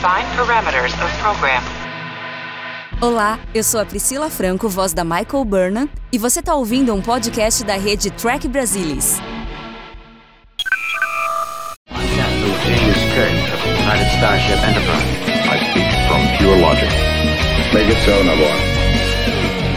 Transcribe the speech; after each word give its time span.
Define 0.00 0.24
parameters 0.34 0.94
of 1.04 1.12
program. 1.20 1.62
Olá, 3.02 3.38
eu 3.54 3.62
sou 3.62 3.78
a 3.78 3.84
Priscila 3.84 4.30
Franco, 4.30 4.66
voz 4.66 4.94
da 4.94 5.04
Michael 5.04 5.44
Burnham, 5.44 5.90
e 6.10 6.16
você 6.16 6.40
está 6.40 6.54
ouvindo 6.54 6.94
um 6.94 7.02
podcast 7.02 7.62
da 7.64 7.74
rede 7.74 8.10
Track 8.10 8.48
Brasilis. 8.48 9.20
Make 17.74 17.90
it 17.90 17.98
so. 18.06 18.22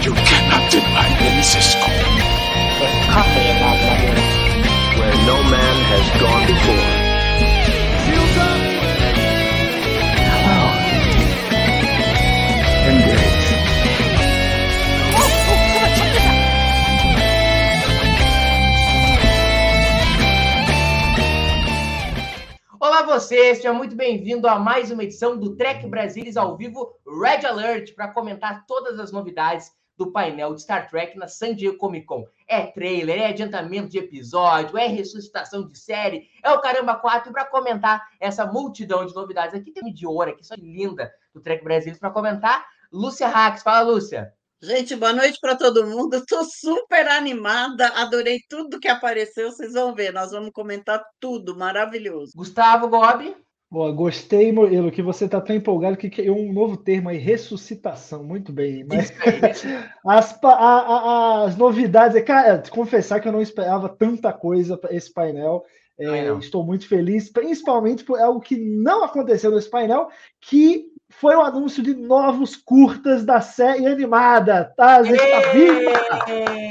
You 0.05 0.13
cannot 0.23 0.71
deny 0.71 1.09
me, 1.19 1.43
Cisco. 1.43 1.85
Where 4.97 5.15
no 5.25 5.43
man 5.43 5.83
has 5.91 6.21
gone 6.21 6.47
before. 6.47 7.02
Você, 23.13 23.53
seja 23.53 23.71
muito 23.71 23.95
bem-vindo 23.95 24.47
a 24.47 24.57
mais 24.57 24.89
uma 24.89 25.03
edição 25.03 25.37
do 25.37 25.55
Trek 25.55 25.85
Brasilis 25.85 26.35
ao 26.35 26.57
vivo 26.57 26.99
Red 27.05 27.45
Alert 27.45 27.93
para 27.93 28.07
comentar 28.07 28.65
todas 28.65 28.99
as 28.99 29.11
novidades 29.11 29.71
do 29.95 30.11
painel 30.11 30.55
de 30.55 30.63
Star 30.63 30.89
Trek 30.89 31.15
na 31.15 31.27
San 31.27 31.53
Diego 31.53 31.77
Comic 31.77 32.07
Con. 32.07 32.25
É 32.47 32.65
trailer, 32.65 33.21
é 33.21 33.27
adiantamento 33.27 33.89
de 33.89 33.99
episódio, 33.99 34.79
é 34.79 34.87
ressuscitação 34.87 35.69
de 35.69 35.77
série, 35.77 36.27
é 36.41 36.49
o 36.49 36.59
Caramba 36.59 36.95
4 36.95 37.29
e 37.29 37.33
para 37.33 37.45
comentar 37.45 38.01
essa 38.19 38.47
multidão 38.47 39.05
de 39.05 39.13
novidades 39.13 39.53
aqui 39.53 39.71
tem 39.71 39.93
de 39.93 40.07
ouro 40.07 40.31
aqui, 40.31 40.43
só 40.43 40.55
linda 40.55 41.13
do 41.35 41.39
Trek 41.39 41.63
Brasilis 41.63 41.99
para 41.99 42.09
comentar. 42.09 42.65
Lúcia 42.91 43.27
Rax, 43.27 43.61
fala 43.61 43.91
Lúcia. 43.91 44.33
Gente, 44.63 44.95
boa 44.95 45.11
noite 45.11 45.39
para 45.41 45.57
todo 45.57 45.85
mundo. 45.85 46.15
Estou 46.15 46.45
super 46.45 47.05
animada, 47.09 47.85
adorei 47.87 48.39
tudo 48.47 48.79
que 48.79 48.87
apareceu. 48.87 49.51
Vocês 49.51 49.73
vão 49.73 49.93
ver, 49.93 50.13
nós 50.13 50.31
vamos 50.31 50.51
comentar 50.53 51.03
tudo, 51.19 51.53
maravilhoso. 51.53 52.31
Gustavo 52.33 52.87
Gobi. 52.87 53.35
Boa, 53.69 53.91
gostei, 53.91 54.53
Murilo, 54.53 54.89
que 54.89 55.01
você 55.01 55.25
está 55.25 55.41
tão 55.41 55.53
empolgado 55.53 55.97
que 55.97 56.21
é 56.21 56.31
um 56.31 56.53
novo 56.53 56.77
termo 56.77 57.09
aí, 57.09 57.17
ressuscitação. 57.17 58.23
Muito 58.23 58.53
bem. 58.53 58.85
Mas 58.85 59.11
as, 60.07 60.41
a, 60.41 60.53
a, 60.53 61.43
as 61.43 61.57
novidades, 61.57 62.23
cara, 62.23 62.63
confessar 62.69 63.19
que 63.19 63.27
eu 63.27 63.33
não 63.33 63.41
esperava 63.41 63.89
tanta 63.89 64.31
coisa 64.31 64.77
para 64.77 64.95
esse 64.95 65.11
painel. 65.11 65.65
É, 65.99 66.29
estou 66.37 66.65
muito 66.65 66.87
feliz, 66.87 67.29
principalmente 67.29 68.05
por 68.05 68.17
algo 68.17 68.39
que 68.39 68.55
não 68.55 69.03
aconteceu 69.03 69.51
nesse 69.51 69.69
painel, 69.69 70.07
que 70.39 70.92
foi 71.19 71.35
o 71.35 71.41
anúncio 71.41 71.81
de 71.81 71.93
novos 71.93 72.55
curtas 72.55 73.23
da 73.23 73.41
série 73.41 73.87
animada. 73.87 74.73
Taz 74.75 75.07
está 75.09 75.51
viva! 75.51 75.91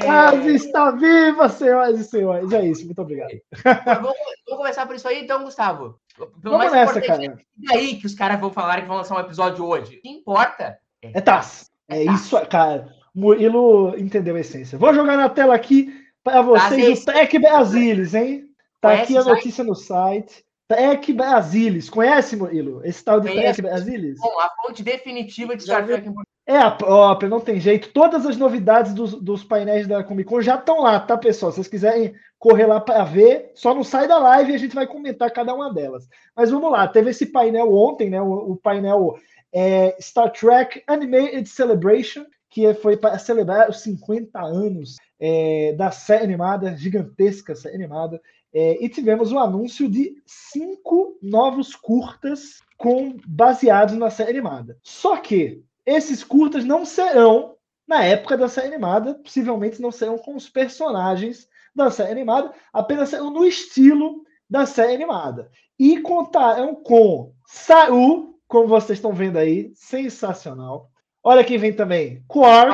Taz 0.05 0.47
está 0.47 0.91
viva, 0.91 1.49
senhoras 1.49 2.01
e 2.01 2.05
senhores. 2.05 2.53
É 2.53 2.67
isso, 2.67 2.85
muito 2.85 3.01
obrigado. 3.01 3.33
Vamos, 3.65 4.13
vamos 4.47 4.59
começar 4.59 4.87
por 4.87 4.97
isso 4.97 5.09
aí, 5.09 5.23
então, 5.23 5.45
Gustavo. 5.45 5.99
Pelo 6.17 6.59
vamos 6.59 6.73
nessa, 6.73 7.01
cara. 7.01 7.25
E 7.25 7.67
daí 7.67 7.97
que 7.97 8.07
os 8.07 8.15
caras 8.15 8.39
vão 8.41 8.51
falar 8.51 8.83
que 8.83 8.89
vão 8.89 8.97
lançar 8.97 9.17
um 9.17 9.21
episódio 9.21 9.65
hoje? 9.65 9.97
O 9.97 10.01
que 10.03 10.09
importa? 10.09 10.79
É, 11.03 11.19
é 11.19 11.21
Taz. 11.21 11.71
É, 11.89 11.99
é 11.99 12.05
isso, 12.05 12.39
cara. 12.47 12.89
Murilo 13.15 13.95
entendeu 13.99 14.37
a 14.37 14.41
essência. 14.41 14.79
Vou 14.79 14.95
jogar 14.95 15.17
na 15.17 15.29
tela 15.29 15.55
aqui 15.55 15.93
para 16.25 16.41
vocês 16.41 17.03
o 17.03 17.05
Tech 17.05 17.39
Brasilis, 17.39 18.15
hein? 18.15 18.45
Tá 18.81 18.95
aqui 18.95 19.17
a 19.17 19.25
notícia 19.25 19.63
no 19.63 19.75
site. 19.75 20.45
Trek 20.73 21.13
Brasilis. 21.13 21.91
Conhece, 21.91 22.37
Murilo? 22.37 22.81
Esse 22.85 23.05
tal 23.05 23.21
de 23.21 23.31
Trek 23.31 23.61
Brasilis? 23.61 24.19
Bom, 24.19 24.39
a 24.41 24.51
fonte 24.63 24.83
definitiva 24.83 25.55
de 25.55 25.63
Star 25.63 25.85
Trek. 25.85 26.11
É 26.47 26.59
a 26.59 26.71
própria, 26.71 27.29
não 27.29 27.41
tem 27.41 27.61
jeito. 27.61 27.93
Todas 27.93 28.27
as 28.27 28.37
novidades 28.37 28.93
dos, 28.93 29.15
dos 29.15 29.45
painéis 29.45 29.87
da 29.87 30.03
Comic 30.03 30.29
Con 30.29 30.41
já 30.41 30.57
estão 30.57 30.81
lá, 30.81 30.99
tá, 30.99 31.17
pessoal? 31.17 31.53
Se 31.53 31.57
vocês 31.57 31.69
quiserem 31.69 32.15
correr 32.37 32.67
lá 32.67 32.81
para 32.81 33.05
ver, 33.05 33.53
só 33.55 33.73
não 33.73 33.85
sai 33.85 34.09
da 34.09 34.19
live 34.19 34.51
e 34.51 34.55
a 34.57 34.59
gente 34.59 34.75
vai 34.75 34.87
comentar 34.87 35.31
cada 35.31 35.55
uma 35.55 35.73
delas. 35.73 36.09
Mas 36.35 36.51
vamos 36.51 36.73
lá, 36.73 36.89
teve 36.89 37.11
esse 37.11 37.27
painel 37.27 37.73
ontem, 37.73 38.11
né? 38.11 38.21
O, 38.21 38.53
o 38.53 38.57
painel 38.57 39.17
é, 39.53 39.97
Star 40.01 40.33
Trek 40.33 40.83
Animated 40.89 41.49
Celebration, 41.49 42.25
que 42.51 42.75
foi 42.75 42.97
para 42.97 43.19
celebrar 43.19 43.71
os 43.71 43.81
50 43.81 44.41
anos 44.41 44.97
é, 45.21 45.75
da 45.75 45.93
série 45.93 46.25
animada, 46.25 46.77
gigantesca 46.77 47.55
série 47.55 47.77
animada. 47.77 48.21
É, 48.55 48.85
e 48.85 48.89
tivemos 48.89 49.33
o 49.33 49.39
anúncio 49.39 49.89
de 49.89 50.15
cinco 50.27 51.19
novos 51.23 51.75
curtas 51.75 52.59
com 52.77 53.17
baseados 53.27 53.97
na 53.97 54.11
série 54.11 54.31
animada. 54.31 54.79
Só 54.83 55.17
que 55.17 55.65
esses 55.87 56.23
curtas 56.23 56.65
não 56.65 56.85
serão 56.85 57.57
na 57.87 58.05
época 58.05 58.37
da 58.37 58.49
série 58.49 58.69
animada, 58.69 59.15
possivelmente 59.15 59.81
não 59.81 59.91
serão 59.91 60.19
com 60.19 60.37
os 60.37 60.49
personagens 60.49 61.49
da 61.75 61.91
série 61.91 62.13
animada, 62.13 62.53
apenas 62.73 63.09
serão 63.09 63.31
no 63.31 63.45
estilo 63.45 64.23
da 64.49 64.67
série 64.67 64.95
animada. 64.95 65.51
E 65.79 66.01
contarão 66.01 66.75
com 66.75 67.33
Saru, 67.47 68.39
como 68.47 68.69
vocês 68.69 68.99
estão 68.99 69.13
vendo 69.13 69.39
aí, 69.39 69.73
sensacional. 69.75 70.91
Olha 71.23 71.45
quem 71.45 71.59
vem 71.59 71.73
também, 71.73 72.23
Quark. 72.29 72.71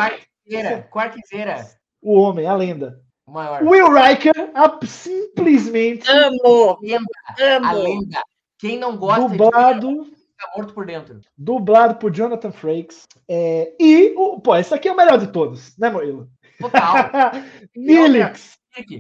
Quarkzeira. 0.91 1.69
O 2.03 2.15
homem, 2.15 2.47
a 2.47 2.55
lenda. 2.55 3.01
Maior. 3.29 3.63
Will 3.63 3.93
Riker 3.93 4.51
a, 4.55 4.79
simplesmente. 4.87 6.11
Amo! 6.11 6.79
Lenda, 6.83 7.69
A 7.69 7.73
lenda. 7.73 8.23
Quem 8.59 8.79
não 8.79 8.97
gosta 8.97 9.29
dublado, 9.29 10.05
de 10.05 10.11
fica 10.11 10.51
morto 10.57 10.75
por 10.75 10.87
dentro. 10.87 11.21
Dublado 11.37 11.97
por 11.97 12.11
Jonathan 12.11 12.53
Frakes. 12.53 13.07
É, 13.29 13.75
e, 13.79 14.15
o, 14.17 14.41
pô, 14.41 14.57
esse 14.57 14.73
aqui 14.75 14.89
é 14.89 14.93
o 14.93 14.97
melhor 14.97 15.19
de 15.19 15.29
todos, 15.29 15.77
né, 15.77 15.91
Murilo? 15.91 16.29
Total. 16.61 16.95
Nilix. 17.77 18.59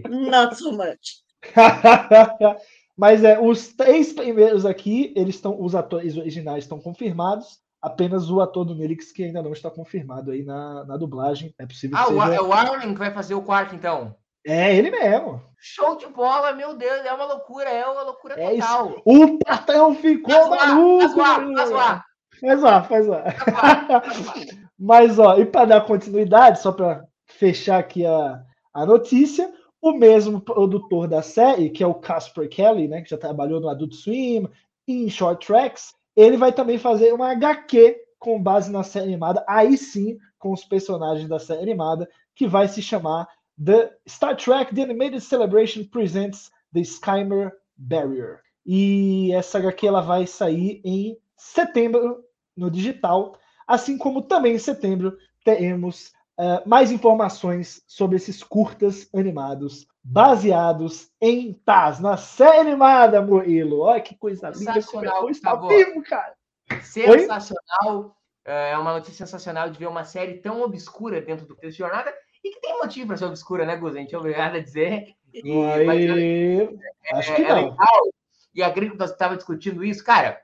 Not 0.08 0.56
so 0.56 0.72
much. 0.72 1.22
Mas 2.96 3.22
é, 3.22 3.38
os 3.38 3.68
três 3.68 4.12
primeiros 4.12 4.66
aqui, 4.66 5.12
eles 5.16 5.36
estão, 5.36 5.60
os 5.60 5.74
atores 5.74 6.16
originais 6.16 6.64
estão 6.64 6.80
confirmados. 6.80 7.60
Apenas 7.80 8.30
o 8.30 8.40
ator 8.40 8.64
do 8.64 8.74
Nilix 8.74 9.12
que 9.12 9.24
ainda 9.24 9.42
não 9.42 9.52
está 9.52 9.70
confirmado 9.70 10.32
aí 10.32 10.42
na, 10.42 10.84
na 10.84 10.96
dublagem. 10.96 11.54
É 11.58 11.66
possível 11.66 11.96
ah, 11.96 12.06
que 12.06 12.12
seja... 12.12 12.34
é 12.34 12.40
o 12.40 12.52
Arlen 12.52 12.92
que 12.92 12.98
vai 12.98 13.12
fazer 13.12 13.34
o 13.34 13.42
quarto, 13.42 13.74
então. 13.74 14.16
É 14.44 14.74
ele 14.74 14.90
mesmo. 14.90 15.42
Show 15.58 15.96
de 15.96 16.06
bola, 16.06 16.52
meu 16.52 16.76
Deus, 16.76 17.04
é 17.04 17.12
uma 17.12 17.24
loucura, 17.24 17.68
é 17.68 17.86
uma 17.86 18.02
loucura 18.02 18.34
é 18.40 18.50
total. 18.50 18.90
Isso. 18.90 19.02
O 19.04 19.38
patrão 19.38 19.94
ficou 19.94 20.50
maluco. 20.50 21.08
Faz 21.08 21.16
lá, 21.16 21.34
faz 21.54 21.70
lá. 21.70 22.04
Faz 22.40 22.62
lá, 22.62 22.82
faz 22.82 23.06
lá. 23.06 23.24
Mas, 24.78 25.18
ó, 25.18 25.36
e 25.38 25.44
para 25.44 25.66
dar 25.66 25.86
continuidade, 25.86 26.60
só 26.60 26.70
para 26.70 27.04
fechar 27.26 27.78
aqui 27.78 28.06
a, 28.06 28.42
a 28.72 28.86
notícia, 28.86 29.52
o 29.82 29.92
mesmo 29.92 30.40
produtor 30.40 31.08
da 31.08 31.20
série, 31.20 31.70
que 31.70 31.82
é 31.82 31.86
o 31.86 31.94
Casper 31.94 32.48
Kelly, 32.48 32.86
né, 32.86 33.02
que 33.02 33.10
já 33.10 33.18
trabalhou 33.18 33.60
no 33.60 33.68
Adult 33.68 33.92
Swim, 33.92 34.48
em 34.86 35.10
Short 35.10 35.44
Tracks, 35.44 35.92
ele 36.18 36.36
vai 36.36 36.52
também 36.52 36.78
fazer 36.78 37.12
uma 37.12 37.30
HQ 37.30 37.96
com 38.18 38.42
base 38.42 38.72
na 38.72 38.82
série 38.82 39.06
animada, 39.06 39.44
aí 39.46 39.78
sim, 39.78 40.18
com 40.36 40.52
os 40.52 40.64
personagens 40.64 41.28
da 41.28 41.38
série 41.38 41.62
animada, 41.62 42.10
que 42.34 42.44
vai 42.44 42.66
se 42.66 42.82
chamar 42.82 43.28
The 43.64 43.96
Star 44.08 44.36
Trek 44.36 44.74
The 44.74 44.82
Animated 44.82 45.20
Celebration 45.20 45.84
Presents 45.84 46.50
The 46.74 46.80
Skymer 46.80 47.52
Barrier. 47.76 48.40
E 48.66 49.32
essa 49.32 49.58
HQ 49.58 49.86
ela 49.86 50.00
vai 50.00 50.26
sair 50.26 50.80
em 50.84 51.16
setembro 51.36 52.24
no 52.56 52.68
digital, 52.68 53.38
assim 53.64 53.96
como 53.96 54.22
também 54.22 54.56
em 54.56 54.58
setembro 54.58 55.16
teremos 55.44 56.12
uh, 56.38 56.66
mais 56.68 56.90
informações 56.90 57.82
sobre 57.86 58.16
esses 58.16 58.42
curtas 58.42 59.08
animados 59.14 59.86
baseados 60.02 61.10
em 61.20 61.52
Taz, 61.52 62.00
na 62.00 62.16
série 62.16 62.60
animada, 62.60 63.20
Murilo. 63.20 63.80
Olha 63.80 64.00
que 64.00 64.16
coisa 64.16 64.48
linda. 64.48 64.72
Sensacional, 64.72 65.28
está 65.28 65.54
vivo, 65.56 66.02
cara. 66.02 66.34
Sensacional. 66.82 68.04
Oi? 68.04 68.10
É 68.44 68.78
uma 68.78 68.94
notícia 68.94 69.26
sensacional 69.26 69.68
de 69.68 69.78
ver 69.78 69.88
uma 69.88 70.04
série 70.04 70.38
tão 70.38 70.62
obscura 70.62 71.20
dentro 71.20 71.44
do 71.44 71.54
texto 71.54 71.72
de 71.72 71.78
jornada 71.78 72.14
e 72.42 72.50
que 72.50 72.60
tem 72.60 72.78
motivo 72.78 73.08
para 73.08 73.16
ser 73.18 73.26
obscura, 73.26 73.66
né, 73.66 73.76
Gus? 73.76 73.94
A 73.94 73.98
gente 73.98 74.14
é 74.14 74.18
obrigado 74.18 74.56
a 74.56 74.60
dizer. 74.60 75.14
E, 75.34 75.52
Aí... 75.64 76.78
Acho 77.12 77.34
que 77.34 77.42
é, 77.42 77.48
não. 77.48 77.70
Legal. 77.70 78.08
E 78.54 78.62
a 78.62 78.70
Gringo 78.70 79.04
estava 79.04 79.36
discutindo 79.36 79.84
isso, 79.84 80.02
cara. 80.02 80.40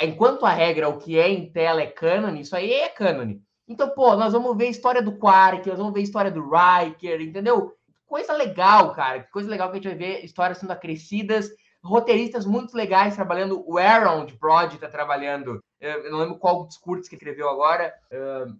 Enquanto 0.00 0.46
a 0.46 0.50
regra, 0.50 0.88
o 0.88 0.98
que 0.98 1.18
é 1.18 1.28
em 1.28 1.50
tela 1.52 1.82
é 1.82 1.86
cânone, 1.86 2.40
isso 2.40 2.56
aí 2.56 2.72
é 2.72 2.88
cânone. 2.88 3.42
Então, 3.66 3.90
pô, 3.90 4.14
nós 4.16 4.32
vamos 4.32 4.56
ver 4.56 4.66
a 4.66 4.70
história 4.70 5.02
do 5.02 5.16
Quark, 5.16 5.68
nós 5.68 5.78
vamos 5.78 5.94
ver 5.94 6.00
a 6.00 6.04
história 6.04 6.30
do 6.30 6.42
Riker, 6.42 7.20
entendeu? 7.20 7.74
coisa 8.14 8.32
legal, 8.32 8.94
cara. 8.94 9.24
Que 9.24 9.30
coisa 9.32 9.50
legal 9.50 9.68
que 9.68 9.78
a 9.78 9.80
gente 9.80 9.88
vai 9.88 9.96
ver 9.96 10.24
histórias 10.24 10.58
sendo 10.58 10.70
acrescidas, 10.70 11.50
roteiristas 11.82 12.46
muito 12.46 12.76
legais 12.76 13.16
trabalhando. 13.16 13.64
O 13.66 13.76
Aaron 13.76 14.24
de 14.24 14.36
Broad 14.36 14.76
está 14.76 14.88
trabalhando. 14.88 15.60
Eu 15.80 16.12
não 16.12 16.18
lembro 16.20 16.38
qual 16.38 16.64
dos 16.64 16.78
curtos 16.78 17.08
que 17.08 17.16
escreveu 17.16 17.48
agora. 17.48 17.92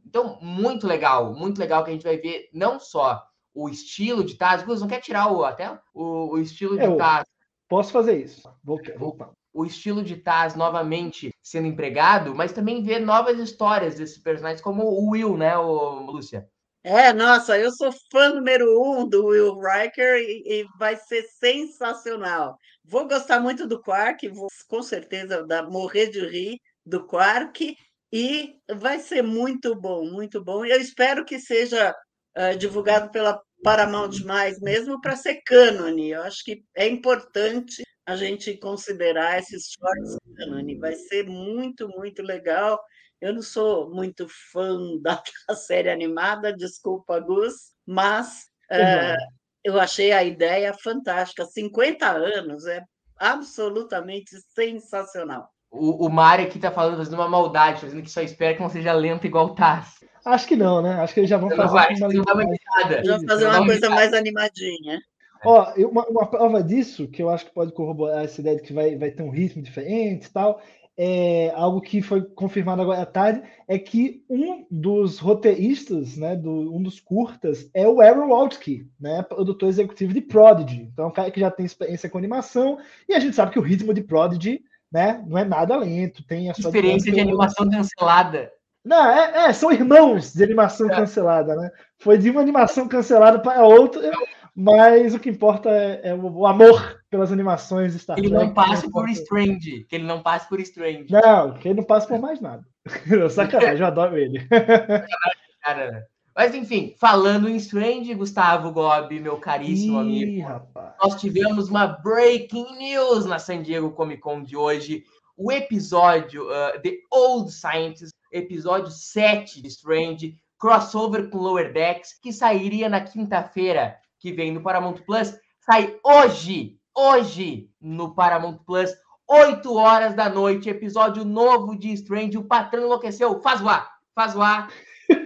Então, 0.04 0.40
muito 0.42 0.88
legal, 0.88 1.32
muito 1.34 1.58
legal 1.60 1.84
que 1.84 1.90
a 1.90 1.92
gente 1.92 2.02
vai 2.02 2.16
ver 2.16 2.48
não 2.52 2.80
só 2.80 3.24
o 3.54 3.68
estilo 3.68 4.24
de 4.24 4.34
Taz. 4.34 4.64
Gus, 4.64 4.80
não 4.80 4.88
quer 4.88 5.00
tirar 5.00 5.32
o, 5.32 5.44
até 5.44 5.78
o, 5.94 6.32
o 6.32 6.38
estilo 6.38 6.76
de 6.76 6.84
eu 6.84 6.96
Taz? 6.96 7.24
Posso 7.68 7.92
fazer 7.92 8.20
isso. 8.20 8.42
Vou, 8.62 8.80
vou, 8.98 9.16
o 9.54 9.64
estilo 9.64 10.02
de 10.02 10.16
Taz 10.16 10.56
novamente 10.56 11.32
sendo 11.40 11.68
empregado, 11.68 12.34
mas 12.34 12.52
também 12.52 12.82
ver 12.82 12.98
novas 12.98 13.38
histórias 13.38 13.94
desses 13.94 14.18
personagens, 14.18 14.60
como 14.60 14.82
o 14.82 15.10
Will, 15.10 15.36
né, 15.36 15.56
o, 15.56 16.00
Lúcia? 16.00 16.48
É, 16.82 17.12
nossa, 17.14 17.56
eu 17.58 17.70
sou 17.70 17.90
fã 18.10 18.30
número 18.30 18.66
um 18.82 19.08
do 19.08 19.26
Will 19.26 19.58
Riker 19.58 20.16
e, 20.16 20.42
e, 20.44 20.66
vai 20.78 20.96
ser 20.96 21.22
sensacional. 21.22 22.58
Vou 22.84 23.08
gostar 23.08 23.40
muito 23.40 23.66
do 23.66 23.80
Quark, 23.80 24.28
vou 24.28 24.48
com 24.68 24.82
certeza 24.82 25.46
dar, 25.46 25.62
morrer 25.70 26.08
de 26.08 26.20
rir 26.26 26.58
do 26.84 27.06
Quark 27.06 27.74
e 28.12 28.56
vai 28.68 28.98
ser 28.98 29.22
muito 29.22 29.74
bom, 29.74 30.04
muito 30.04 30.44
bom. 30.44 30.64
Eu 30.64 30.78
espero 30.78 31.24
que 31.24 31.38
seja 31.38 31.94
uh, 32.36 32.58
divulgado 32.58 33.10
pela 33.10 33.40
Paramount 33.62 34.22
Mais 34.26 34.60
mesmo 34.60 35.00
para 35.00 35.16
ser 35.16 35.40
cânone. 35.46 36.10
Eu 36.10 36.22
acho 36.22 36.44
que 36.44 36.62
é 36.76 36.86
importante 36.86 37.82
a 38.06 38.16
gente 38.16 38.56
considerar 38.56 39.38
esses 39.38 39.70
shorts 39.70 40.18
cânone. 40.36 40.78
Vai 40.78 40.94
ser 40.94 41.26
muito, 41.26 41.88
muito 41.88 42.22
legal. 42.22 42.80
Eu 43.20 43.32
não 43.32 43.42
sou 43.42 43.90
muito 43.90 44.26
fã 44.52 44.76
da, 45.00 45.22
da 45.48 45.54
série 45.54 45.90
animada, 45.90 46.52
desculpa, 46.52 47.18
Gus, 47.20 47.72
mas 47.86 48.46
uh, 48.70 49.16
eu 49.62 49.80
achei 49.80 50.12
a 50.12 50.22
ideia 50.22 50.74
fantástica. 50.74 51.46
50 51.46 52.06
anos 52.06 52.66
é 52.66 52.82
absolutamente 53.16 54.30
sensacional. 54.54 55.48
O, 55.70 56.06
o 56.06 56.10
Mário 56.10 56.46
aqui 56.46 56.58
tá 56.58 56.70
falando, 56.70 56.98
fazendo 56.98 57.14
uma 57.14 57.28
maldade, 57.28 57.80
fazendo 57.80 58.02
que 58.02 58.10
só 58.10 58.20
espera 58.20 58.54
que 58.54 58.60
não 58.60 58.68
seja 58.68 58.92
lento 58.92 59.26
igual 59.26 59.46
o 59.46 59.54
Taz. 59.54 60.04
Acho 60.24 60.46
que 60.46 60.56
não, 60.56 60.80
né? 60.80 60.94
Acho 61.00 61.12
que 61.12 61.20
eles 61.20 61.30
já 61.30 61.36
vão 61.36 61.50
fazer 61.50 61.72
vai, 61.72 61.94
uma, 61.94 62.08
uma, 62.08 63.26
fazer 63.26 63.46
uma 63.46 63.66
coisa 63.66 63.90
mais 63.90 64.14
animadinha. 64.14 65.00
Ó, 65.44 65.72
uma, 65.90 66.06
uma, 66.06 66.26
prova 66.26 66.62
disso, 66.62 67.08
que 67.08 67.22
eu 67.22 67.28
acho 67.28 67.46
que 67.46 67.54
pode 67.54 67.72
corroborar 67.72 68.24
essa 68.24 68.40
ideia 68.40 68.56
de 68.56 68.62
que 68.62 68.72
vai, 68.72 68.96
vai 68.96 69.10
ter 69.10 69.22
um 69.22 69.30
ritmo 69.30 69.62
diferente 69.62 70.26
e 70.26 70.30
tal, 70.30 70.60
é 70.96 71.52
algo 71.54 71.80
que 71.80 72.00
foi 72.00 72.22
confirmado 72.22 72.80
agora 72.80 73.02
à 73.02 73.06
tarde, 73.06 73.42
é 73.66 73.78
que 73.78 74.24
um 74.30 74.64
dos 74.70 75.18
roteiristas, 75.18 76.16
né, 76.16 76.36
do, 76.36 76.74
um 76.74 76.82
dos 76.82 77.00
curtas, 77.00 77.68
é 77.74 77.86
o 77.86 78.00
Aaron 78.00 78.28
Waltke, 78.28 78.88
né, 78.98 79.22
produtor 79.22 79.68
executivo 79.68 80.14
de 80.14 80.20
Prodigy. 80.20 80.88
Então, 80.92 81.06
é 81.06 81.08
um 81.08 81.12
cara 81.12 81.30
que 81.30 81.40
já 81.40 81.50
tem 81.50 81.66
experiência 81.66 82.08
com 82.08 82.18
animação, 82.18 82.78
e 83.08 83.14
a 83.14 83.18
gente 83.18 83.34
sabe 83.34 83.52
que 83.52 83.58
o 83.58 83.62
ritmo 83.62 83.92
de 83.92 84.02
Prodigy 84.02 84.62
né, 84.92 85.24
não 85.26 85.36
é 85.36 85.44
nada 85.44 85.76
lento, 85.76 86.24
tem 86.24 86.48
a 86.48 86.54
sua 86.54 86.68
experiência 86.68 87.10
de 87.10 87.20
animação 87.20 87.68
cancelada. 87.68 88.52
Não, 88.84 89.10
é, 89.10 89.46
é, 89.46 89.52
são 89.52 89.72
irmãos 89.72 90.32
de 90.32 90.44
animação 90.44 90.88
é. 90.90 90.94
cancelada, 90.94 91.56
né? 91.56 91.70
Foi 91.98 92.18
de 92.18 92.30
uma 92.30 92.42
animação 92.42 92.86
cancelada 92.86 93.40
para 93.40 93.64
outra, 93.64 94.12
mas 94.54 95.14
o 95.14 95.18
que 95.18 95.30
importa 95.30 95.68
é, 95.70 96.10
é 96.10 96.14
o, 96.14 96.46
amor 96.46 97.00
pelas 97.10 97.32
animações 97.32 97.92
de 97.92 97.98
Star 97.98 98.16
Trek. 98.16 98.28
Ele 98.28 98.36
não 98.36 98.54
passe 98.54 98.90
por 98.90 99.08
Strange, 99.08 99.84
que 99.84 99.96
ele 99.96 100.04
não 100.04 100.22
passe 100.22 100.48
por 100.48 100.60
Strange. 100.60 101.06
Não, 101.10 101.54
que 101.54 101.68
ele 101.68 101.80
não 101.80 101.84
passe 101.84 102.06
por 102.06 102.20
mais 102.20 102.40
nada. 102.40 102.64
Sacanagem, 103.30 103.80
eu 103.80 103.86
adoro 103.86 104.16
ele. 104.16 104.46
Cara, 105.60 106.06
mas 106.36 106.54
enfim, 106.54 106.94
falando 107.00 107.48
em 107.48 107.56
Strange, 107.56 108.14
Gustavo 108.14 108.70
Gobi, 108.70 109.18
meu 109.18 109.38
caríssimo 109.38 110.02
Ih, 110.02 110.22
amigo, 110.22 110.48
rapaz. 110.48 110.94
nós 111.02 111.20
tivemos 111.20 111.68
uma 111.68 111.86
breaking 111.86 112.76
news 112.76 113.24
na 113.24 113.38
San 113.38 113.62
Diego 113.62 113.90
Comic 113.90 114.20
Con 114.20 114.42
de 114.42 114.56
hoje. 114.56 115.04
O 115.36 115.50
episódio 115.50 116.44
uh, 116.44 116.80
The 116.80 116.92
Old 117.10 117.50
Scientist 117.50 118.14
episódio 118.30 118.90
7 118.90 119.62
de 119.62 119.68
Strange, 119.68 120.36
crossover 120.58 121.28
com 121.30 121.38
Lower 121.38 121.72
Decks, 121.72 122.18
que 122.20 122.32
sairia 122.32 122.88
na 122.88 123.00
quinta-feira 123.00 123.96
que 124.24 124.32
vem 124.32 124.50
no 124.50 124.62
Paramount 124.62 124.96
Plus, 125.04 125.34
sai 125.60 125.98
hoje, 126.02 126.78
hoje 126.96 127.68
no 127.78 128.14
Paramount 128.14 128.56
Plus, 128.66 128.90
8 129.28 129.74
horas 129.74 130.14
da 130.14 130.30
noite, 130.30 130.70
episódio 130.70 131.26
novo 131.26 131.78
de 131.78 131.92
Strange. 131.92 132.38
O 132.38 132.44
patrão 132.44 132.84
enlouqueceu. 132.84 133.42
Faz 133.42 133.60
o 133.60 133.68
ar, 133.68 133.86
faz 134.14 134.34
o 134.34 134.40
ar. 134.40 134.70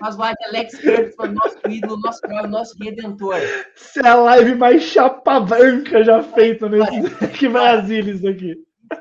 Faz 0.00 0.18
o 0.18 0.22
ar 0.24 0.34
de 0.34 0.44
Alex 0.46 0.80
Kurtzman, 0.80 1.32
nosso 1.32 1.58
ídolo, 1.68 2.00
nosso 2.00 2.20
nosso 2.48 2.74
redentor. 2.82 3.36
Isso 3.76 4.00
é 4.00 4.08
a 4.08 4.16
live 4.16 4.56
mais 4.56 4.82
chapa 4.82 5.38
branca 5.38 6.02
já 6.02 6.20
feita 6.20 6.68
nesse 6.68 7.28
que 7.38 7.48
Brasil 7.48 8.00
isso 8.00 8.28
aqui. 8.28 8.56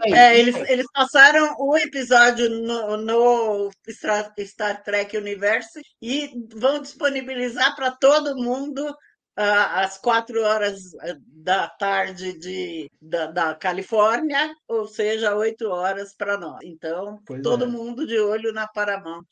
É, 0.05 0.39
eles, 0.39 0.55
eles 0.69 0.85
passaram 0.93 1.55
o 1.57 1.75
episódio 1.75 2.49
no, 2.49 2.97
no 2.97 3.71
Star 3.89 4.83
Trek 4.83 5.17
Universe 5.17 5.81
e 5.99 6.29
vão 6.55 6.81
disponibilizar 6.81 7.75
para 7.75 7.89
todo 7.89 8.35
mundo 8.35 8.95
às 9.37 9.99
quatro 9.99 10.41
horas 10.41 10.95
eh, 11.03 11.15
da 11.27 11.67
tarde 11.67 12.37
de, 12.39 12.89
da, 12.99 13.27
da 13.27 13.55
Califórnia, 13.55 14.51
ou 14.67 14.87
seja, 14.87 15.35
oito 15.35 15.69
horas 15.69 16.15
para 16.15 16.37
nós. 16.37 16.59
Então, 16.63 17.19
pois 17.23 17.41
todo 17.43 17.65
é. 17.65 17.67
mundo 17.67 18.05
de 18.07 18.19
olho 18.19 18.51
na 18.51 18.67
Paramount. 18.67 19.27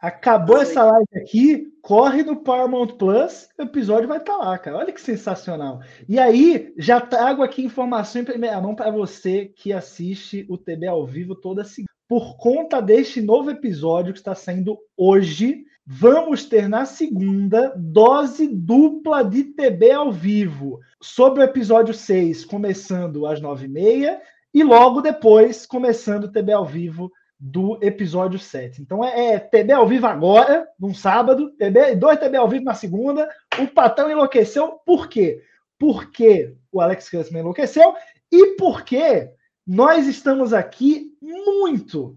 Acabou 0.00 0.56
Oi. 0.56 0.62
essa 0.62 0.82
live 0.82 1.08
aqui, 1.14 1.66
corre 1.82 2.22
no 2.22 2.42
Paramount 2.42 2.96
Plus, 2.96 3.50
o 3.58 3.62
episódio 3.62 4.08
vai 4.08 4.16
estar 4.16 4.38
tá 4.38 4.38
lá, 4.38 4.58
cara. 4.58 4.78
Olha 4.78 4.92
que 4.92 5.00
sensacional. 5.00 5.80
E 6.08 6.18
aí, 6.18 6.72
já 6.78 6.98
trago 6.98 7.42
aqui 7.42 7.62
informação 7.62 8.22
em 8.22 8.24
primeira 8.24 8.58
mão 8.62 8.74
para 8.74 8.90
você 8.90 9.52
que 9.54 9.74
assiste 9.74 10.46
o 10.48 10.56
TB 10.56 10.86
ao 10.86 11.06
vivo 11.06 11.34
toda 11.34 11.64
segunda. 11.64 11.90
Por 12.08 12.38
conta 12.38 12.80
deste 12.80 13.20
novo 13.20 13.50
episódio 13.50 14.14
que 14.14 14.18
está 14.18 14.34
saindo 14.34 14.78
hoje, 14.96 15.64
vamos 15.92 16.44
ter 16.44 16.68
na 16.68 16.84
segunda 16.84 17.74
dose 17.76 18.46
dupla 18.46 19.24
de 19.24 19.42
TB 19.42 19.90
ao 19.90 20.12
vivo 20.12 20.78
sobre 21.02 21.40
o 21.40 21.42
episódio 21.42 21.92
6, 21.92 22.44
começando 22.44 23.26
às 23.26 23.40
9h30, 23.40 24.16
e 24.54 24.62
logo 24.62 25.00
depois, 25.00 25.66
começando 25.66 26.24
o 26.24 26.30
TB 26.30 26.52
ao 26.52 26.64
vivo 26.64 27.10
do 27.40 27.76
episódio 27.82 28.38
7. 28.38 28.80
Então 28.80 29.04
é, 29.04 29.32
é 29.32 29.38
TB 29.40 29.72
ao 29.72 29.88
vivo 29.88 30.06
agora, 30.06 30.64
num 30.78 30.94
sábado, 30.94 31.50
TB, 31.56 31.96
dois 31.96 32.20
TB 32.20 32.36
ao 32.36 32.48
vivo 32.48 32.64
na 32.64 32.74
segunda. 32.74 33.28
O 33.58 33.66
patrão 33.66 34.08
enlouqueceu, 34.08 34.78
por 34.86 35.08
quê? 35.08 35.42
Porque 35.76 36.54
o 36.70 36.80
Alex 36.80 37.10
Kurtzman 37.10 37.40
enlouqueceu 37.40 37.96
e 38.30 38.54
porque 38.54 39.28
nós 39.66 40.06
estamos 40.06 40.52
aqui 40.52 41.08
muito, 41.20 42.16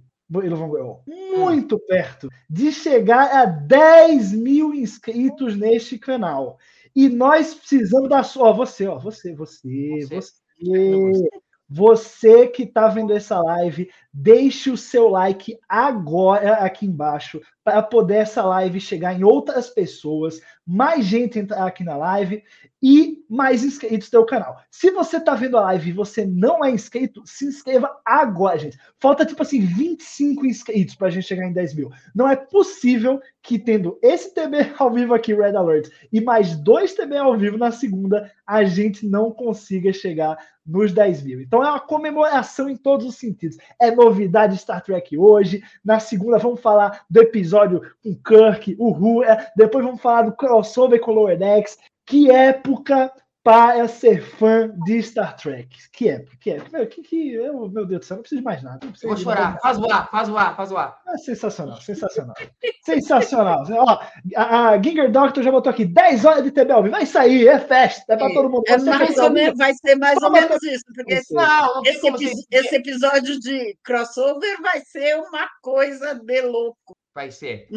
muito 1.36 1.78
perto 1.80 2.30
de 2.50 2.72
chegar 2.72 3.32
a 3.32 3.46
10 3.46 4.34
mil 4.34 4.74
inscritos 4.74 5.56
neste 5.56 5.98
canal. 5.98 6.58
E 6.96 7.10
nós 7.10 7.54
precisamos 7.54 8.10
da 8.10 8.24
sua. 8.24 8.50
Ó, 8.50 8.54
você, 8.54 8.88
ó, 8.88 8.98
você, 8.98 9.34
você, 9.36 10.06
você. 10.08 10.42
você. 10.62 11.30
Você 11.76 12.48
que 12.48 12.64
está 12.64 12.88
vendo 12.88 13.14
essa 13.14 13.42
live, 13.42 13.90
deixe 14.14 14.70
o 14.70 14.78
seu 14.78 15.10
like 15.10 15.58
agora 15.68 16.54
aqui 16.56 16.86
embaixo 16.86 17.42
para 17.64 17.82
poder 17.82 18.16
essa 18.16 18.44
live 18.44 18.80
chegar 18.80 19.18
em 19.18 19.24
outras 19.24 19.70
pessoas, 19.70 20.40
mais 20.66 21.06
gente 21.06 21.40
entrar 21.40 21.66
aqui 21.66 21.84
na 21.84 21.96
live 21.96 22.44
e 22.82 23.24
mais 23.30 23.64
inscritos 23.64 24.10
do 24.10 24.26
canal. 24.26 24.58
Se 24.70 24.92
você 24.92 25.16
está 25.16 25.34
vendo 25.34 25.58
a 25.58 25.62
live 25.62 25.90
e 25.90 25.94
você 25.94 26.26
não 26.26 26.64
é 26.64 26.70
inscrito, 26.70 27.24
se 27.26 27.46
inscreva 27.46 27.90
agora, 28.06 28.60
gente. 28.60 28.78
Falta 29.00 29.26
tipo 29.26 29.42
assim 29.42 29.62
25 29.62 30.46
inscritos 30.46 30.94
para 30.94 31.08
a 31.08 31.10
gente 31.10 31.26
chegar 31.26 31.48
em 31.48 31.54
10 31.54 31.76
mil. 31.76 31.90
Não 32.14 32.28
é 32.28 32.36
possível 32.36 33.22
que 33.42 33.58
tendo 33.58 33.98
esse 34.02 34.34
TB 34.34 34.74
ao 34.78 34.92
vivo 34.92 35.14
aqui, 35.14 35.34
Red 35.34 35.56
Alert, 35.56 35.90
e 36.12 36.20
mais 36.20 36.58
dois 36.58 36.94
TB 36.94 37.16
ao 37.16 37.38
vivo 37.38 37.58
na 37.58 37.72
segunda, 37.72 38.30
a 38.46 38.66
gente 38.66 39.08
não 39.08 39.32
consiga 39.32 39.94
chegar 39.94 40.38
nos 40.66 40.94
10 40.94 41.24
mil. 41.24 41.42
Então 41.42 41.64
é 41.64 41.70
uma 41.70 41.80
comemoração 41.80 42.70
em 42.70 42.76
todos 42.76 43.06
os 43.06 43.16
sentidos. 43.16 43.58
É 43.80 43.92
novidade 44.04 44.58
Star 44.58 44.82
Trek 44.84 45.18
hoje. 45.18 45.64
Na 45.84 46.00
segunda 46.00 46.38
vamos 46.38 46.62
falar 46.62 47.06
do 47.10 47.22
episódio 47.22 47.82
com 48.04 48.16
Kirk, 48.16 48.76
o 48.80 48.92
Who. 48.92 49.24
É, 49.24 49.52
depois 49.56 49.86
vamos 49.86 50.02
falar 50.02 50.24
do 50.24 50.36
crossover 50.36 51.00
com 51.00 51.12
Lower 51.12 51.38
Decks. 51.38 51.78
Que 52.06 52.30
época 52.30 53.12
para 53.44 53.88
ser 53.90 54.24
fã 54.24 54.74
de 54.86 55.04
Star 55.04 55.36
Trek. 55.36 55.68
Que 55.92 56.10
é, 56.10 56.26
que 56.40 56.52
é. 56.52 56.62
Meu, 56.72 56.88
que, 56.88 57.02
que, 57.02 57.34
eu, 57.34 57.70
meu 57.70 57.86
Deus 57.86 58.00
do 58.00 58.06
céu, 58.06 58.16
não 58.16 58.22
preciso 58.22 58.40
de 58.40 58.46
mais 58.46 58.64
nada. 58.64 58.88
Vou 59.04 59.18
chorar. 59.18 59.60
Faz 59.62 59.78
o 59.78 59.92
ar, 59.92 60.10
faz 60.10 60.30
o 60.30 60.38
ar, 60.38 60.56
faz 60.56 60.72
o 60.72 60.78
ar. 60.78 61.02
É 61.10 61.18
sensacional, 61.18 61.82
sensacional. 61.82 62.36
sensacional. 62.86 63.66
Ó, 63.70 64.00
a, 64.36 64.70
a 64.70 64.82
Ginger 64.82 65.12
Doctor 65.12 65.44
já 65.44 65.52
botou 65.52 65.72
aqui 65.72 65.84
10 65.84 66.24
horas 66.24 66.44
de 66.44 66.52
TBL. 66.52 66.90
Vai 66.90 67.06
sair, 67.06 67.48
é 67.50 67.60
festa, 67.60 68.14
é 68.14 68.18
para 68.18 68.34
todo 68.34 68.50
mundo. 68.50 68.64
É 68.68 68.78
mais 68.78 69.18
ou 69.18 69.30
menos, 69.30 69.58
vai 69.58 69.74
ser 69.74 69.96
mais 69.96 70.22
ou 70.22 70.32
menos 70.32 70.64
isso, 70.64 70.86
porque 70.96 71.22
não, 71.32 71.82
esse, 71.86 72.46
esse 72.50 72.76
episódio 72.76 73.40
de 73.40 73.78
crossover 73.84 74.62
vai 74.62 74.80
ser 74.82 75.18
uma 75.18 75.50
coisa 75.62 76.16
de 76.16 76.42
louco 76.42 76.96
vai 77.14 77.32
ser. 77.32 77.68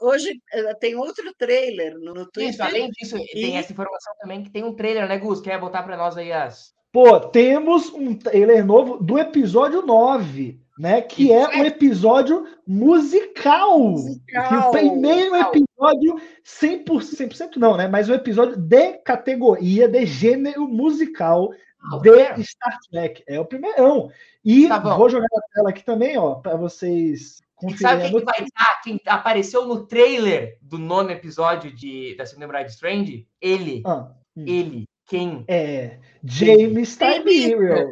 Hoje 0.00 0.40
eh, 0.52 0.74
tem 0.74 0.94
outro 0.94 1.32
trailer 1.38 1.98
no, 1.98 2.14
no 2.14 2.26
Twitter. 2.26 2.50
Isso, 2.50 2.62
além 2.62 2.90
disso, 2.90 3.16
e... 3.16 3.40
tem 3.40 3.56
essa 3.56 3.72
informação 3.72 4.12
também 4.20 4.42
que 4.42 4.50
tem 4.50 4.64
um 4.64 4.74
trailer, 4.74 5.08
né, 5.08 5.18
Gus? 5.18 5.40
Quer 5.40 5.60
botar 5.60 5.82
para 5.82 5.96
nós 5.96 6.16
aí 6.16 6.32
as. 6.32 6.72
Pô, 6.92 7.18
temos 7.20 7.90
um 7.92 8.14
trailer 8.14 8.64
novo 8.66 9.02
do 9.02 9.18
episódio 9.18 9.80
9, 9.82 10.60
né? 10.78 11.00
Que 11.00 11.32
é 11.32 11.48
um 11.48 11.64
episódio 11.64 12.46
musical. 12.66 13.78
musical. 13.78 14.68
o 14.68 14.72
primeiro 14.72 15.36
episódio 15.36 16.20
100%, 16.44 16.84
100% 16.84 17.56
não, 17.56 17.76
né? 17.76 17.88
Mas 17.88 18.08
o 18.08 18.12
um 18.12 18.14
episódio 18.14 18.56
de 18.56 18.98
categoria, 18.98 19.88
de 19.88 20.04
gênero 20.04 20.68
musical 20.68 21.50
Não, 21.82 22.00
de. 22.00 22.44
Star 22.44 22.78
Trek. 22.90 23.22
É 23.26 23.40
o 23.40 23.46
primeirão. 23.46 24.10
E 24.44 24.68
Tá 24.68 24.78
vou 24.78 25.08
jogar 25.08 25.28
na 25.32 25.42
tela 25.54 25.70
aqui 25.70 25.84
também, 25.84 26.18
ó, 26.18 26.34
para 26.34 26.56
vocês 26.56 27.40
sabe 27.76 28.02
quem 28.02 28.18
que 28.18 28.24
vai 28.24 28.34
estar? 28.42 28.80
Quem 28.82 29.00
apareceu 29.06 29.66
no 29.66 29.86
trailer 29.86 30.58
do 30.62 30.78
nono 30.78 31.10
episódio 31.10 31.72
de, 31.74 32.14
da 32.16 32.24
segunda 32.26 32.46
temporada 32.46 32.64
de 32.66 32.72
Strange? 32.72 33.26
Ele. 33.40 33.82
Ah, 33.86 34.10
hum. 34.36 34.44
Ele. 34.46 34.84
Quem? 35.08 35.44
É, 35.48 35.98
James 36.24 36.96
Tiberius. 36.96 37.90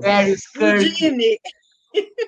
O 0.57 0.59
Kirk. 0.59 0.85
Jimmy, 0.95 1.39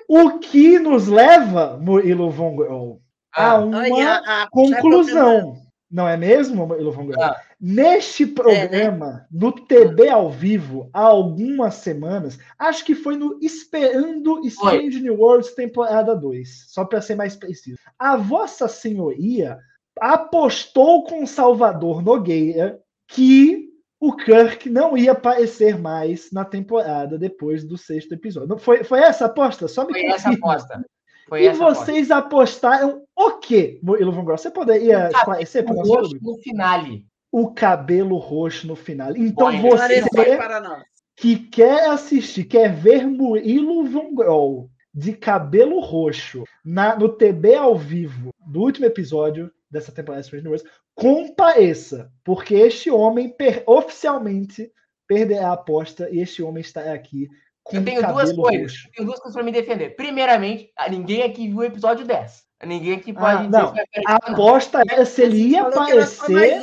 O 0.07 0.39
que 0.39 0.77
nos 0.77 1.07
leva, 1.07 1.77
Murilo 1.81 2.29
Von 2.29 2.55
Grol, 2.55 3.01
a 3.33 3.51
Ah, 3.51 3.59
uma 3.59 3.79
olha, 3.79 4.09
a- 4.25 4.43
a- 4.43 4.49
conclusão. 4.49 5.55
Não 5.89 6.07
é 6.07 6.17
mesmo, 6.17 6.67
Murilo 6.67 6.91
Von 6.91 7.05
Grol? 7.07 7.23
Ah. 7.23 7.39
Neste 7.65 8.25
programa, 8.27 9.25
no 9.31 9.49
TB 9.49 10.09
ao 10.09 10.29
vivo, 10.29 10.89
há 10.91 10.99
algumas 11.03 11.75
semanas, 11.75 12.37
acho 12.59 12.83
que 12.83 12.93
foi 12.93 13.15
no 13.15 13.39
Esperando 13.41 14.45
Strange 14.45 14.99
New 14.99 15.17
Worlds 15.17 15.55
temporada 15.55 16.13
2, 16.13 16.65
só 16.67 16.83
para 16.83 16.99
ser 17.01 17.15
mais 17.15 17.37
preciso. 17.37 17.77
A 17.97 18.17
Vossa 18.17 18.67
Senhoria 18.67 19.57
apostou 19.97 21.05
com 21.05 21.25
Salvador 21.25 22.03
Nogueira 22.03 22.81
que 23.07 23.69
o 23.97 24.13
Kirk 24.13 24.69
não 24.69 24.97
ia 24.97 25.13
aparecer 25.13 25.79
mais 25.79 26.33
na 26.33 26.43
temporada 26.43 27.17
depois 27.17 27.63
do 27.63 27.77
sexto 27.77 28.11
episódio. 28.13 28.57
Foi, 28.57 28.83
foi 28.83 28.99
essa 28.99 29.23
a 29.23 29.27
aposta? 29.27 29.69
Só 29.69 29.85
me 29.87 29.93
Foi 29.93 30.03
essa 30.07 30.25
confirma. 30.25 30.51
aposta. 30.53 30.85
Foi 31.29 31.43
E 31.43 31.47
essa 31.47 31.63
a 31.63 31.67
aposta. 31.67 31.85
vocês 31.85 32.11
apostaram 32.11 33.03
o 33.15 33.31
quê, 33.39 33.79
Murilo 33.81 34.11
Von 34.11 34.25
Grol? 34.25 34.37
Você 34.37 34.51
poderia 34.51 35.07
esclarecer 35.07 35.63
para 35.63 35.75
O 35.75 35.87
nosso 35.87 36.17
no 36.21 36.37
finale. 36.39 37.05
O 37.35 37.51
cabelo 37.51 38.15
roxo 38.17 38.67
no 38.67 38.75
final. 38.75 39.11
Então 39.17 39.47
Olha, 39.47 39.59
você 39.59 39.99
esclarecer 40.01 40.37
para 40.37 40.59
nós. 40.61 40.83
que 41.17 41.35
quer 41.35 41.89
assistir, 41.89 42.43
quer 42.43 42.71
ver 42.71 43.07
Murilo 43.07 43.83
Von 43.85 44.13
Grol 44.13 44.69
de 44.93 45.13
cabelo 45.13 45.79
roxo 45.79 46.43
na, 46.63 46.95
no 46.95 47.09
TB 47.09 47.55
ao 47.55 47.75
vivo 47.75 48.29
do 48.45 48.61
último 48.61 48.85
episódio 48.85 49.51
dessa 49.69 49.91
temporada 49.91 50.21
de 50.21 50.27
Strange 50.27 50.43
New 50.43 50.51
Worlds, 50.53 50.71
compareça, 50.93 52.11
porque 52.23 52.53
este 52.53 52.91
homem 52.91 53.29
per- 53.29 53.63
oficialmente 53.65 54.71
perderá 55.07 55.49
a 55.49 55.53
aposta 55.53 56.07
e 56.11 56.19
este 56.19 56.43
homem 56.43 56.61
está 56.61 56.93
aqui 56.93 57.27
com 57.63 57.77
Eu 57.77 57.83
tenho 57.85 58.01
cabelo 58.01 58.19
duas 58.19 58.33
coisas. 58.35 58.61
roxo. 58.61 58.87
Eu 58.87 58.91
tenho 58.93 59.07
duas 59.07 59.19
coisas 59.19 59.33
para 59.35 59.43
me 59.43 59.51
defender. 59.51 59.95
Primeiramente, 59.95 60.71
ah, 60.77 60.87
ninguém 60.89 61.23
aqui 61.23 61.47
viu 61.47 61.57
o 61.57 61.63
episódio 61.63 62.05
10. 62.05 62.43
Ninguém 62.65 62.93
aqui 62.93 63.11
pode 63.11 63.25
Ah, 63.25 63.35
dizer 63.37 63.49
não. 63.49 63.67
se 63.69 63.73
vai 63.73 63.85
A 64.05 64.15
aposta 64.17 64.83
era 64.87 65.05
se 65.05 65.21
ele 65.23 65.37
ia 65.49 65.65
que 65.65 65.77
aparecer. 65.79 66.59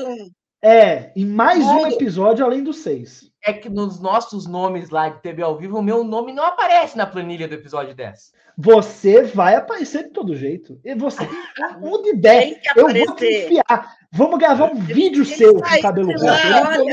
É, 0.62 1.12
em 1.16 1.24
mais 1.24 1.64
um 1.64 1.80
Olha. 1.80 1.94
episódio 1.94 2.44
além 2.44 2.62
dos 2.62 2.78
seis. 2.78 3.30
É 3.42 3.52
que 3.52 3.70
nos 3.70 4.00
nossos 4.00 4.46
nomes 4.46 4.90
lá 4.90 5.08
de 5.08 5.20
TV 5.22 5.42
ao 5.42 5.56
vivo, 5.56 5.78
o 5.78 5.82
meu 5.82 6.04
nome 6.04 6.32
não 6.32 6.44
aparece 6.44 6.96
na 6.96 7.06
planilha 7.06 7.48
do 7.48 7.54
episódio 7.54 7.94
10. 7.94 8.32
Você 8.58 9.22
vai 9.22 9.54
aparecer 9.54 10.04
de 10.04 10.10
todo 10.10 10.36
jeito. 10.36 10.78
E 10.84 10.94
você, 10.94 11.22
onde 11.82 12.14
der, 12.14 12.60
eu 12.76 12.88
vou 12.88 13.14
te 13.16 13.24
enfiar. 13.24 13.96
Vamos 14.12 14.38
gravar 14.38 14.70
um 14.72 14.80
vídeo 14.80 15.22
Ele 15.22 15.34
seu 15.34 15.54
com 15.54 15.80
cabelo 15.80 16.12
roxo. 16.12 16.26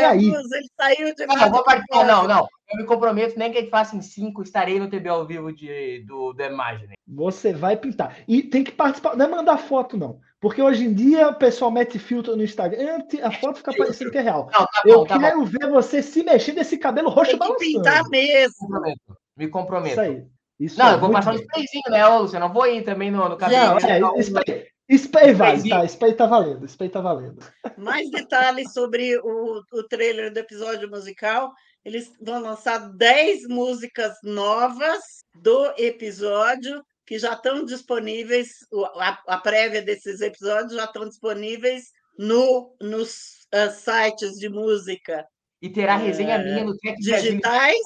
Aí. 0.05 0.29
Luz, 0.29 0.51
ele 0.51 0.69
saiu 0.79 1.13
de 1.13 1.25
Não, 1.25 1.49
vou 1.49 1.63
participar. 1.63 2.05
Não, 2.05 2.27
não. 2.27 2.47
Eu 2.69 2.77
me 2.77 2.85
comprometo, 2.85 3.37
nem 3.37 3.51
que 3.51 3.57
a 3.57 3.61
gente 3.61 3.69
faça 3.69 3.95
em 3.95 4.01
5, 4.01 4.43
estarei 4.43 4.79
no 4.79 4.89
TV 4.89 5.09
ao 5.09 5.25
vivo 5.25 5.51
de, 5.51 6.03
do, 6.05 6.31
do 6.31 6.43
Imagine. 6.43 6.95
Você 7.07 7.53
vai 7.53 7.75
pintar. 7.75 8.17
E 8.27 8.43
tem 8.43 8.63
que 8.63 8.71
participar. 8.71 9.17
Não 9.17 9.25
é 9.25 9.29
mandar 9.29 9.57
foto, 9.57 9.97
não. 9.97 10.19
Porque 10.39 10.61
hoje 10.61 10.85
em 10.85 10.93
dia 10.93 11.29
o 11.29 11.35
pessoal 11.35 11.71
mete 11.71 11.97
filtro 11.97 12.35
no 12.35 12.43
Instagram, 12.43 12.99
a 13.23 13.31
foto 13.31 13.57
fica 13.57 13.73
parecendo 13.75 14.11
que 14.11 14.17
é 14.19 14.21
real. 14.21 14.49
Não, 14.53 14.65
tá 14.65 14.81
Eu 14.85 14.99
bom, 14.99 15.05
tá 15.05 15.15
bom. 15.15 15.21
quero 15.21 15.45
ver 15.45 15.69
você 15.71 16.03
se 16.03 16.23
mexer 16.23 16.51
desse 16.51 16.77
cabelo 16.77 17.09
roxo 17.09 17.31
que 17.31 17.37
balançando. 17.37 17.59
pintar 17.59 18.03
Me 18.03 18.09
mesmo. 18.09 18.53
comprometo. 18.59 19.17
Me 19.35 19.47
comprometo. 19.47 19.91
Isso 19.93 20.01
aí. 20.01 20.25
Isso 20.59 20.79
Não, 20.79 20.85
aí, 20.87 20.93
eu 20.93 20.99
vou 20.99 21.11
passar 21.11 21.33
um 21.33 21.37
sprayzinho, 21.37 21.83
né, 21.89 22.07
ô, 22.07 22.19
Lúcio? 22.19 22.35
Eu 22.37 22.39
não 22.41 22.53
vou 22.53 22.65
ir 22.67 22.83
também 22.83 23.09
no, 23.11 23.29
no 23.29 23.37
cabelo. 23.37 23.79
Não, 23.99 24.15
é, 24.17 24.21
spray, 24.21 24.67
spray 24.91 25.33
vale, 25.33 25.57
Sprayzinho. 25.57 25.75
tá? 25.75 25.85
Spray 25.85 26.13
tá 26.13 26.25
valendo, 26.25 26.65
spray 26.67 26.89
tá 26.89 27.01
valendo. 27.01 27.39
Mais 27.77 28.09
detalhes 28.09 28.73
sobre 28.73 29.17
o, 29.19 29.61
o 29.73 29.83
trailer 29.87 30.31
do 30.33 30.39
episódio 30.39 30.89
musical. 30.89 31.51
Eles 31.85 32.11
vão 32.21 32.41
lançar 32.41 32.79
10 32.95 33.47
músicas 33.47 34.13
novas 34.23 34.99
do 35.35 35.71
episódio 35.77 36.83
que 37.07 37.17
já 37.17 37.33
estão 37.33 37.63
disponíveis. 37.65 38.49
A, 38.97 39.23
a 39.27 39.37
prévia 39.37 39.81
desses 39.81 40.19
episódios 40.19 40.73
já 40.73 40.83
estão 40.83 41.07
disponíveis 41.07 41.85
no, 42.19 42.75
nos 42.81 43.47
ah, 43.53 43.69
sites 43.69 44.33
de 44.33 44.49
música 44.49 45.25
E 45.61 45.69
terá 45.69 45.95
resenha 45.95 46.35
É, 46.35 46.43
minha 46.43 46.65
no 46.65 46.77
Track 46.77 46.99
digitais. 46.99 47.77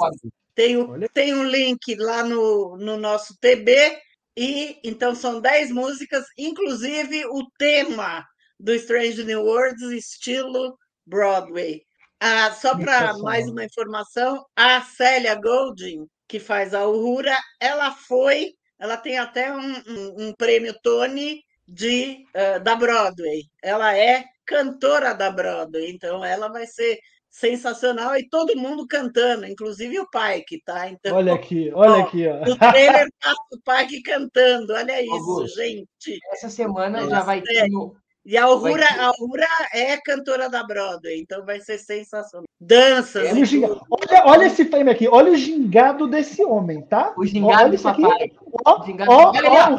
Tem, 0.55 0.75
o, 0.75 1.07
tem 1.13 1.33
um 1.33 1.43
link 1.43 1.95
lá 1.95 2.23
no, 2.23 2.75
no 2.77 2.97
nosso 2.97 3.37
TB, 3.39 3.97
e 4.35 4.77
então 4.83 5.15
são 5.15 5.39
10 5.39 5.71
músicas, 5.71 6.25
inclusive 6.37 7.25
o 7.27 7.47
tema 7.57 8.25
do 8.59 8.73
Strange 8.73 9.23
New 9.23 9.43
Worlds, 9.43 9.91
estilo 9.91 10.77
Broadway. 11.05 11.81
Ah, 12.19 12.51
só 12.51 12.77
para 12.77 13.17
mais 13.17 13.47
uma 13.49 13.63
informação, 13.63 14.45
a 14.55 14.81
Célia 14.81 15.35
Golding, 15.35 16.05
que 16.27 16.39
faz 16.39 16.73
a 16.73 16.85
Uhura, 16.85 17.35
ela 17.59 17.91
foi, 17.91 18.53
ela 18.81 18.97
tem 18.97 19.17
até 19.17 19.51
um, 19.53 19.71
um- 19.75 20.15
um 20.27 20.33
prêmio 20.37 20.75
Tony 20.83 21.41
de, 21.67 22.25
ah, 22.35 22.57
da 22.57 22.75
Broadway. 22.75 23.43
Ela 23.63 23.95
é 23.97 24.25
cantora 24.45 25.13
da 25.13 25.31
Broadway, 25.31 25.91
então 25.91 26.25
ela 26.25 26.49
vai 26.49 26.65
ser 26.67 26.99
sensacional 27.29 28.13
e 28.17 28.27
todo 28.27 28.57
mundo 28.57 28.85
cantando, 28.85 29.45
inclusive 29.45 29.97
o 29.99 30.07
Pike, 30.09 30.61
tá? 30.65 30.89
Então, 30.89 31.15
Olha 31.15 31.33
aqui, 31.33 31.71
olha 31.73 31.91
Ó, 31.93 32.01
aqui, 32.01 32.27
ó. 32.27 32.39
no 32.45 32.57
trailer 32.57 33.07
passa 33.21 33.41
o 33.53 33.61
Pike 33.63 34.01
cantando, 34.03 34.73
olha 34.73 35.01
isso, 35.01 35.13
Augusto. 35.13 35.55
gente. 35.55 36.19
Essa 36.33 36.49
semana 36.49 37.07
já 37.09 37.21
vai 37.21 37.41
ter 37.41 37.69
no, 37.69 37.95
E 38.23 38.37
a 38.37 38.43
Aurora, 38.43 38.85
a 38.85 39.05
Aurora 39.07 39.47
é 39.73 39.97
cantora 39.97 40.47
da 40.47 40.63
Broadway, 40.63 41.19
então 41.19 41.43
vai 41.43 41.59
ser 41.59 41.79
sensacional. 41.79 42.45
Danças 42.59 43.27
tudo. 43.29 43.81
olha, 43.89 44.25
olha 44.25 44.45
esse 44.45 44.63
frame 44.65 44.91
aqui, 44.91 45.07
olha 45.07 45.31
o 45.31 45.35
gingado 45.35 46.07
desse 46.07 46.43
homem, 46.45 46.83
tá? 46.83 47.13
o 47.17 47.25
gingado 47.25 47.61
olha 47.61 47.69
do 47.69 47.75
isso 47.75 47.87
aqui. 47.87 48.01
papai. 48.03 48.31
Ó, 48.63 48.79
O 48.79 48.85
gingado- 48.85 49.11
ó, 49.11 49.29
Olha 49.29 49.39
ali, 49.39 49.47
ó, 49.47 49.69
ó. 49.71 49.73
o 49.73 49.77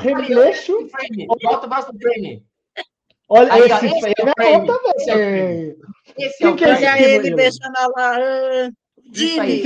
frame. 0.89 1.27
Bota, 1.41 1.69
o 1.91 1.99
frame. 2.01 2.45
Olha 3.29 3.53
Aí, 3.53 3.61
esse 3.63 3.87
esse 3.87 4.01
frame, 4.01 4.15
é 4.19 4.23
é 4.23 4.33
frame, 4.35 4.67
bom 4.67 4.75
esse 4.97 5.11
é 5.11 5.15
o 5.15 5.17
também. 5.19 5.77
Esse 6.19 6.45
é 6.45 6.49
o 6.49 6.57
que 6.57 6.65
é 6.65 6.69
esse 6.73 6.85
Olha 6.85 6.97
frame. 6.97 7.15
ele 7.15 7.35
beijando 7.37 7.79
a. 7.97 8.71
Isso 9.05 9.13
Jimmy, 9.13 9.63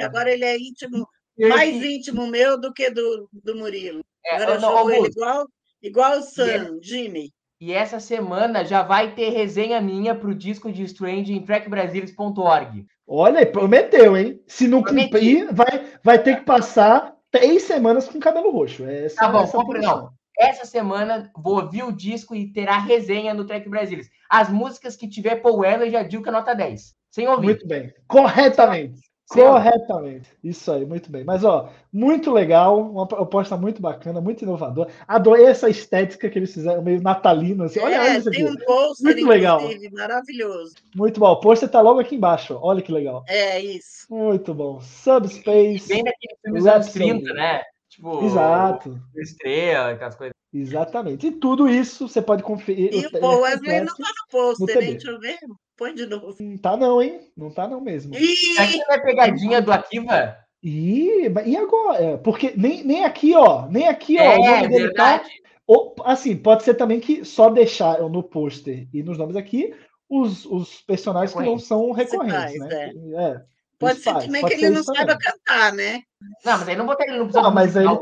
é 0.00 0.04
agora 0.04 0.30
ele 0.32 0.44
é 0.44 0.56
íntimo, 0.56 1.06
Esse- 1.36 1.48
mais 1.50 1.74
íntimo 1.84 2.26
meu 2.26 2.58
do 2.58 2.72
que 2.72 2.90
do, 2.90 3.28
do 3.32 3.54
Murilo. 3.56 4.02
é, 4.24 4.36
Agora 4.36 4.54
eu 4.54 4.60
não, 4.60 4.76
chamo 4.78 4.90
ele 4.90 5.08
igual, 5.08 5.46
igual 5.82 6.12
o 6.12 6.18
é 6.18 6.22
Sam, 6.22 6.78
Jimmy. 6.80 7.32
E 7.60 7.72
essa 7.72 8.00
semana 8.00 8.64
já 8.64 8.82
vai 8.82 9.14
ter 9.14 9.30
resenha 9.30 9.80
minha 9.80 10.14
pro 10.14 10.34
disco 10.34 10.72
de 10.72 10.82
Strange 10.82 11.32
em 11.32 11.42
trackbrasilis.org. 11.42 12.86
Olha 13.06 13.46
prometeu, 13.46 14.16
hein? 14.16 14.40
Se 14.46 14.66
não 14.66 14.82
Prometi. 14.82 15.10
cumprir, 15.10 15.52
vai, 15.52 15.86
vai 16.02 16.22
ter 16.22 16.38
que 16.38 16.44
passar 16.44 17.14
três 17.30 17.62
semanas 17.62 18.08
com 18.08 18.18
cabelo 18.18 18.50
roxo. 18.50 18.84
Essa, 18.84 19.16
Tá 19.16 19.28
bom, 19.28 19.42
essa 19.42 19.56
é 19.56 19.60
a 19.60 19.62
compre 19.62 19.80
não. 19.80 20.10
Essa 20.38 20.64
semana 20.64 21.30
vou 21.36 21.60
ouvir 21.60 21.84
o 21.84 21.92
disco 21.92 22.34
e 22.34 22.52
terá 22.52 22.78
resenha 22.78 23.32
no 23.32 23.44
Track 23.44 23.68
Brasilis. 23.68 24.10
As 24.28 24.48
músicas 24.48 24.96
que 24.96 25.08
tiver 25.08 25.36
Paul 25.36 25.58
Weller 25.58 25.90
já 25.90 26.02
digo 26.02 26.22
que 26.22 26.28
é 26.28 26.32
nota 26.32 26.54
10. 26.54 26.92
Sem 27.10 27.28
ouvir. 27.28 27.46
Muito 27.46 27.68
bem. 27.68 27.92
Corretamente. 28.08 29.00
Corretamente. 29.28 30.28
Isso 30.42 30.70
aí, 30.70 30.84
muito 30.84 31.10
bem. 31.10 31.24
Mas, 31.24 31.44
ó, 31.44 31.70
muito 31.92 32.30
legal, 32.30 32.80
uma 32.80 33.06
proposta 33.06 33.56
muito 33.56 33.80
bacana, 33.80 34.20
muito 34.20 34.42
inovadora. 34.42 34.90
Adorei 35.08 35.46
essa 35.46 35.68
estética 35.68 36.28
que 36.28 36.38
eles 36.38 36.52
fizeram, 36.52 36.82
meio 36.82 37.00
natalino. 37.02 37.64
Assim. 37.64 37.80
Olha, 37.80 38.00
olha 38.00 38.08
É, 38.10 38.18
isso 38.18 38.28
aqui. 38.28 38.38
tem 38.38 38.50
um 38.52 38.56
pôster, 38.56 39.04
Muito 39.04 39.26
legal. 39.26 39.60
inclusive, 39.62 39.94
maravilhoso. 39.94 40.74
Muito 40.94 41.18
bom. 41.20 41.30
O 41.30 41.40
pôster 41.40 41.68
tá 41.68 41.80
logo 41.80 42.00
aqui 42.00 42.16
embaixo. 42.16 42.58
Olha 42.60 42.82
que 42.82 42.92
legal. 42.92 43.24
É 43.28 43.58
isso. 43.60 44.06
Muito 44.10 44.52
bom. 44.52 44.80
Subspace. 44.80 45.88
Bem 45.88 46.04
daquele 46.04 46.36
filme 46.42 46.58
dos 46.58 46.66
anos 46.66 46.86
Rhapsody. 46.86 47.04
30, 47.22 47.32
né? 47.34 47.62
Tipo, 47.88 48.24
Exato. 48.24 49.00
Estrela, 49.16 49.90
aquelas 49.92 50.14
coisas. 50.16 50.34
Exatamente. 50.52 51.26
E 51.26 51.32
tudo 51.32 51.68
isso 51.68 52.06
você 52.08 52.22
pode 52.22 52.42
conferir. 52.42 52.92
E 52.92 53.06
o 53.06 53.20
Paul 53.20 53.40
Wesley 53.40 53.80
não 53.80 53.94
tá 53.96 54.04
no 54.08 54.28
pôster, 54.30 54.76
hein? 54.82 54.90
Deixa 54.92 55.10
eu 55.10 55.18
ver. 55.18 55.36
Põe 55.76 55.94
de 55.94 56.06
novo. 56.06 56.34
Não 56.38 56.56
tá 56.58 56.76
não, 56.76 57.02
hein? 57.02 57.20
Não 57.36 57.50
tá 57.50 57.66
não 57.66 57.80
mesmo. 57.80 58.12
Que 58.12 58.22
Ih, 58.24 58.78
não 58.78 58.94
é 58.94 58.98
pegadinha 59.00 59.60
do 59.60 59.72
Akiva? 59.72 60.36
E, 60.62 61.28
e 61.46 61.56
agora? 61.56 62.16
Porque 62.18 62.52
nem, 62.56 62.82
nem 62.84 63.04
aqui, 63.04 63.34
ó. 63.34 63.66
Nem 63.66 63.88
aqui, 63.88 64.16
ó. 64.18 64.22
o 64.22 64.24
É, 64.44 64.56
nome 64.62 64.68
dele 64.68 64.92
tá-. 64.94 65.22
Ou, 65.66 65.94
assim, 66.04 66.36
pode 66.36 66.62
ser 66.62 66.74
também 66.74 67.00
que 67.00 67.24
só 67.24 67.48
deixaram 67.50 68.08
no 68.08 68.22
pôster 68.22 68.86
e 68.92 69.02
nos 69.02 69.16
nomes 69.18 69.34
aqui 69.36 69.74
os, 70.08 70.44
os 70.46 70.80
personagens 70.82 71.32
que 71.34 71.42
não 71.42 71.58
são 71.58 71.90
recorrentes, 71.90 72.58
né? 72.60 72.92
É. 73.16 73.40
pode 73.78 73.94
ser 73.98 74.12
principais, 74.12 74.24
também 74.26 74.40
pode 74.42 74.54
que 74.54 74.60
ser 74.60 74.66
ele 74.66 74.74
não 74.74 74.82
saiba 74.84 75.18
cantar, 75.18 75.72
né? 75.72 76.02
Não, 76.44 76.58
mas 76.58 76.68
aí 76.68 76.76
não 76.76 76.86
botar 76.86 77.04
ele 77.04 77.16
no 77.18 77.24
episódio 77.24 77.48
Não, 77.48 77.54
mas 77.54 77.76
ele- 77.76 77.84
não. 77.86 78.00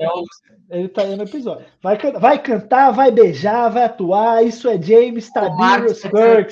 Ele 0.70 0.88
tá 0.88 1.02
aí 1.02 1.16
no 1.16 1.22
episódio. 1.22 1.66
Vai, 1.82 1.98
can- 1.98 2.18
vai 2.18 2.42
cantar, 2.42 2.90
vai 2.90 3.10
beijar, 3.10 3.68
vai 3.68 3.84
atuar. 3.84 4.44
Isso 4.44 4.68
é 4.68 4.80
James 4.80 5.28
vai 5.34 5.50
Kirk, 5.50 5.94
senhoras 5.94 5.98
e 5.98 6.00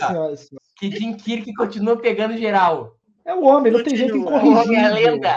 senhores. 0.06 0.48
Que 0.80 0.90
Jim 0.90 1.14
Kirk 1.14 1.52
continua 1.54 1.96
pegando 1.96 2.36
geral. 2.36 2.96
É 3.24 3.34
o 3.34 3.44
homem, 3.44 3.70
não 3.72 3.82
tem 3.84 3.94
jeito 3.94 4.16
em 4.16 4.22
Continua. 4.24 4.42
O 4.42 4.62
homem 4.64 4.76
é 4.78 4.84
a 4.86 4.88
corrigir. 4.90 5.10
lenda. 5.12 5.36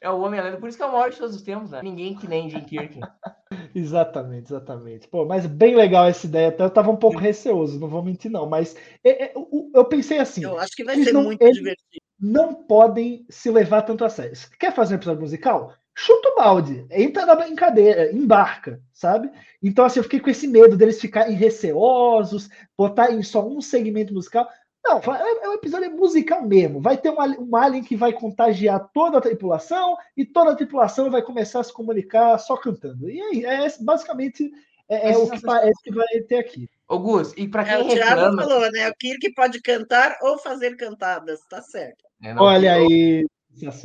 É 0.00 0.10
o 0.10 0.20
Homem-Aranha, 0.20 0.58
por 0.58 0.68
isso 0.68 0.76
que 0.76 0.84
é 0.84 0.86
o 0.86 0.92
maior 0.92 1.10
de 1.10 1.16
todos 1.16 1.34
os 1.34 1.40
tempos, 1.42 1.70
né? 1.70 1.80
Ninguém 1.82 2.14
que 2.14 2.28
nem 2.28 2.48
Jim 2.50 2.60
Kirk. 2.60 3.00
Exatamente, 3.74 4.46
exatamente. 4.52 5.08
Pô, 5.08 5.24
mas 5.24 5.46
bem 5.46 5.74
legal 5.74 6.06
essa 6.06 6.26
ideia. 6.26 6.48
Até 6.48 6.62
eu 6.64 6.70
tava 6.70 6.90
um 6.90 6.96
pouco 6.96 7.18
receoso, 7.18 7.78
não 7.80 7.88
vou 7.88 8.02
mentir, 8.02 8.30
não. 8.30 8.48
Mas 8.48 8.76
é, 9.02 9.24
é, 9.26 9.32
eu, 9.34 9.70
eu 9.74 9.84
pensei 9.84 10.18
assim: 10.18 10.42
Eu 10.44 10.58
acho 10.58 10.74
que 10.76 10.84
vai 10.84 10.94
Eles 10.94 11.06
ser 11.06 11.12
não- 11.12 11.24
muito 11.24 11.40
eles- 11.42 11.56
divertido. 11.56 12.04
não 12.20 12.54
podem 12.54 13.24
se 13.28 13.50
levar 13.50 13.82
tanto 13.82 14.04
a 14.04 14.08
sério. 14.08 14.32
Quer 14.58 14.72
fazer 14.74 14.94
um 14.94 14.96
episódio 14.96 15.20
musical? 15.22 15.72
Chuta 15.96 16.28
o 16.30 16.34
balde, 16.36 16.84
entra 16.90 17.24
na 17.24 17.36
brincadeira, 17.36 18.12
embarca, 18.12 18.80
sabe? 18.92 19.30
Então, 19.62 19.84
assim, 19.84 20.00
eu 20.00 20.04
fiquei 20.04 20.18
com 20.18 20.28
esse 20.28 20.48
medo 20.48 20.76
deles 20.76 21.00
ficarem 21.00 21.36
receosos, 21.36 22.48
botarem 22.76 23.22
só 23.22 23.46
um 23.46 23.60
segmento 23.60 24.12
musical. 24.12 24.48
Não, 24.84 24.98
é 24.98 25.44
é 25.44 25.48
um 25.48 25.54
episódio 25.54 25.90
musical 25.96 26.42
mesmo. 26.46 26.80
Vai 26.80 26.98
ter 26.98 27.10
um, 27.10 27.18
ali- 27.20 27.38
alien 27.54 27.82
que 27.82 27.96
vai 27.96 28.12
contagiar 28.12 28.90
toda 28.92 29.16
a 29.16 29.20
tripulação 29.20 29.96
e 30.16 30.26
toda 30.26 30.52
a 30.52 30.54
tripulação 30.54 31.10
vai 31.10 31.22
começar 31.22 31.60
a 31.60 31.64
se 31.64 31.72
comunicar 31.72 32.36
só 32.38 32.56
cantando. 32.56 33.08
E 33.08 33.20
aí, 33.20 33.44
é 33.46 33.66
basicamente 33.80 34.50
é, 34.88 35.12
é 35.12 35.16
o 35.16 35.30
que 35.30 35.40
parece 35.40 35.82
que 35.82 35.90
vai 35.94 36.06
ter 36.28 36.36
aqui. 36.36 36.68
Ô, 36.86 36.98
Gus, 36.98 37.32
e 37.34 37.48
pra 37.48 37.62
É, 37.62 37.76
quem 37.78 37.86
o 37.86 37.88
Thiago 37.94 38.20
reclama. 38.20 38.42
falou, 38.42 38.70
né? 38.72 38.90
O 38.90 38.94
Kirk 38.94 39.32
pode 39.32 39.62
cantar 39.62 40.18
ou 40.20 40.36
fazer 40.38 40.76
cantadas, 40.76 41.40
tá 41.48 41.62
certo. 41.62 42.04
né, 42.20 42.34
não, 42.34 42.42
Olha 42.42 42.78
eu- 42.78 42.86
aí. 42.86 43.26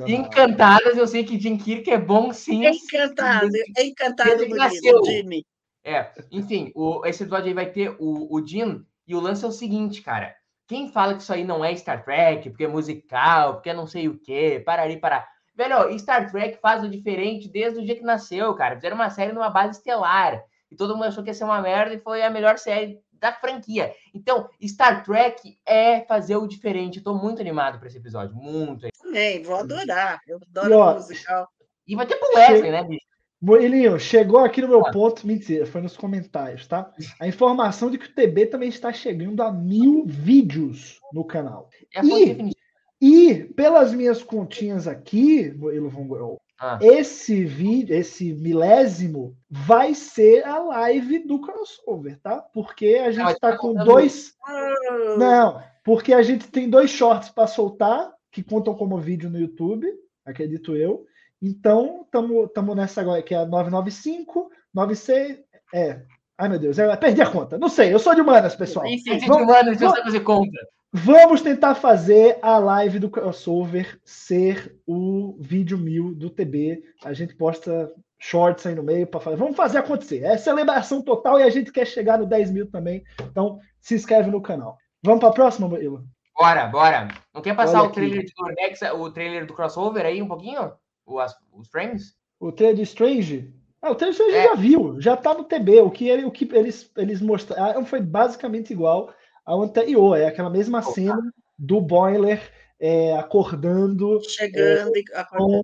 Encantadas, 0.07 0.97
eu 0.97 1.07
sei 1.07 1.23
que 1.23 1.39
Jim 1.39 1.55
Kirk 1.57 1.89
é 1.91 1.97
bom 1.97 2.33
sim. 2.33 2.65
Encantado, 2.65 3.47
encantado, 3.77 4.39
menino, 4.41 4.55
nasceu. 4.57 5.05
Jimmy. 5.05 5.45
É, 5.83 6.11
enfim, 6.31 6.71
o, 6.75 7.05
esse 7.05 7.23
episódio 7.23 7.47
aí 7.47 7.53
vai 7.53 7.71
ter 7.71 7.95
o, 7.99 8.35
o 8.35 8.45
Jim, 8.45 8.83
e 9.07 9.15
o 9.15 9.19
lance 9.19 9.45
é 9.45 9.47
o 9.47 9.51
seguinte, 9.51 10.01
cara. 10.01 10.35
Quem 10.69 10.91
fala 10.91 11.15
que 11.15 11.23
isso 11.23 11.33
aí 11.33 11.43
não 11.43 11.65
é 11.65 11.75
Star 11.75 12.05
Trek, 12.05 12.47
porque 12.51 12.65
é 12.65 12.67
musical, 12.67 13.55
porque 13.55 13.71
é 13.71 13.73
não 13.73 13.87
sei 13.87 14.07
o 14.07 14.19
quê, 14.19 14.61
parari, 14.63 14.97
parar. 14.97 15.27
Velho, 15.55 15.97
Star 15.97 16.29
Trek 16.29 16.59
faz 16.61 16.83
o 16.83 16.87
diferente 16.87 17.49
desde 17.49 17.79
o 17.79 17.83
dia 17.83 17.95
que 17.95 18.03
nasceu, 18.03 18.53
cara. 18.53 18.75
Fizeram 18.75 18.95
uma 18.95 19.09
série 19.09 19.33
numa 19.33 19.49
base 19.49 19.79
estelar. 19.79 20.39
E 20.69 20.75
todo 20.75 20.93
mundo 20.93 21.05
achou 21.05 21.23
que 21.23 21.31
ia 21.31 21.33
ser 21.33 21.43
uma 21.43 21.59
merda 21.59 21.95
e 21.95 21.99
foi 21.99 22.21
a 22.21 22.29
melhor 22.29 22.59
série 22.59 22.99
da 23.13 23.33
franquia. 23.33 23.91
Então, 24.13 24.47
Star 24.63 25.03
Trek 25.03 25.57
é 25.65 26.01
fazer 26.01 26.35
o 26.35 26.47
diferente. 26.47 26.99
Eu 26.99 27.03
tô 27.03 27.15
muito 27.15 27.41
animado 27.41 27.79
pra 27.79 27.87
esse 27.87 27.97
episódio. 27.97 28.35
Muito. 28.35 28.87
Também, 29.01 29.41
vou 29.41 29.55
adorar. 29.55 30.19
Eu 30.27 30.37
E, 30.37 30.43
adoro 30.55 30.77
ó, 30.77 30.93
musical. 30.93 31.49
E 31.87 31.95
vai 31.95 32.05
ter 32.05 32.15
pro 32.17 32.29
Wesley, 32.35 32.71
né, 32.71 32.83
bicho? 32.83 33.08
Moelinho, 33.41 33.97
chegou 33.97 34.39
aqui 34.39 34.61
no 34.61 34.67
meu 34.67 34.85
Ah. 34.85 34.91
ponto, 34.91 35.25
mentira, 35.25 35.65
foi 35.65 35.81
nos 35.81 35.95
comentários, 35.95 36.67
tá? 36.67 36.91
A 37.19 37.27
informação 37.27 37.89
de 37.89 37.97
que 37.97 38.07
o 38.07 38.13
TB 38.13 38.47
também 38.47 38.67
está 38.69 38.91
chegando 38.91 39.41
a 39.41 39.51
mil 39.51 40.03
vídeos 40.05 40.99
no 41.13 41.23
canal. 41.23 41.69
É 41.95 42.01
definitiva. 42.01 42.59
E, 43.01 43.35
pelas 43.55 43.93
minhas 43.93 44.21
continhas 44.21 44.85
aqui, 44.87 45.53
Moelo 45.55 45.89
Von 45.89 46.05
Goel, 46.05 46.41
Ah. 46.59 46.77
esse 46.81 47.45
vídeo, 47.45 47.95
esse 47.95 48.33
milésimo, 48.33 49.33
vai 49.49 49.93
ser 49.93 50.45
a 50.45 50.59
live 50.59 51.19
do 51.19 51.39
crossover, 51.39 52.19
tá? 52.21 52.41
Porque 52.53 52.95
a 53.01 53.09
gente 53.11 53.31
está 53.31 53.51
tá 53.51 53.57
com 53.57 53.73
dois. 53.73 54.33
Ah, 54.45 55.15
Não, 55.17 55.63
porque 55.85 56.11
a 56.11 56.21
gente 56.21 56.49
tem 56.49 56.69
dois 56.69 56.89
shorts 56.89 57.29
para 57.29 57.47
soltar, 57.47 58.11
que 58.29 58.43
contam 58.43 58.75
como 58.75 58.97
vídeo 58.99 59.29
no 59.29 59.39
YouTube, 59.39 59.87
acredito 60.25 60.75
eu. 60.75 61.05
Então, 61.41 62.05
estamos 62.05 62.75
nessa 62.75 63.01
agora, 63.01 63.21
que 63.21 63.33
é 63.33 63.37
a 63.37 63.45
995, 63.45 64.49
96. 64.73 65.39
É. 65.73 66.01
Ai, 66.37 66.49
meu 66.49 66.59
Deus, 66.59 66.77
eu 66.77 66.95
perdi 66.97 67.21
a 67.21 67.29
conta. 67.29 67.57
Não 67.57 67.69
sei, 67.69 67.93
eu 67.93 67.99
sou 67.99 68.15
de 68.15 68.21
humanas, 68.21 68.55
pessoal. 68.55 68.85
Enfim, 68.85 69.11
Gente, 69.13 69.27
Vamos- 69.27 69.47
você 69.47 69.63
não 69.63 69.75
vamos- 69.91 69.99
fazer 70.03 70.19
conta. 70.21 70.57
Vamos 70.91 71.41
tentar 71.41 71.75
fazer 71.75 72.39
a 72.41 72.57
live 72.57 72.97
do 72.97 73.09
crossover 73.11 73.99
ser 74.03 74.75
o 74.87 75.37
vídeo 75.39 75.77
mil 75.77 76.15
do 76.15 76.29
TB. 76.31 76.81
A 77.03 77.13
gente 77.13 77.35
posta 77.35 77.93
shorts 78.17 78.65
aí 78.65 78.73
no 78.73 78.81
meio 78.81 79.05
para 79.05 79.19
fazer. 79.19 79.37
Vamos 79.37 79.55
fazer 79.55 79.77
acontecer. 79.77 80.23
É 80.23 80.35
celebração 80.37 81.01
total 81.03 81.39
e 81.39 81.43
a 81.43 81.49
gente 81.49 81.71
quer 81.71 81.85
chegar 81.85 82.17
no 82.17 82.25
10 82.25 82.49
mil 82.51 82.69
também. 82.71 83.03
Então, 83.21 83.59
se 83.79 83.93
inscreve 83.93 84.31
no 84.31 84.41
canal. 84.41 84.77
Vamos 85.03 85.19
para 85.19 85.29
a 85.29 85.33
próxima, 85.33 85.67
Murilo? 85.67 86.03
Bora, 86.35 86.65
bora. 86.67 87.07
Não 87.35 87.41
quer 87.41 87.55
passar 87.55 87.79
Olha 87.79 87.83
o 87.83 87.85
aqui. 87.91 87.95
trailer 87.95 88.25
de 88.25 88.33
Dornex, 88.35 88.81
o 88.81 89.11
trailer 89.11 89.45
do 89.45 89.53
crossover 89.53 90.05
aí 90.05 90.21
um 90.21 90.27
pouquinho? 90.27 90.71
O, 91.09 91.19
as- 91.19 91.35
os 91.51 91.67
frames? 91.67 92.13
O 92.39 92.51
trailer 92.51 92.81
Strange? 92.83 93.53
Ah, 93.81 93.91
o 93.91 93.95
trailer 93.95 94.15
do 94.15 94.21
Strange 94.21 94.37
É. 94.37 94.43
já 94.49 94.55
viu, 94.55 95.01
já 95.01 95.17
tá 95.17 95.33
no 95.33 95.43
TB. 95.43 95.81
O 95.81 95.89
que, 95.91 96.07
ele, 96.07 96.23
o 96.25 96.31
que 96.31 96.47
eles, 96.55 96.91
eles 96.95 97.19
mostraram 97.21 97.85
foi 97.85 97.99
basicamente 98.01 98.71
igual 98.71 99.11
ao 99.45 99.61
anterior. 99.63 100.15
É 100.17 100.27
aquela 100.27 100.49
mesma 100.49 100.81
cena 100.81 101.19
do 101.57 101.81
Boiler 101.81 102.39
é, 102.79 103.15
acordando 103.17 104.21
chegando 104.29 104.95
e 104.95 105.03
acordando. 105.13 105.61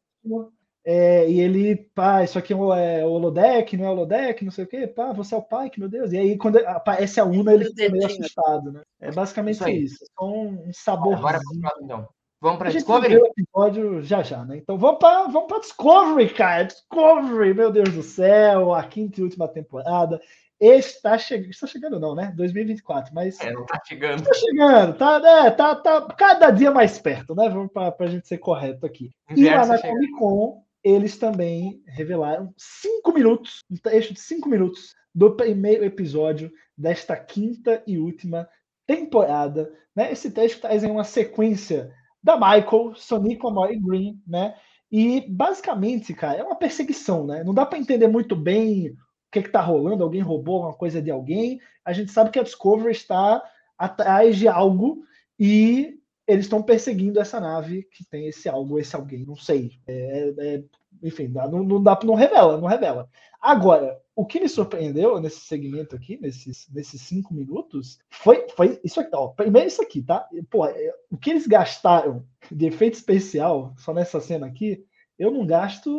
é, 0.83 1.29
e 1.29 1.39
ele, 1.39 1.75
pá, 1.95 2.23
isso 2.23 2.37
aqui 2.37 2.51
é 2.53 2.55
o 2.55 2.73
é, 2.73 3.05
o 3.05 3.11
holodeck, 3.11 3.77
não 3.77 3.85
é 3.85 3.89
holodeck, 3.89 4.43
não 4.43 4.51
sei 4.51 4.65
o 4.65 4.67
quê, 4.67 4.85
pá, 4.87 5.11
você 5.13 5.33
é 5.33 5.37
o 5.37 5.41
Pike, 5.41 5.79
meu 5.79 5.87
Deus. 5.89 6.11
E 6.11 6.17
aí, 6.17 6.37
quando 6.37 6.57
aparece 6.57 7.19
a 7.19 7.25
Una, 7.25 7.53
ele 7.53 7.65
O 7.65 7.67
fica 7.69 7.89
meio 7.89 8.05
assustado, 8.05 8.71
né? 8.71 8.81
É 8.99 9.11
basicamente 9.11 9.55
Isso 9.57 9.69
isso. 9.69 10.03
É 10.03 10.07
só 10.19 10.25
um 10.27 10.55
Bora 10.55 10.73
sabor. 10.73 11.13
pro 11.13 11.21
próximo, 11.21 11.69
então. 11.83 12.07
Vamos 12.41 12.57
pra 12.59 12.67
A 12.67 12.71
gente 12.71 12.81
Discovery? 12.81 13.17
o 13.17 13.25
episódio 13.27 14.01
já 14.03 14.21
já, 14.21 14.43
né? 14.45 14.57
Então 14.57 14.77
vamos 14.77 14.99
para 14.99 15.23
vamos 15.27 15.47
pra 15.47 15.59
Discovery, 15.59 16.29
cara. 16.33 16.63
Discovery, 16.63 17.53
meu 17.53 17.71
Deus 17.71 17.89
do 17.93 18.03
céu, 18.03 18.73
a 18.73 18.83
quinta 18.83 19.19
e 19.19 19.23
última 19.23 19.47
temporada. 19.47 20.19
Está 20.59 21.17
chegando, 21.17 21.49
está 21.49 21.67
chegando 21.67 21.99
não, 21.99 22.15
né? 22.15 22.31
2024, 22.35 23.13
mas 23.13 23.39
É, 23.41 23.51
não 23.51 23.65
tá 23.65 23.81
chegando. 23.85 24.23
tá 24.23 24.33
chegando, 24.33 24.97
tá, 24.97 25.19
né? 25.19 25.51
tá, 25.51 25.75
tá 25.75 26.01
cada 26.17 26.49
dia 26.49 26.71
mais 26.71 26.97
perto, 26.97 27.35
né? 27.35 27.49
Vamos 27.49 27.71
para 27.73 27.93
a 27.99 28.07
gente 28.07 28.27
ser 28.27 28.37
correto 28.37 28.85
aqui. 28.85 29.11
E 29.35 29.49
lá 29.49 29.65
na. 29.65 29.77
Comic 29.81 30.11
Con, 30.13 30.63
eles 30.83 31.17
também 31.17 31.81
revelaram 31.87 32.53
cinco 32.57 33.11
minutos, 33.13 33.59
um 33.69 33.75
trecho 33.75 34.13
de 34.13 34.19
cinco 34.19 34.47
minutos 34.47 34.93
do 35.13 35.35
primeiro 35.35 35.83
episódio 35.83 36.51
desta 36.77 37.15
quinta 37.17 37.83
e 37.85 37.97
última 37.97 38.47
temporada. 38.87 39.71
Né? 39.95 40.11
Esse 40.11 40.31
trecho 40.31 40.61
traz 40.61 40.83
aí 40.83 40.91
uma 40.91 41.03
sequência 41.03 41.91
da 42.25 42.35
Michael, 42.35 42.95
Sonic, 42.95 43.45
Amor 43.45 43.71
e 43.71 43.79
Green, 43.79 44.19
né? 44.25 44.55
E 44.91 45.21
basicamente, 45.29 46.11
cara, 46.11 46.39
é 46.39 46.43
uma 46.43 46.55
perseguição, 46.55 47.23
né? 47.23 47.43
Não 47.43 47.53
dá 47.53 47.67
para 47.67 47.77
entender 47.77 48.07
muito 48.07 48.35
bem 48.35 48.89
o 48.89 48.95
que, 49.31 49.43
que 49.43 49.49
tá 49.49 49.61
rolando, 49.61 50.03
alguém 50.03 50.21
roubou 50.21 50.55
alguma 50.55 50.73
coisa 50.73 50.99
de 50.99 51.11
alguém. 51.11 51.59
A 51.85 51.93
gente 51.93 52.11
sabe 52.11 52.31
que 52.31 52.39
a 52.39 52.43
Discovery 52.43 52.91
está 52.91 53.43
atrás 53.77 54.37
de 54.37 54.47
algo 54.47 55.03
e 55.39 55.99
eles 56.27 56.45
estão 56.45 56.63
perseguindo 56.63 57.19
essa 57.19 57.39
nave 57.39 57.83
que 57.91 58.03
tem 58.09 58.27
esse 58.27 58.49
algo, 58.49 58.79
esse 58.79 58.95
alguém, 58.95 59.23
não 59.23 59.35
sei. 59.35 59.73
É, 59.85 60.33
é, 60.39 60.63
enfim, 61.03 61.27
não, 61.27 61.63
não 61.63 61.81
dá, 61.81 61.97
não 62.03 62.15
revela, 62.15 62.57
não 62.57 62.67
revela. 62.67 63.09
Agora, 63.41 63.99
o 64.15 64.25
que 64.25 64.39
me 64.39 64.49
surpreendeu 64.49 65.19
nesse 65.19 65.41
segmento 65.41 65.95
aqui, 65.95 66.17
nesses, 66.21 66.67
nesses 66.73 67.01
cinco 67.01 67.33
minutos, 67.33 67.99
foi, 68.09 68.47
foi 68.55 68.79
isso 68.83 68.99
aqui, 68.99 69.11
ó. 69.13 69.27
Primeiro 69.27 69.67
isso 69.67 69.81
aqui, 69.81 70.01
tá? 70.01 70.27
Pô, 70.49 70.65
é, 70.65 70.93
o 71.11 71.17
que 71.17 71.29
eles 71.29 71.45
gastaram 71.45 72.25
de 72.51 72.65
efeito 72.65 72.95
especial 72.95 73.73
só 73.77 73.93
nessa 73.93 74.19
cena 74.19 74.47
aqui, 74.47 74.83
eu 75.17 75.31
não 75.31 75.45
gasto 75.45 75.89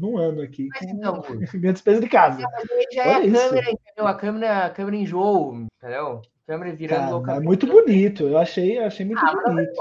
num 0.00 0.18
ano 0.18 0.42
aqui 0.42 0.68
Mas 0.68 0.80
com 0.80 0.96
então, 0.96 1.20
Gu, 1.20 1.38
minha 1.58 1.72
despesa 1.72 2.00
de 2.00 2.08
casa. 2.08 2.42
já 2.92 3.04
é 3.04 3.14
a 3.14 3.24
isso. 3.24 3.34
câmera, 3.48 3.70
entendeu? 3.70 4.06
A 4.06 4.14
câmera, 4.14 4.66
a 4.66 4.70
câmera 4.70 4.96
enjoo, 4.96 5.66
entendeu? 5.76 6.22
A 6.44 6.46
câmera 6.52 6.74
virando 6.76 7.22
Cara, 7.22 7.38
é 7.38 7.40
muito 7.40 7.66
bonito. 7.66 8.24
Eu 8.24 8.36
achei, 8.36 8.78
eu 8.78 8.84
achei 8.84 9.06
muito 9.06 9.24
Ah, 9.24 9.32
não 9.32 9.54
bonito. 9.54 9.72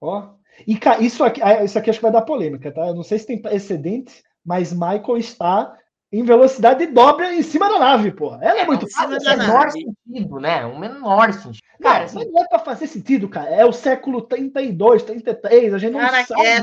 Ó. 0.00 0.37
E 0.66 0.78
isso 1.00 1.24
aqui, 1.24 1.40
ah, 1.42 1.64
isso 1.64 1.78
aqui 1.78 1.90
acho 1.90 1.98
que 1.98 2.02
vai 2.04 2.12
dar 2.12 2.22
polêmica, 2.22 2.72
tá? 2.72 2.88
Eu 2.88 2.94
não 2.94 3.02
sei 3.02 3.18
se 3.18 3.26
tem 3.26 3.40
precedente, 3.40 4.22
mas 4.44 4.72
Michael 4.72 5.16
está 5.16 5.76
em 6.10 6.22
velocidade 6.22 6.86
de 6.86 6.92
dobra 6.92 7.34
em 7.34 7.42
cima 7.42 7.68
da 7.68 7.78
nave, 7.78 8.10
pô. 8.10 8.34
Ela 8.40 8.60
é 8.60 8.64
muito 8.66 8.88
cima 8.88 9.02
rápida. 9.02 9.24
da 9.24 9.34
O 9.34 9.38
menor 9.38 9.70
sentido, 9.70 10.40
né? 10.40 10.64
O 10.64 10.78
menor 10.78 11.32
sentido. 11.34 11.62
Cara, 11.82 12.06
Cara, 12.06 12.24
não 12.32 12.42
é 12.42 12.48
pra 12.48 12.58
fazer 12.58 12.86
sentido, 12.86 13.28
cara. 13.28 13.50
É 13.50 13.64
o 13.64 13.72
século 13.72 14.22
32, 14.22 15.02
33, 15.02 15.74
a 15.74 15.78
gente 15.78 15.92
não 15.92 16.00
Cara, 16.00 16.24
sabe 16.24 16.40
é 16.46 16.56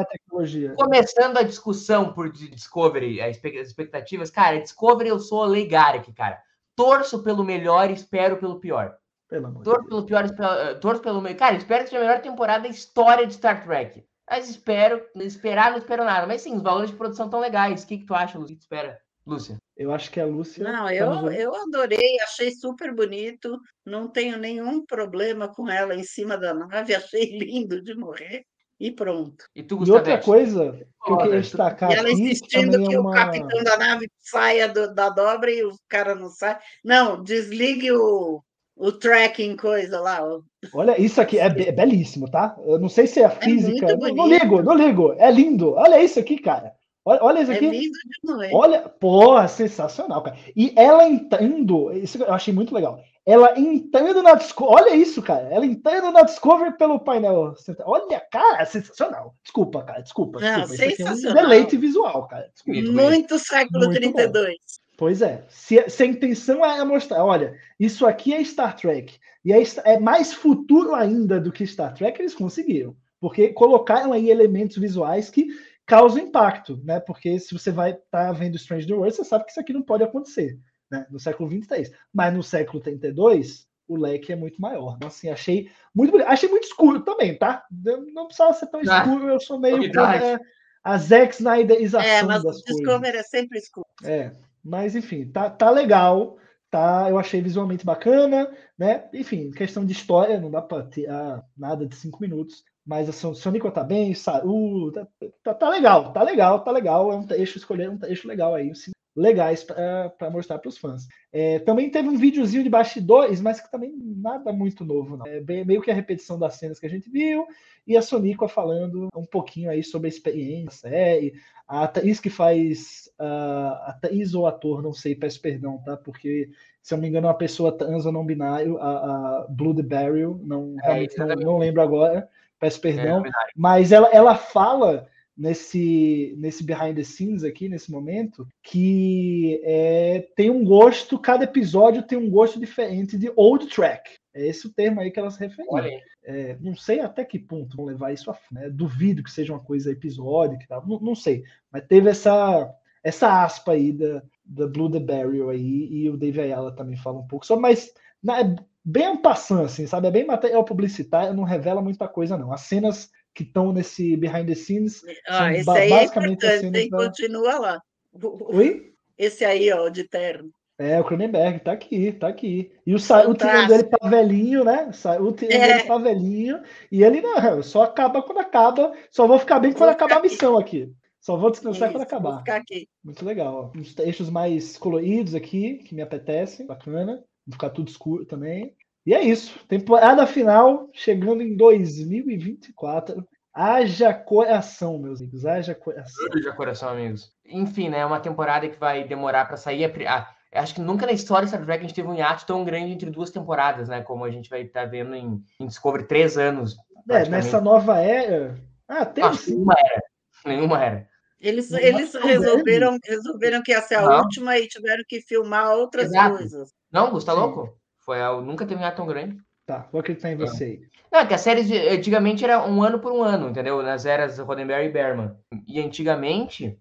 a 0.00 0.04
tecnologia. 0.06 0.74
começando 0.76 1.36
a 1.36 1.42
discussão 1.42 2.12
por 2.12 2.32
Di- 2.32 2.48
Discovery, 2.50 3.20
as 3.20 3.36
expectativas, 3.44 4.30
cara, 4.30 4.58
Discovery 4.58 5.10
eu 5.10 5.20
sou 5.20 5.44
Leigarek, 5.44 6.12
cara. 6.12 6.38
Torço 6.74 7.22
pelo 7.22 7.44
melhor 7.44 7.90
e 7.90 7.94
espero 7.94 8.38
pelo 8.38 8.58
pior. 8.58 8.94
Pelo 9.28 9.46
amor 9.46 9.58
de 9.58 9.64
Torço 9.64 9.80
Deus. 9.88 9.88
pelo 9.88 10.06
pior, 10.06 10.24
eh, 10.24 10.74
torço 10.74 11.02
pelo 11.02 11.20
melhor. 11.20 11.38
Cara, 11.38 11.56
espero 11.56 11.84
que 11.84 11.90
seja 11.90 12.02
a 12.02 12.06
melhor 12.06 12.20
temporada 12.22 12.62
da 12.64 12.68
história 12.68 13.26
de 13.26 13.34
Star 13.34 13.64
Trek. 13.64 14.04
Mas 14.30 14.48
espero, 14.48 15.02
esperar 15.16 15.70
não 15.70 15.78
espero 15.78 16.04
nada. 16.04 16.26
Mas 16.26 16.42
sim, 16.42 16.54
os 16.56 16.62
valores 16.62 16.90
de 16.90 16.96
produção 16.96 17.26
estão 17.26 17.40
legais. 17.40 17.82
O 17.82 17.86
que, 17.86 17.98
que 17.98 18.06
tu 18.06 18.14
acha, 18.14 18.38
Lúcia? 18.38 18.54
O 18.54 18.56
que 18.56 18.60
tu 18.60 18.62
espera? 18.62 18.98
Lúcia. 19.26 19.56
Eu 19.76 19.92
acho 19.92 20.10
que 20.10 20.18
a 20.20 20.26
Lúcia. 20.26 20.64
Não, 20.64 20.86
tá 20.86 20.94
eu, 20.94 21.30
eu 21.30 21.54
adorei, 21.54 22.18
achei 22.22 22.50
super 22.50 22.94
bonito, 22.94 23.58
não 23.84 24.08
tenho 24.08 24.38
nenhum 24.38 24.84
problema 24.84 25.48
com 25.48 25.68
ela 25.70 25.94
em 25.94 26.02
cima 26.02 26.36
da 26.38 26.52
nave, 26.54 26.94
achei 26.94 27.38
lindo 27.38 27.82
de 27.82 27.94
morrer 27.94 28.44
e 28.80 28.90
pronto. 28.90 29.44
E 29.54 29.62
tu, 29.62 29.82
E 29.84 29.90
outra 29.90 30.18
coisa 30.18 30.72
que 30.72 31.10
eu 31.10 31.14
Olha, 31.14 31.24
queria 31.24 31.40
destacar 31.40 31.90
E 31.90 31.94
ela 31.94 32.10
insistindo 32.10 32.72
também 32.72 32.88
que 32.88 32.94
é 32.94 32.98
o 32.98 33.02
uma... 33.02 33.12
capitão 33.14 33.62
da 33.64 33.76
nave 33.76 34.10
saia 34.20 34.68
do- 34.68 34.94
da 34.94 35.10
dobra 35.10 35.50
e 35.50 35.62
o 35.62 35.72
cara 35.88 36.14
não 36.14 36.28
sai. 36.30 36.58
Não, 36.82 37.22
desligue 37.22 37.92
o, 37.92 38.42
O 38.78 38.92
tracking 38.92 39.56
coisa 39.56 40.00
lá. 40.00 40.20
ó. 40.22 40.40
Olha, 40.72 41.00
isso 41.00 41.20
aqui 41.20 41.38
é, 41.38 41.48
be- 41.48 41.68
é 41.68 41.72
belíssimo, 41.72 42.30
tá? 42.30 42.56
Eu 42.64 42.78
não 42.78 42.88
sei 42.88 43.06
se 43.06 43.20
é 43.20 43.24
a 43.24 43.30
física. 43.30 43.96
muito 43.96 44.14
não, 44.14 44.14
não 44.14 44.28
ligo, 44.28 44.62
não 44.62 44.74
ligo. 44.74 45.14
É 45.18 45.30
lindo. 45.30 45.72
Olha 45.74 46.00
isso 46.02 46.18
aqui, 46.20 46.38
cara. 46.38 46.72
Olha, 47.04 47.22
olha 47.22 47.40
isso 47.40 47.52
É 47.52 47.56
aqui. 47.56 47.68
lindo 47.68 47.98
demais. 48.22 48.52
Olha, 48.52 48.80
porra, 48.82 49.48
sensacional, 49.48 50.22
cara. 50.22 50.36
E 50.54 50.72
ela 50.76 51.08
entrando, 51.08 51.90
isso 51.92 52.22
eu 52.22 52.32
achei 52.32 52.52
muito 52.54 52.74
legal. 52.74 53.00
Ela 53.26 53.58
entrando 53.58 54.22
na 54.22 54.34
Discovery, 54.34 54.74
olha 54.82 54.94
isso, 54.96 55.20
cara. 55.22 55.48
Ela 55.50 55.66
entrando 55.66 56.10
na 56.12 56.22
Discovery 56.22 56.76
pelo 56.78 56.98
painel. 57.00 57.54
Olha, 57.84 58.20
cara, 58.30 58.64
sensacional. 58.64 59.34
Desculpa, 59.42 59.82
cara, 59.82 60.00
desculpa. 60.00 60.40
Não, 60.40 60.48
desculpa. 60.62 60.74
Isso 60.74 60.84
aqui 60.84 61.02
é 61.02 61.04
um 61.04 61.08
sensacional. 61.08 61.42
deleite 61.42 61.76
visual, 61.76 62.26
cara. 62.28 62.48
Desculpa. 62.54 62.80
Bonito. 62.80 62.94
Muito 62.94 63.38
século 63.38 63.84
Muito 63.86 64.00
32. 64.00 64.54
Pois 64.98 65.22
é. 65.22 65.44
Se, 65.48 65.88
se 65.88 66.02
a 66.02 66.06
intenção 66.06 66.64
é 66.64 66.84
mostrar, 66.84 67.24
olha, 67.24 67.56
isso 67.78 68.04
aqui 68.04 68.34
é 68.34 68.42
Star 68.42 68.74
Trek, 68.76 69.16
e 69.44 69.52
é, 69.52 69.62
é 69.84 69.96
mais 70.00 70.34
futuro 70.34 70.92
ainda 70.92 71.40
do 71.40 71.52
que 71.52 71.64
Star 71.64 71.94
Trek, 71.94 72.20
eles 72.20 72.34
conseguiram. 72.34 72.96
Porque 73.20 73.50
colocaram 73.50 74.12
aí 74.12 74.28
elementos 74.28 74.76
visuais 74.76 75.30
que 75.30 75.46
causam 75.86 76.24
impacto, 76.24 76.80
né? 76.84 76.98
Porque 76.98 77.38
se 77.38 77.54
você 77.54 77.70
vai 77.70 77.92
estar 77.92 78.32
vendo 78.32 78.56
Strange 78.56 78.88
New 78.88 78.96
Worlds, 78.96 79.16
você 79.16 79.24
sabe 79.24 79.44
que 79.44 79.52
isso 79.52 79.60
aqui 79.60 79.72
não 79.72 79.82
pode 79.82 80.02
acontecer, 80.02 80.58
né? 80.90 81.06
No 81.10 81.20
século 81.20 81.48
23. 81.48 81.92
Mas 82.12 82.34
no 82.34 82.42
século 82.42 82.82
32, 82.82 83.68
o 83.86 83.96
leque 83.96 84.32
é 84.32 84.36
muito 84.36 84.60
maior. 84.60 84.94
Então, 84.96 85.06
assim, 85.06 85.30
achei 85.30 85.70
muito 85.94 86.10
bonito. 86.10 86.26
Achei 86.26 86.48
muito 86.48 86.64
escuro 86.64 87.04
também, 87.04 87.38
tá? 87.38 87.64
Não 88.12 88.26
precisava 88.26 88.52
ser 88.52 88.66
tão 88.66 88.80
Ah, 88.80 88.98
escuro, 88.98 89.28
eu 89.28 89.38
sou 89.40 89.60
meio 89.60 89.78
contra 89.78 90.40
a 90.82 90.98
Zack 90.98 91.34
Snyderização 91.34 92.08
É, 92.08 92.22
mas 92.22 92.42
o 92.42 92.46
das 92.46 92.62
coisas. 92.62 92.76
Discovery 92.76 93.16
é 93.16 93.22
sempre 93.22 93.58
escuro. 93.58 93.86
É, 94.04 94.32
mas 94.64 94.94
enfim, 94.96 95.30
tá, 95.30 95.50
tá 95.50 95.70
legal, 95.70 96.36
tá? 96.70 97.06
Eu 97.10 97.18
achei 97.18 97.40
visualmente 97.40 97.84
bacana, 97.84 98.50
né? 98.78 99.08
Enfim, 99.14 99.50
questão 99.50 99.84
de 99.84 99.92
história, 99.92 100.40
não 100.40 100.50
dá 100.50 100.62
pra 100.62 100.82
ter 100.82 101.08
ah, 101.10 101.42
nada 101.56 101.86
de 101.86 101.94
cinco 101.96 102.20
minutos, 102.20 102.64
mas 102.86 103.08
a 103.08 103.12
Son- 103.12 103.34
Sonic 103.34 103.70
tá 103.72 103.84
bem, 103.84 104.14
Saru, 104.14 104.92
tá, 104.92 105.06
tá, 105.42 105.54
tá 105.54 105.68
legal, 105.70 106.12
tá 106.12 106.22
legal, 106.22 106.64
tá 106.64 106.70
legal. 106.70 107.12
É 107.12 107.16
um 107.16 107.26
trecho, 107.26 107.58
escolher 107.58 107.90
um 107.90 107.98
trecho 107.98 108.26
legal 108.28 108.54
aí, 108.54 108.70
assim, 108.70 108.92
legais 109.18 109.64
para 109.64 110.30
mostrar 110.30 110.58
para 110.58 110.68
os 110.68 110.78
fãs. 110.78 111.08
É, 111.32 111.58
também 111.58 111.90
teve 111.90 112.08
um 112.08 112.16
videozinho 112.16 112.62
de 112.62 112.70
bastidores, 112.70 113.40
mas 113.40 113.60
que 113.60 113.70
também 113.70 113.92
nada 114.00 114.52
muito 114.52 114.84
novo, 114.84 115.16
não. 115.16 115.26
É 115.26 115.40
bem- 115.40 115.64
meio 115.64 115.82
que 115.82 115.90
a 115.90 115.94
repetição 115.94 116.38
das 116.38 116.54
cenas 116.54 116.78
que 116.78 116.86
a 116.86 116.90
gente 116.90 117.10
viu, 117.10 117.46
e 117.86 117.96
a 117.96 118.02
Sonic 118.02 118.38
falando 118.48 119.08
um 119.16 119.24
pouquinho 119.24 119.70
aí 119.70 119.82
sobre 119.82 120.06
a 120.06 120.08
experiência 120.08 120.88
série, 120.88 121.34
a 121.66 121.84
atriz 121.84 122.20
que 122.20 122.30
faz 122.30 123.10
a 123.18 123.90
atriz 123.90 124.34
ou 124.34 124.46
ator, 124.46 124.82
não 124.82 124.92
sei, 124.92 125.14
peço 125.14 125.40
perdão, 125.40 125.78
tá? 125.84 125.96
Porque, 125.96 126.50
se 126.82 126.94
eu 126.94 126.96
não 126.96 127.02
me 127.02 127.08
engano, 127.08 127.26
é 127.26 127.30
uma 127.30 127.36
pessoa 127.36 127.76
trans 127.76 128.06
ou 128.06 128.12
não 128.12 128.24
binário, 128.24 128.78
a, 128.78 129.40
a 129.40 129.46
Blue 129.48 129.74
the 129.74 129.82
Barrel, 129.82 130.40
não, 130.44 130.76
É, 130.82 130.86
realmente 130.86 131.18
não, 131.18 131.26
não 131.26 131.58
lembro 131.58 131.82
agora, 131.82 132.28
peço 132.58 132.78
É, 132.78 132.80
perdão, 132.80 133.22
mas 133.56 133.92
ela, 133.92 134.08
ela 134.12 134.34
fala 134.34 135.08
nesse, 135.38 136.34
nesse 136.36 136.64
behind 136.64 136.96
the 136.96 137.04
scenes 137.04 137.44
aqui, 137.44 137.68
nesse 137.68 137.92
momento, 137.92 138.46
que 138.60 139.60
é, 139.62 140.26
tem 140.34 140.50
um 140.50 140.64
gosto, 140.64 141.16
cada 141.18 141.44
episódio 141.44 142.02
tem 142.02 142.18
um 142.18 142.28
gosto 142.28 142.58
diferente 142.58 143.16
de 143.16 143.32
old 143.36 143.68
track. 143.68 144.10
É 144.34 144.48
esse 144.48 144.66
o 144.66 144.72
termo 144.72 145.00
aí 145.00 145.12
que 145.12 145.20
ela 145.20 145.30
se 145.30 145.38
referiu. 145.38 145.70
Olha 145.70 145.86
aí. 145.86 146.00
É, 146.24 146.58
não 146.60 146.74
sei 146.74 147.00
até 147.00 147.24
que 147.24 147.38
ponto 147.38 147.76
vão 147.76 147.86
levar 147.86 148.12
isso 148.12 148.30
a 148.30 148.38
né? 148.52 148.68
Duvido 148.68 149.22
que 149.22 149.30
seja 149.30 149.52
uma 149.52 149.62
coisa 149.62 149.90
episódica 149.90 150.62
e 150.62 150.66
tal. 150.66 150.86
Não, 150.86 151.00
não 151.00 151.14
sei. 151.14 151.44
Mas 151.72 151.86
teve 151.86 152.10
essa, 152.10 152.70
essa 153.02 153.44
aspa 153.44 153.72
aí 153.72 153.92
da, 153.92 154.22
da 154.44 154.66
Blue 154.66 154.90
the 154.90 155.00
Barrel 155.00 155.48
aí, 155.48 155.88
e 155.90 156.10
o 156.10 156.16
Dave 156.16 156.40
Ayala 156.40 156.74
também 156.74 156.96
fala 156.96 157.20
um 157.20 157.26
pouco 157.26 157.46
sobre, 157.46 157.62
mas 157.62 157.94
na, 158.22 158.40
é 158.40 158.56
bem 158.84 159.16
passando, 159.16 159.64
assim, 159.64 159.86
sabe? 159.86 160.08
É 160.08 160.10
bem 160.10 160.26
material 160.26 160.64
publicitário, 160.64 161.34
não 161.34 161.44
revela 161.44 161.80
muita 161.80 162.08
coisa, 162.08 162.36
não. 162.36 162.52
As 162.52 162.62
cenas 162.62 163.10
que 163.34 163.42
estão 163.42 163.72
nesse 163.72 164.16
behind 164.16 164.46
the 164.46 164.54
scenes. 164.54 165.02
Ah, 165.28 165.52
esse 165.52 165.70
aí 165.70 165.92
é 165.92 166.04
importante, 166.04 166.88
da- 166.90 166.96
Continua 166.96 167.58
lá. 167.58 167.80
O- 168.12 168.26
o- 168.26 168.56
Oi? 168.56 168.92
Esse 169.16 169.44
aí, 169.44 169.72
ó, 169.72 169.88
de 169.88 170.04
terno. 170.04 170.50
É, 170.80 171.00
o 171.00 171.04
Cronenberg, 171.04 171.58
tá 171.60 171.72
aqui, 171.72 172.12
tá 172.12 172.28
aqui. 172.28 172.70
E 172.86 172.94
o 172.94 173.00
Saul 173.00 173.34
tirando 173.34 173.62
Fantástico. 173.62 173.74
ele 173.74 173.84
pra 173.98 174.08
velhinho, 174.08 174.62
né? 174.64 174.92
Saul 174.92 175.32
tirando 175.32 175.60
É. 175.60 175.70
ele 175.74 175.82
pra 175.84 175.98
velhinho. 175.98 176.60
E 176.92 177.02
ele 177.02 177.20
não, 177.20 177.62
só 177.64 177.82
acaba 177.82 178.22
quando 178.22 178.38
acaba. 178.38 178.92
Só 179.10 179.26
vou 179.26 179.38
ficar 179.40 179.58
bem 179.58 179.72
quando 179.72 179.80
Vou 179.80 179.88
acabar 179.90 180.04
a 180.04 180.16
ficar 180.16 180.26
aqui. 180.26 180.34
missão 180.34 180.56
aqui. 180.58 180.92
Só 181.20 181.36
vou 181.36 181.50
descansar 181.50 181.90
quando 181.90 182.02
Isso, 182.04 182.10
vou 182.10 182.18
acabar. 182.20 182.38
ficar 182.38 182.56
aqui. 182.58 182.88
Muito 183.02 183.24
legal. 183.24 183.72
Ó. 183.74 183.78
Uns 183.78 183.92
trechos 183.92 184.30
mais 184.30 184.76
coloridos 184.78 185.34
aqui, 185.34 185.78
que 185.78 185.96
me 185.96 186.00
apetecem. 186.02 186.64
Bacana. 186.64 187.24
Vai 187.44 187.52
ficar 187.54 187.70
tudo 187.70 187.88
escuro 187.88 188.24
também. 188.24 188.72
E 189.08 189.14
é 189.14 189.22
isso. 189.24 189.58
Temporada 189.66 190.26
final 190.26 190.90
chegando 190.92 191.40
em 191.42 191.56
2024. 191.56 193.26
Haja 193.54 194.12
coração, 194.12 194.98
meus 194.98 195.18
amigos. 195.22 195.46
Haja 195.46 195.74
coração. 195.74 196.28
De 196.28 196.52
coração, 196.54 196.90
amigos. 196.90 197.32
Enfim, 197.46 197.88
né? 197.88 198.00
É 198.00 198.04
uma 198.04 198.20
temporada 198.20 198.68
que 198.68 198.78
vai 198.78 199.04
demorar 199.08 199.46
pra 199.46 199.56
sair. 199.56 199.82
a 199.86 199.88
pri- 199.88 200.06
Ah, 200.06 200.28
acho 200.52 200.74
que 200.74 200.82
nunca 200.82 201.06
na 201.06 201.12
história 201.12 201.46
de 201.46 201.50
Star 201.52 201.64
Trek 201.64 201.78
a 201.82 201.86
gente 201.88 201.94
teve 201.96 202.06
um 202.06 202.14
hiato 202.14 202.44
tão 202.44 202.62
grande 202.66 202.92
entre 202.92 203.08
duas 203.10 203.30
temporadas, 203.30 203.88
né? 203.88 204.02
Como 204.02 204.26
a 204.26 204.30
gente 204.30 204.50
vai 204.50 204.60
estar 204.60 204.84
vendo 204.84 205.14
em, 205.14 205.42
em 205.58 205.66
Discovery 205.66 206.04
três 206.06 206.36
anos. 206.36 206.76
É, 207.08 207.26
nessa 207.30 207.62
nova 207.62 207.98
era. 208.00 208.56
Ah, 208.86 209.06
tem 209.06 209.32
sim. 209.32 209.52
nenhuma 209.52 209.74
era. 209.78 210.02
Nenhuma 210.44 210.84
era. 210.84 211.08
Eles, 211.40 211.70
Não, 211.70 211.78
eles 211.78 212.12
resolveram, 212.14 212.98
resolveram 213.02 213.62
que 213.62 213.72
ia 213.72 213.80
ser 213.80 213.94
a 213.94 214.02
Não. 214.02 214.18
última 214.18 214.58
e 214.58 214.68
tiveram 214.68 215.02
que 215.08 215.22
filmar 215.22 215.70
outras 215.72 216.08
Exato. 216.08 216.36
coisas. 216.36 216.70
Não, 216.92 217.10
Gus, 217.10 217.24
tá 217.24 217.32
louco? 217.32 217.77
Foi 218.08 218.22
a... 218.22 218.32
Nunca 218.40 218.64
teve 218.64 218.80
um 218.80 218.82
hiato 218.82 218.96
tão 218.96 219.06
grande. 219.06 219.36
Tá, 219.66 219.86
vou 219.92 220.00
acreditar 220.00 220.32
em 220.32 220.36
você 220.36 220.64
aí. 220.64 220.80
Não, 221.12 221.20
é 221.20 221.26
que 221.26 221.34
as 221.34 221.42
séries 221.42 221.70
antigamente 221.70 222.42
era 222.42 222.66
um 222.66 222.82
ano 222.82 222.98
por 222.98 223.12
um 223.12 223.22
ano, 223.22 223.50
entendeu? 223.50 223.82
Nas 223.82 224.06
eras 224.06 224.38
Roddenberry 224.38 224.86
e 224.86 224.90
Berman. 224.90 225.36
E 225.66 225.78
antigamente, 225.78 226.78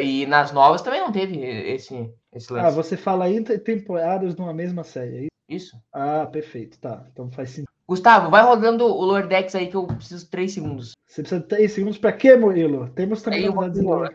e 0.00 0.24
nas 0.24 0.50
novas 0.50 0.80
também 0.80 1.00
não 1.00 1.12
teve 1.12 1.38
esse, 1.38 2.10
esse 2.34 2.50
Ah, 2.54 2.62
lance. 2.62 2.74
você 2.76 2.96
fala 2.96 3.26
aí 3.26 3.44
te- 3.44 3.58
temporadas 3.58 4.34
numa 4.34 4.54
mesma 4.54 4.82
série. 4.82 5.14
é 5.14 5.20
isso? 5.24 5.28
Isso. 5.46 5.76
Ah, 5.92 6.24
perfeito. 6.24 6.78
Tá. 6.78 7.04
Então 7.12 7.30
faz 7.30 7.50
sentido. 7.50 7.68
Gustavo, 7.86 8.30
vai 8.30 8.42
rodando 8.42 8.86
o 8.86 9.04
Lower 9.04 9.26
Decks 9.28 9.54
aí 9.54 9.66
que 9.66 9.76
eu 9.76 9.86
preciso 9.86 10.24
de 10.24 10.30
três 10.30 10.54
segundos. 10.54 10.92
Você 11.06 11.20
precisa 11.20 11.42
de 11.42 11.48
três 11.48 11.72
segundos 11.72 11.98
pra 11.98 12.12
quê, 12.12 12.34
Murilo? 12.34 12.88
Temos 12.94 13.20
também 13.20 13.44
eu 13.44 13.52
eu 13.52 14.08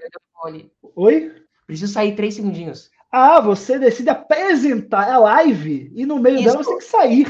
ali. 0.44 0.72
Oi? 0.96 1.36
Preciso 1.68 1.94
sair 1.94 2.16
três 2.16 2.34
segundinhos. 2.34 2.90
Ah, 3.12 3.40
você 3.40 3.80
decide 3.80 4.10
apresentar 4.10 5.10
a 5.12 5.18
live 5.18 5.92
e 5.96 6.06
no 6.06 6.20
meio 6.20 6.38
Isso. 6.38 6.46
dela 6.46 6.64
você 6.64 6.70
tem 6.70 6.78
que 6.80 6.84
sair. 6.84 7.28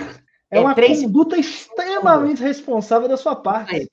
É, 0.49 0.57
É 0.57 0.59
uma 0.61 0.73
três 0.73 1.01
conduta 1.03 1.37
extremamente 1.37 2.41
responsável 2.41 3.07
da 3.07 3.17
sua 3.17 3.35
parte. 3.35 3.87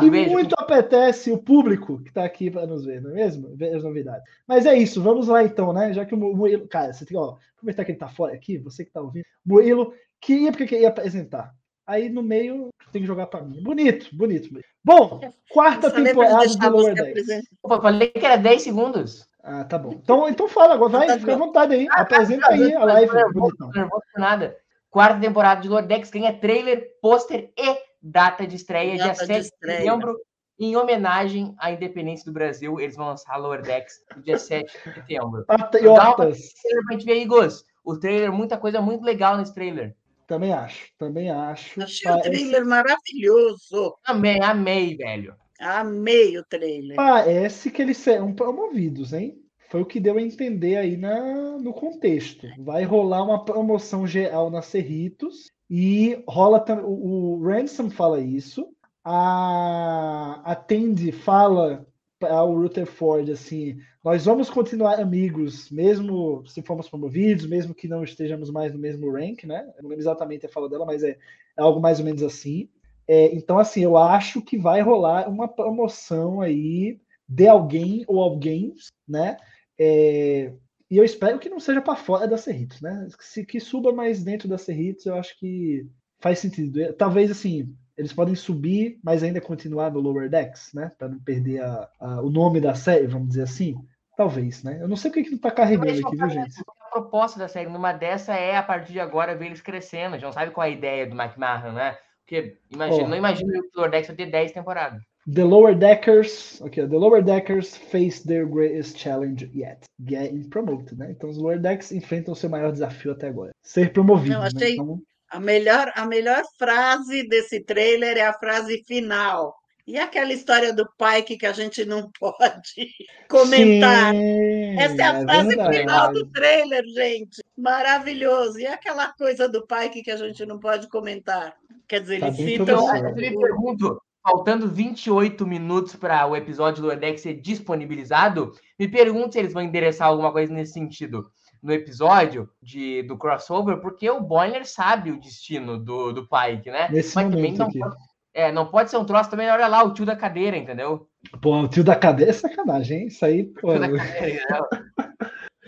Que 0.00 0.08
beijo. 0.08 0.30
muito 0.30 0.54
apetece 0.56 1.32
o 1.32 1.38
público 1.38 2.00
que 2.02 2.08
está 2.10 2.24
aqui 2.24 2.48
para 2.50 2.66
nos 2.66 2.84
ver, 2.84 3.02
não 3.02 3.10
é 3.10 3.14
mesmo? 3.14 3.56
Ver 3.56 3.74
as 3.74 3.82
novidades. 3.82 4.22
Mas 4.46 4.66
é 4.66 4.74
isso, 4.76 5.02
vamos 5.02 5.26
lá 5.26 5.42
então, 5.42 5.72
né? 5.72 5.92
Já 5.92 6.04
que 6.04 6.14
o 6.14 6.16
Murilo. 6.16 6.68
Cara, 6.68 6.92
você 6.92 7.04
tem 7.04 7.16
que, 7.16 7.16
ó, 7.16 7.36
aproveitar 7.56 7.84
que 7.84 7.90
ele 7.90 7.98
tá 7.98 8.08
fora 8.08 8.34
aqui, 8.34 8.56
você 8.56 8.84
que 8.84 8.92
tá 8.92 9.00
ouvindo. 9.00 9.24
Murilo 9.44 9.92
queria 10.20 10.52
porque 10.52 10.66
queria 10.66 10.88
apresentar. 10.88 11.52
Aí 11.86 12.08
no 12.08 12.22
meio 12.22 12.70
tem 12.90 13.02
que 13.02 13.06
jogar 13.06 13.26
para 13.26 13.42
mim. 13.42 13.62
Bonito, 13.62 14.08
bonito. 14.14 14.48
Bom, 14.84 15.20
quarta 15.50 15.90
temporada 15.90 16.46
do 16.46 16.70
Lower 16.70 16.94
Decks. 16.94 17.26
Opa, 17.62 17.80
falei 17.80 18.08
que 18.08 18.24
era 18.26 18.36
10 18.36 18.62
segundos. 18.62 19.28
Ah, 19.42 19.62
tá 19.64 19.78
bom. 19.78 19.92
Então, 19.92 20.28
então 20.28 20.48
fala 20.48 20.74
agora, 20.74 20.90
vai, 20.98 21.06
Tá 21.06 21.18
fica 21.18 21.34
à 21.34 21.38
vontade 21.38 21.74
aí. 21.74 21.86
Ah, 21.90 22.00
Apresenta 22.00 22.48
aí 22.48 22.74
a 22.74 22.84
live, 22.84 23.12
Não 23.12 23.14
nervoso, 23.14 23.56
nervoso 23.72 24.02
nada. 24.16 24.56
Quarta 24.90 25.20
temporada 25.20 25.60
de 25.60 25.68
Lower 25.68 25.86
Decks 25.86 26.10
ganha 26.10 26.36
trailer, 26.36 26.88
pôster 27.00 27.52
e 27.56 27.76
data 28.02 28.44
de 28.46 28.56
estreia, 28.56 28.96
dia 28.96 29.06
Data 29.08 29.20
de 29.20 29.26
7 29.26 29.40
de 29.40 29.46
estreia. 29.46 29.78
setembro. 29.78 30.16
Em 30.58 30.74
homenagem 30.74 31.54
à 31.58 31.70
independência 31.70 32.24
do 32.24 32.32
Brasil, 32.32 32.80
eles 32.80 32.96
vão 32.96 33.08
lançar 33.08 33.36
Lower 33.36 33.62
Decks 33.62 33.96
no 34.16 34.22
dia 34.22 34.38
7 34.38 34.72
de 34.72 34.94
setembro. 34.94 35.44
Patriotas. 35.44 36.54
Trailer 36.62 36.84
pra 36.84 36.92
gente 36.96 37.04
ver 37.04 37.12
aí, 37.12 37.24
Gus. 37.26 37.62
O 37.84 37.96
trailer, 37.96 38.32
muita 38.32 38.56
coisa 38.56 38.80
muito 38.80 39.04
legal 39.04 39.36
nesse 39.36 39.54
trailer. 39.54 39.94
Também 40.26 40.52
acho, 40.52 40.88
também 40.98 41.30
acho. 41.30 41.80
Achei 41.80 42.10
o 42.10 42.14
Parece, 42.14 42.30
trailer 42.30 42.66
maravilhoso. 42.66 43.96
Também 44.04 44.42
amei, 44.42 44.96
velho. 44.96 45.34
Amei 45.58 46.36
o 46.36 46.44
trailer. 46.44 46.96
parece 46.96 47.70
que 47.70 47.80
eles 47.80 47.96
serão 47.96 48.34
promovidos, 48.34 49.12
hein? 49.12 49.40
Foi 49.68 49.80
o 49.82 49.86
que 49.86 50.00
deu 50.00 50.16
a 50.16 50.22
entender 50.22 50.76
aí 50.76 50.96
na, 50.96 51.58
no 51.58 51.72
contexto. 51.72 52.46
Vai 52.58 52.84
rolar 52.84 53.22
uma 53.22 53.44
promoção 53.44 54.06
geral 54.06 54.50
na 54.50 54.62
Cerritos 54.62 55.50
e 55.68 56.22
rola 56.28 56.64
o, 56.84 57.38
o 57.38 57.42
Ransom 57.42 57.90
fala 57.90 58.20
isso, 58.20 58.68
a, 59.04 60.40
a 60.44 60.54
Tandy 60.54 61.12
fala 61.12 61.85
para 62.18 62.42
o 62.44 62.60
Rutherford 62.60 63.30
assim: 63.32 63.78
nós 64.04 64.24
vamos 64.24 64.50
continuar 64.50 64.98
amigos, 65.00 65.70
mesmo 65.70 66.44
se 66.46 66.62
formos 66.62 66.88
promovidos, 66.88 67.46
mesmo 67.46 67.74
que 67.74 67.88
não 67.88 68.02
estejamos 68.04 68.50
mais 68.50 68.72
no 68.72 68.78
mesmo 68.78 69.10
rank, 69.12 69.44
né? 69.44 69.62
Eu 69.76 69.82
não 69.82 69.90
lembro 69.90 70.02
exatamente 70.02 70.46
a 70.46 70.48
fala 70.48 70.68
dela, 70.68 70.86
mas 70.86 71.02
é, 71.02 71.10
é 71.10 71.62
algo 71.62 71.80
mais 71.80 71.98
ou 71.98 72.04
menos 72.04 72.22
assim. 72.22 72.68
É, 73.08 73.34
então, 73.34 73.58
assim, 73.58 73.82
eu 73.82 73.96
acho 73.96 74.42
que 74.42 74.58
vai 74.58 74.80
rolar 74.82 75.28
uma 75.28 75.46
promoção 75.48 76.40
aí 76.40 77.00
de 77.28 77.46
alguém 77.48 78.04
ou 78.08 78.20
alguém, 78.20 78.74
né? 79.08 79.36
É, 79.78 80.52
E 80.90 80.96
eu 80.96 81.04
espero 81.04 81.38
que 81.38 81.48
não 81.48 81.60
seja 81.60 81.80
para 81.82 81.96
fora 81.96 82.26
da 82.28 82.36
Cerritos, 82.38 82.80
né? 82.80 83.08
Se 83.20 83.44
que 83.44 83.60
suba 83.60 83.92
mais 83.92 84.22
dentro 84.24 84.48
da 84.48 84.58
Cerritos, 84.58 85.06
eu 85.06 85.14
acho 85.16 85.38
que 85.38 85.86
faz 86.20 86.38
sentido. 86.38 86.92
Talvez 86.94 87.30
assim, 87.30 87.76
eles 87.96 88.12
podem 88.12 88.34
subir, 88.34 88.98
mas 89.02 89.22
ainda 89.22 89.40
continuar 89.40 89.90
no 89.90 90.00
Lower 90.00 90.28
Decks, 90.28 90.72
né? 90.74 90.92
Para 90.98 91.08
não 91.08 91.18
perder 91.18 91.62
a, 91.62 91.88
a, 92.00 92.20
o 92.20 92.30
nome 92.30 92.60
da 92.60 92.74
série, 92.74 93.06
vamos 93.06 93.28
dizer 93.28 93.42
assim. 93.42 93.76
Talvez, 94.16 94.62
né? 94.62 94.78
Eu 94.80 94.88
não 94.88 94.96
sei 94.96 95.10
o 95.10 95.14
que, 95.14 95.24
que 95.24 95.30
não 95.30 95.38
tá 95.38 95.50
carregando 95.50 95.90
aqui, 96.06 96.16
viu, 96.16 96.30
gente? 96.30 96.54
A 96.80 96.90
proposta 96.90 97.38
da 97.38 97.48
série 97.48 97.68
numa 97.68 97.92
dessa 97.92 98.34
é, 98.34 98.56
a 98.56 98.62
partir 98.62 98.92
de 98.92 99.00
agora, 99.00 99.36
ver 99.36 99.46
eles 99.46 99.60
crescendo. 99.60 100.14
A 100.14 100.18
gente 100.18 100.24
não 100.24 100.32
sabe 100.32 100.52
qual 100.52 100.66
é 100.66 100.70
a 100.70 100.72
ideia 100.72 101.06
do 101.06 101.14
McMahon, 101.14 101.72
né? 101.72 101.96
Porque 102.24 102.56
imagina, 102.70 103.04
Oh. 103.04 103.08
não 103.08 103.16
imagino 103.16 103.50
que 103.52 103.58
o 103.58 103.70
Lower 103.76 103.90
Decks 103.90 104.08
vai 104.08 104.16
ter 104.16 104.26
10 104.30 104.52
temporadas. 104.52 105.02
The 105.32 105.44
Lower 105.44 105.76
Deckers, 105.76 106.60
ok, 106.62 106.88
the 106.88 106.96
Lower 106.96 107.22
Deckers 107.22 107.76
face 107.76 108.26
their 108.26 108.46
greatest 108.46 108.96
challenge 108.98 109.50
yet, 109.54 109.80
getting 110.04 110.48
promoted, 110.48 110.96
né? 110.96 111.10
Então 111.10 111.28
os 111.28 111.36
Lower 111.36 111.58
Decks 111.60 111.92
enfrentam 111.92 112.32
o 112.32 112.36
seu 112.36 112.48
maior 112.48 112.70
desafio 112.72 113.12
até 113.12 113.28
agora, 113.28 113.50
ser 113.60 113.92
promovido. 113.92 114.34
Eu 114.36 114.40
né? 114.40 114.46
achei- 114.46 114.74
Então, 114.74 115.00
A 115.30 115.40
melhor, 115.40 115.92
a 115.94 116.06
melhor 116.06 116.42
frase 116.58 117.28
desse 117.28 117.60
trailer 117.60 118.16
é 118.16 118.26
a 118.26 118.32
frase 118.32 118.82
final. 118.86 119.54
E 119.86 119.96
aquela 119.98 120.32
história 120.32 120.72
do 120.72 120.84
Pike 120.98 121.36
que 121.36 121.46
a 121.46 121.52
gente 121.52 121.84
não 121.84 122.10
pode 122.18 122.88
comentar. 123.28 124.12
sim, 124.12 124.78
Essa 124.80 125.02
é 125.02 125.04
a 125.04 125.20
frase 125.20 125.48
verdade. 125.48 125.78
final 125.78 126.12
do 126.12 126.26
trailer, 126.32 126.84
gente. 126.86 127.42
Maravilhoso. 127.56 128.58
E 128.58 128.66
aquela 128.66 129.12
coisa 129.12 129.48
do 129.48 129.64
Pike 129.66 130.02
que 130.02 130.10
a 130.10 130.16
gente 130.16 130.44
não 130.44 130.58
pode 130.58 130.88
comentar. 130.88 131.54
Quer 131.86 132.00
dizer, 132.00 132.18
Tá 132.20 132.26
eles 132.28 132.36
citam. 132.36 132.96
Eu 132.96 133.14
me 133.14 133.38
pergunto, 133.38 134.02
faltando 134.22 134.68
28 134.68 135.46
minutos 135.46 135.94
para 135.94 136.26
o 136.26 136.34
episódio 136.34 136.82
do 136.82 136.96
Decks 136.96 137.22
ser 137.22 137.34
disponibilizado, 137.34 138.52
me 138.76 138.88
pergunto 138.88 139.34
se 139.34 139.38
eles 139.38 139.52
vão 139.52 139.62
endereçar 139.62 140.08
alguma 140.08 140.32
coisa 140.32 140.52
nesse 140.52 140.72
sentido 140.72 141.30
no 141.66 141.72
episódio 141.72 142.48
de, 142.62 143.02
do 143.02 143.18
crossover, 143.18 143.78
porque 143.80 144.08
o 144.08 144.20
Boiler 144.20 144.64
sabe 144.64 145.10
o 145.10 145.18
destino 145.20 145.76
do, 145.76 146.12
do 146.12 146.28
Pike, 146.28 146.70
né? 146.70 146.88
Nesse 146.90 147.14
Mas 147.16 147.24
também 147.26 147.42
momento 147.42 147.58
não 147.58 147.66
aqui. 147.66 147.78
pode, 147.80 147.96
é, 148.32 148.52
não 148.52 148.66
pode 148.70 148.90
ser 148.90 148.96
um 148.98 149.04
troço 149.04 149.28
também, 149.28 149.50
olha 149.50 149.66
lá, 149.66 149.82
o 149.82 149.92
tio 149.92 150.06
da 150.06 150.14
cadeira, 150.14 150.56
entendeu? 150.56 151.08
Pô, 151.42 151.60
o 151.62 151.68
tio 151.68 151.82
da 151.82 151.96
cadeia 151.96 152.30
é 152.30 152.32
sacanagem, 152.32 153.00
hein? 153.00 153.06
Isso 153.08 153.24
aí, 153.24 153.44
pô. 153.60 153.72
Tio 153.72 153.80
da 153.80 153.88
cadeira, 153.96 154.42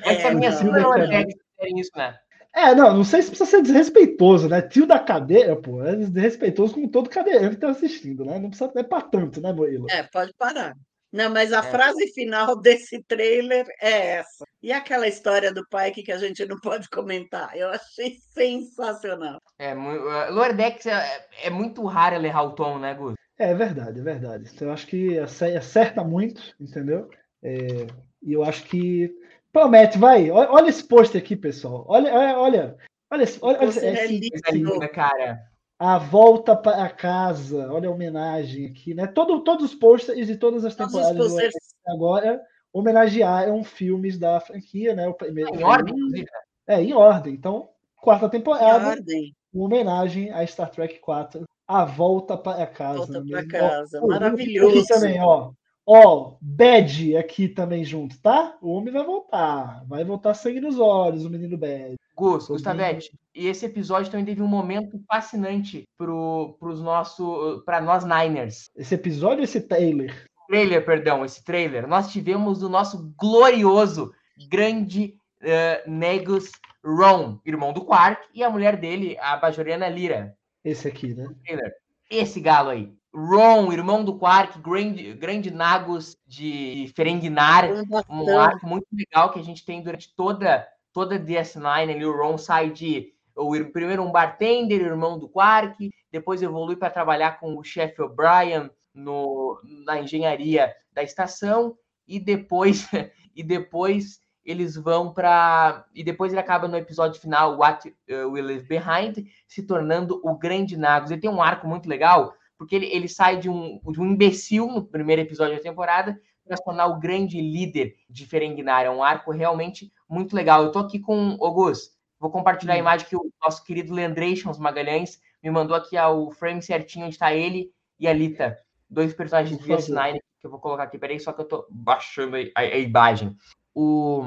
É, 0.05 0.15
também 0.23 0.47
é 0.47 0.51
não. 0.51 0.57
super 0.57 0.73
Tio 0.73 0.89
da 0.89 0.99
cadeira. 1.01 1.29
Isso, 1.77 1.91
né? 1.97 2.17
É, 2.55 2.75
não, 2.75 2.95
não 2.97 3.05
sei 3.05 3.23
se 3.23 3.29
precisa 3.31 3.51
ser 3.51 3.63
desrespeitoso, 3.63 4.49
né? 4.49 4.63
Tio 4.63 4.87
da 4.87 4.99
cadeira, 4.99 5.55
pô, 5.57 5.83
é 5.85 5.97
desrespeitoso 5.97 6.75
como 6.75 6.89
todo 6.89 7.11
cadeirante 7.11 7.57
que 7.57 7.61
tá 7.61 7.71
assistindo, 7.71 8.25
né? 8.25 8.39
Não 8.39 8.51
precisa, 8.51 8.73
é 8.77 8.83
pra 8.83 9.01
tanto, 9.01 9.41
né, 9.41 9.53
Murilo? 9.53 9.87
É, 9.91 10.05
pode 10.05 10.33
parar. 10.39 10.75
Não, 11.13 11.31
mas 11.31 11.53
a 11.53 11.59
É. 11.61 11.63
frase 11.63 12.07
final 12.13 12.55
desse 12.61 13.03
trailer 13.05 13.67
é 13.81 14.17
essa. 14.17 14.45
E 14.63 14.73
aquela 14.73 15.07
história 15.09 15.53
do 15.53 15.67
Pike 15.69 16.03
que 16.03 16.13
a 16.13 16.19
gente 16.19 16.45
não 16.45 16.59
pode 16.61 16.89
comentar? 16.91 17.57
Eu 17.57 17.69
achei 17.71 18.17
sensacional. 18.35 19.39
É, 19.59 19.73
Lower 19.75 20.55
Decks 20.55 20.87
é, 20.87 21.27
é 21.45 21.51
muito 21.51 21.85
raro 21.87 22.17
ele 22.17 22.27
errar 22.27 22.43
o 22.43 22.53
tom, 22.55 22.79
né, 22.79 22.95
Gus? 22.95 23.15
É 23.39 23.55
verdade, 23.55 24.01
é 24.01 24.03
verdade. 24.03 24.51
Eu 24.61 24.73
acho 24.73 24.87
que 24.87 25.17
ace- 25.17 25.57
acerta 25.57 26.03
muito, 26.03 26.43
entendeu? 26.61 27.09
É, 27.43 27.87
e 28.23 28.33
eu 28.33 28.43
acho 28.43 28.65
que 28.65 29.11
promete, 29.53 29.97
vai. 29.97 30.31
Olha, 30.31 30.69
esse 30.69 30.83
pôster 30.87 31.21
aqui, 31.23 31.37
pessoal. 31.37 31.85
Olha, 31.89 32.13
olha, 32.13 32.39
olha. 32.39 32.77
Olha, 33.11 33.23
esse- 33.23 33.39
olha, 33.41 33.59
olha 33.59 33.67
pôster 33.67 33.97
é 33.97 34.05
esse- 34.05 34.19
lindo. 34.19 34.73
Linda, 34.73 34.89
cara. 34.89 35.39
A 35.79 35.97
volta 35.99 36.57
para 36.57 36.89
casa. 36.91 37.73
Olha 37.73 37.89
a 37.89 37.93
homenagem 37.93 38.67
aqui, 38.67 38.95
né? 38.95 39.07
Todo, 39.07 39.45
todos 39.45 39.67
os 39.67 39.75
posters 39.75 40.27
de 40.27 40.37
todas 40.37 40.65
as 40.65 40.75
Todos 40.75 40.95
os 40.95 41.07
temporadas 41.07 41.55
agora 41.87 42.43
homenagearam 42.73 43.63
filmes 43.63 44.19
da 44.19 44.41
franquia, 44.41 44.95
né? 44.95 45.07
O 45.07 45.15
primeiro 45.15 45.55
Em 45.55 45.63
ordem, 45.63 45.95
né? 46.11 46.25
É, 46.67 46.83
em 46.83 46.93
ordem. 46.93 47.35
Então, 47.35 47.69
quarta 47.97 48.27
em 48.27 48.31
temporada, 48.31 48.89
ordem. 48.91 49.35
uma 49.53 49.65
homenagem 49.65 50.31
a 50.31 50.47
Star 50.47 50.71
Trek 50.71 50.99
4, 50.99 51.45
A 51.67 51.85
Volta 51.85 52.37
para 52.37 52.67
Casa. 52.67 52.99
Volta 52.99 53.19
é 53.19 53.31
para 53.31 53.47
casa. 53.47 54.01
Ó, 54.03 54.09
Maravilhoso. 54.09 54.79
Aqui 54.79 54.89
também, 54.89 55.21
ó. 55.21 55.53
Ó, 55.87 56.37
Bad 56.43 57.17
aqui 57.17 57.49
também 57.49 57.83
junto, 57.83 58.21
tá? 58.21 58.59
O 58.61 58.73
homem 58.73 58.93
vai 58.93 59.03
voltar. 59.03 59.83
Vai 59.87 60.05
voltar 60.05 60.35
sangue 60.35 60.61
nos 60.61 60.79
olhos, 60.79 61.25
o 61.25 61.31
menino 61.31 61.57
Bad. 61.57 61.97
Gus, 62.19 62.49
Gustavete, 62.49 63.13
e 63.33 63.47
esse 63.47 63.65
episódio 63.65 64.11
também 64.11 64.27
teve 64.27 64.43
um 64.43 64.49
momento 64.49 65.01
fascinante 65.07 65.85
pro, 65.97 66.57
pros 66.59 66.83
nosso, 66.83 67.63
para 67.65 67.81
nós 67.81 68.05
Niners. 68.05 68.69
Esse 68.77 68.97
episódio, 68.97 69.45
esse 69.45 69.61
trailer. 69.61 70.27
Trailer, 70.49 70.85
perdão, 70.85 71.25
esse 71.25 71.45
trailer. 71.45 71.87
Nós 71.87 72.11
tivemos 72.11 72.61
o 72.63 72.69
nosso 72.69 73.15
glorioso, 73.17 74.13
grande 74.49 75.15
eh, 75.41 75.85
Negus 75.87 76.51
Ron, 76.85 77.39
irmão 77.47 77.73
do 77.73 77.85
Quark, 77.85 78.27
e 78.35 78.43
a 78.43 78.51
mulher 78.51 78.77
dele, 78.77 79.17
a 79.21 79.37
Bajoriana 79.37 79.89
Lira. 79.89 80.35
Esse 80.65 80.89
aqui, 80.89 81.15
né? 81.15 81.29
Trailer. 81.45 81.73
Esse 82.11 82.41
galo 82.41 82.71
aí. 82.71 82.93
Ron, 83.15 83.73
irmão 83.73 84.05
do 84.05 84.19
Quark, 84.19 84.59
grande, 84.61 85.15
grande 85.15 85.53
Nagus 85.53 86.17
de 86.27 86.93
Ferenginar. 86.97 87.69
um 88.09 88.39
arco 88.39 88.67
muito 88.67 88.87
legal 88.93 89.31
que 89.31 89.39
a 89.39 89.45
gente 89.45 89.65
tem 89.65 89.81
durante 89.81 90.13
toda 90.17 90.67
toda 90.99 91.17
DS9 91.17 91.93
ali 91.93 92.05
o 92.05 92.11
Ron 92.13 92.37
sai 92.37 92.71
de 92.71 93.13
o 93.37 93.55
ir- 93.55 93.71
primeiro 93.71 94.03
um 94.03 94.11
bartender, 94.11 94.81
irmão 94.81 95.17
do 95.17 95.29
Quark, 95.29 95.91
depois 96.11 96.43
evolui 96.43 96.75
para 96.75 96.91
trabalhar 96.91 97.39
com 97.39 97.57
o 97.57 97.63
chefe 97.63 98.03
O'Brien 98.03 98.69
no, 98.93 99.61
na 99.87 100.01
engenharia 100.01 100.75
da 100.93 101.01
estação 101.01 101.77
e 102.05 102.19
depois 102.19 102.89
e 103.33 103.45
depois 103.45 104.19
eles 104.45 104.75
vão 104.75 105.15
para 105.15 105.87
e 105.95 106.03
depois 106.03 106.33
ele 106.33 106.41
acaba 106.41 106.67
no 106.67 106.77
episódio 106.77 107.21
final 107.21 107.57
What 107.59 107.89
uh, 107.89 108.29
We 108.33 108.43
Leave 108.43 108.67
Behind 108.67 109.25
se 109.47 109.63
tornando 109.63 110.21
o 110.25 110.37
grande 110.37 110.77
Nagus. 110.77 111.13
Ele 111.13 111.21
tem 111.21 111.31
um 111.31 111.41
arco 111.41 111.69
muito 111.69 111.89
legal 111.89 112.35
porque 112.59 112.75
ele, 112.75 112.87
ele 112.87 113.09
sai 113.09 113.37
de 113.37 113.49
um, 113.49 113.81
de 113.93 114.01
um 114.01 114.07
imbecil 114.07 114.67
no 114.67 114.83
primeiro 114.85 115.23
episódio 115.23 115.55
da 115.57 115.63
temporada 115.63 116.21
para 116.45 116.57
se 116.57 116.65
tornar 116.65 116.87
o 116.87 116.99
grande 116.99 117.41
líder 117.41 117.95
de 118.11 118.27
Ferenginar. 118.27 118.85
É 118.85 118.91
um 118.91 119.01
arco 119.01 119.31
realmente 119.31 119.93
muito 120.09 120.35
legal. 120.35 120.63
Eu 120.65 120.73
tô 120.73 120.79
aqui 120.79 120.99
com 120.99 121.37
o 121.39 121.51
Gus. 121.53 121.91
Vou 122.21 122.31
compartilhar 122.31 122.75
a 122.75 122.77
Hum. 122.77 122.81
imagem 122.81 123.07
que 123.07 123.17
o 123.17 123.31
nosso 123.43 123.65
querido 123.65 123.93
Lendrations 123.95 124.59
Magalhães 124.59 125.21
me 125.43 125.51
mandou 125.51 125.77
aqui 125.77 125.97
ao 125.97 126.31
frame 126.33 126.61
certinho 126.63 127.07
onde 127.07 127.15
está 127.15 127.33
ele 127.33 127.71
e 127.99 128.09
a 128.09 128.13
Lita. 128.13 128.59
Dois 128.91 129.13
personagens 129.15 129.59
de 129.59 129.65
DS9 129.67 130.19
que 130.41 130.47
eu 130.47 130.51
vou 130.51 130.59
colocar 130.61 130.85
aqui. 130.85 130.99
Peraí, 130.99 131.19
só 131.21 131.33
que 131.33 131.41
eu 131.41 131.45
tô 131.45 131.67
baixando 131.71 132.37
a, 132.37 132.41
a- 132.57 132.61
a 132.63 132.79
imagem. 132.79 133.37
O. 133.75 134.25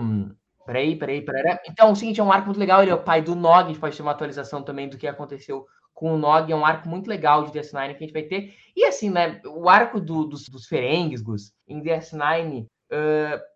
Peraí, 0.65 0.95
peraí, 0.95 1.21
peraí. 1.21 1.57
Então, 1.67 1.89
é 1.89 1.91
o 1.91 1.95
seguinte, 1.95 2.19
é 2.19 2.23
um 2.23 2.31
arco 2.31 2.45
muito 2.47 2.59
legal. 2.59 2.81
Ele 2.81 2.91
é 2.91 2.95
o 2.95 3.03
pai 3.03 3.21
do 3.21 3.35
Nog. 3.35 3.63
A 3.65 3.67
gente 3.67 3.79
pode 3.79 3.95
ter 3.97 4.03
uma 4.03 4.11
atualização 4.11 4.61
também 4.63 4.87
do 4.87 4.97
que 4.97 5.07
aconteceu 5.07 5.65
com 5.93 6.13
o 6.13 6.17
Nog. 6.17 6.51
É 6.51 6.55
um 6.55 6.65
arco 6.65 6.87
muito 6.87 7.07
legal 7.09 7.43
de 7.43 7.51
DS9 7.51 7.95
que 7.95 8.03
a 8.03 8.07
gente 8.07 8.13
vai 8.13 8.23
ter. 8.23 8.53
E 8.75 8.85
assim, 8.85 9.09
né? 9.09 9.41
O 9.45 9.67
arco 9.67 9.99
do- 9.99 10.25
dos, 10.25 10.47
dos 10.47 10.67
Ferengues, 10.67 11.21
Gus, 11.21 11.51
em 11.67 11.81
DS9, 11.81 12.67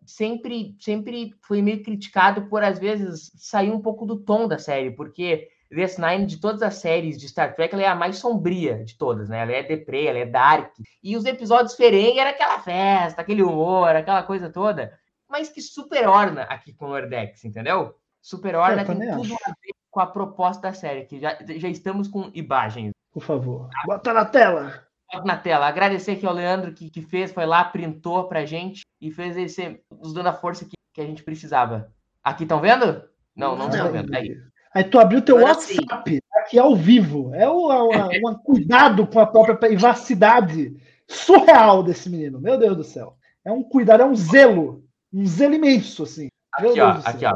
sempre, 0.05 0.75
sempre 0.79 1.33
foi 1.41 1.61
meio 1.61 1.83
criticado 1.83 2.47
por, 2.47 2.63
às 2.63 2.79
vezes, 2.79 3.31
sair 3.37 3.71
um 3.71 3.81
pouco 3.81 4.05
do 4.05 4.17
tom 4.17 4.47
da 4.47 4.57
série, 4.57 4.91
porque 4.91 5.49
DS9, 5.71 6.25
de 6.25 6.37
todas 6.37 6.61
as 6.61 6.75
séries 6.75 7.19
de 7.19 7.27
Star 7.27 7.55
Trek, 7.55 7.73
ela 7.73 7.83
é 7.83 7.87
a 7.87 7.95
mais 7.95 8.17
sombria 8.17 8.83
de 8.83 8.97
todas, 8.97 9.27
né? 9.27 9.41
Ela 9.41 9.51
é 9.51 9.63
deprê, 9.63 10.05
ela 10.05 10.19
é 10.19 10.25
dark. 10.25 10.73
E 11.03 11.17
os 11.17 11.25
episódios 11.25 11.75
Ferengue 11.75 12.19
era 12.19 12.29
aquela 12.29 12.59
festa, 12.59 13.21
aquele 13.21 13.43
humor, 13.43 13.95
aquela 13.95 14.23
coisa 14.23 14.49
toda, 14.49 14.97
mas 15.29 15.49
que 15.49 15.61
superorna 15.61 16.43
aqui 16.43 16.73
com 16.73 16.85
o 16.85 16.89
Lordex, 16.89 17.43
entendeu? 17.43 17.95
Superorna 18.21 18.81
Eu 18.81 18.85
tem 18.85 18.95
também 18.95 19.11
tudo 19.11 19.33
acho. 19.33 19.43
a 19.45 19.49
ver 19.49 19.73
com 19.91 19.99
a 19.99 20.07
proposta 20.07 20.61
da 20.61 20.73
série, 20.73 21.05
que 21.05 21.19
já, 21.19 21.37
já 21.57 21.67
estamos 21.67 22.07
com 22.07 22.29
imagens. 22.33 22.91
Por 23.11 23.23
favor. 23.23 23.69
Bota 23.85 24.13
na 24.13 24.25
tela. 24.25 24.83
Bota 25.11 25.25
na 25.25 25.37
tela. 25.37 25.67
Agradecer 25.67 26.13
aqui 26.13 26.25
ao 26.25 26.33
Leandro 26.33 26.73
que, 26.73 26.89
que 26.89 27.01
fez, 27.01 27.31
foi 27.31 27.45
lá, 27.45 27.63
printou 27.63 28.27
pra 28.27 28.45
gente 28.45 28.84
e 29.01 29.11
fez 29.11 29.35
ele 29.37 29.49
ser, 29.49 29.81
nos 29.91 30.13
dando 30.13 30.27
a 30.29 30.33
força 30.33 30.65
que, 30.65 30.75
que 30.93 31.01
a 31.01 31.05
gente 31.05 31.23
precisava. 31.23 31.91
Aqui 32.23 32.43
estão 32.43 32.59
vendo? 32.61 33.03
Não, 33.35 33.55
não 33.55 33.67
Não. 33.67 33.69
estão 33.69 33.91
vendo. 33.91 34.13
Aí. 34.15 34.35
Aí 34.73 34.83
tu 34.83 34.99
abriu 34.99 35.21
teu 35.21 35.37
Agora 35.37 35.53
sim. 35.55 35.77
WhatsApp 35.79 36.19
aqui 36.35 36.59
ao 36.59 36.75
vivo. 36.75 37.33
É 37.33 37.49
um, 37.49 37.67
um- 37.91 38.29
um 38.31 38.35
cuidado 38.35 39.05
com 39.07 39.19
a 39.19 39.25
própria 39.25 39.55
privacidade 39.55 40.75
surreal 41.07 41.83
desse 41.83 42.09
menino. 42.09 42.39
Meu 42.41 42.57
Deus 42.57 42.75
do 42.77 42.83
céu. 42.83 43.15
É 43.43 43.51
um 43.51 43.63
cuidado, 43.63 44.01
é 44.01 44.05
um 44.05 44.15
zelo. 44.15 44.83
Um 45.13 45.25
zelo 45.25 45.53
imenso, 45.53 46.03
assim. 46.03 46.29
Meu 46.59 46.71
Aqui, 46.71 46.79
ó, 46.81 46.91
Deus 46.91 46.97
do 46.97 47.03
céu. 47.03 47.11
aqui, 47.13 47.25
ó. 47.25 47.33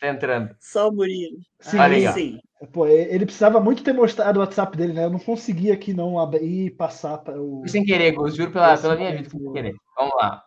Tá 0.00 0.08
entrando. 0.08 0.56
Só 0.60 0.88
o 0.88 0.92
Murilo. 0.92 1.38
Sim, 1.60 1.78
Olha 1.78 2.12
sim. 2.12 2.38
Pô, 2.72 2.86
ele 2.86 3.24
precisava 3.24 3.60
muito 3.60 3.82
ter 3.84 3.92
mostrado 3.92 4.38
o 4.38 4.40
WhatsApp 4.42 4.76
dele, 4.76 4.92
né? 4.92 5.04
Eu 5.04 5.10
não 5.10 5.18
conseguia 5.18 5.74
aqui 5.74 5.94
não 5.94 6.18
abrir 6.18 6.66
e 6.66 6.70
passar 6.70 7.18
para 7.18 7.40
o. 7.40 7.62
Sem 7.66 7.84
querer, 7.84 8.12
Gus, 8.12 8.34
juro 8.36 8.50
pela, 8.52 8.76
pela 8.76 8.96
minha 8.96 9.12
vida, 9.16 9.28
sem 9.30 9.52
querer. 9.52 9.74
Vamos 9.96 10.14
lá. 10.16 10.44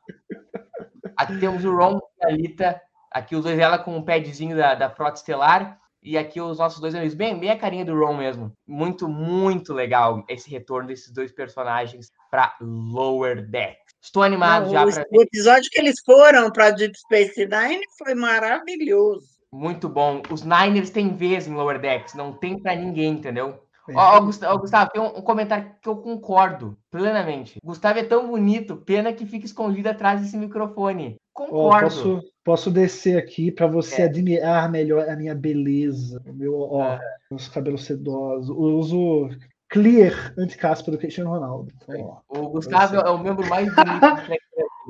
Aqui 1.17 1.39
temos 1.39 1.63
o 1.63 1.75
Ron 1.75 1.99
e 2.21 2.25
a 2.25 2.29
Lita. 2.29 2.81
Aqui 3.12 3.36
os 3.36 3.43
dois, 3.43 3.58
ela 3.58 3.77
com 3.77 3.97
o 3.97 4.03
padzinho 4.03 4.58
da, 4.58 4.75
da 4.75 4.89
Frota 4.89 5.17
Estelar. 5.17 5.79
E 6.03 6.19
aqui 6.19 6.39
os 6.39 6.60
nossos 6.60 6.79
dois 6.79 6.93
amigos, 6.93 7.15
bem, 7.15 7.39
bem 7.39 7.49
a 7.49 7.58
carinha 7.58 7.84
do 7.84 7.97
Ron 7.97 8.15
mesmo. 8.15 8.51
Muito, 8.67 9.08
muito 9.08 9.73
legal 9.73 10.23
esse 10.29 10.51
retorno 10.51 10.88
desses 10.88 11.12
dois 11.12 11.31
personagens 11.31 12.12
para 12.29 12.55
Lower 12.62 13.49
Deck. 13.49 13.77
Estou 13.99 14.21
animado 14.21 14.65
Não, 14.65 14.71
já 14.71 14.86
o, 14.86 14.93
para 14.93 15.05
o 15.12 15.21
episódio 15.23 15.67
que 15.71 15.79
eles 15.79 15.95
foram 16.05 16.51
para 16.51 16.69
Deep 16.69 16.95
Space 16.95 17.47
Nine 17.47 17.81
foi 17.97 18.13
maravilhoso. 18.13 19.27
Muito 19.51 19.89
bom. 19.89 20.21
Os 20.29 20.43
Niners 20.43 20.91
têm 20.91 21.15
vez 21.15 21.47
em 21.47 21.55
Lower 21.55 21.79
Decks, 21.79 22.13
não 22.13 22.34
tem 22.34 22.62
para 22.62 22.75
ninguém, 22.75 23.13
entendeu? 23.13 23.64
Ó, 23.93 24.17
ó, 24.17 24.19
Gustavo, 24.21 24.59
Gustavo, 24.59 24.91
tem 24.91 25.01
um, 25.01 25.21
comentário 25.21 25.71
que 25.81 25.87
eu 25.87 25.97
concordo 25.97 26.77
plenamente. 26.89 27.59
Gustavo 27.63 27.99
é 27.99 28.03
tão 28.03 28.27
bonito, 28.27 28.77
pena 28.77 29.13
que 29.13 29.25
fica 29.25 29.45
escondido 29.45 29.87
atrás 29.87 30.21
desse 30.21 30.37
microfone. 30.37 31.17
Concordo. 31.33 31.83
posso, 31.83 32.23
posso 32.43 32.71
descer 32.71 33.17
aqui 33.17 33.51
para 33.51 33.67
você 33.67 34.03
É. 34.03 34.05
admirar 34.05 34.71
melhor 34.71 35.09
a 35.09 35.15
minha 35.15 35.35
beleza, 35.35 36.21
o 36.25 36.33
meu, 36.33 36.57
ó, 36.57 36.81
Ah. 36.81 36.99
meus 37.29 37.49
cabelos 37.49 37.83
sedosos. 37.83 38.49
Eu 38.49 38.77
uso 38.77 39.29
clear 39.69 40.33
anti-caspa 40.37 40.89
do 40.89 40.97
Cristiano 40.97 41.31
Ronaldo. 41.31 41.71
Então, 41.83 42.21
ó. 42.29 42.39
O 42.39 42.49
Gustavo 42.49 42.95
é 42.95 43.09
o 43.09 43.17
membro 43.17 43.47
mais 43.49 43.67
bonito 43.75 44.39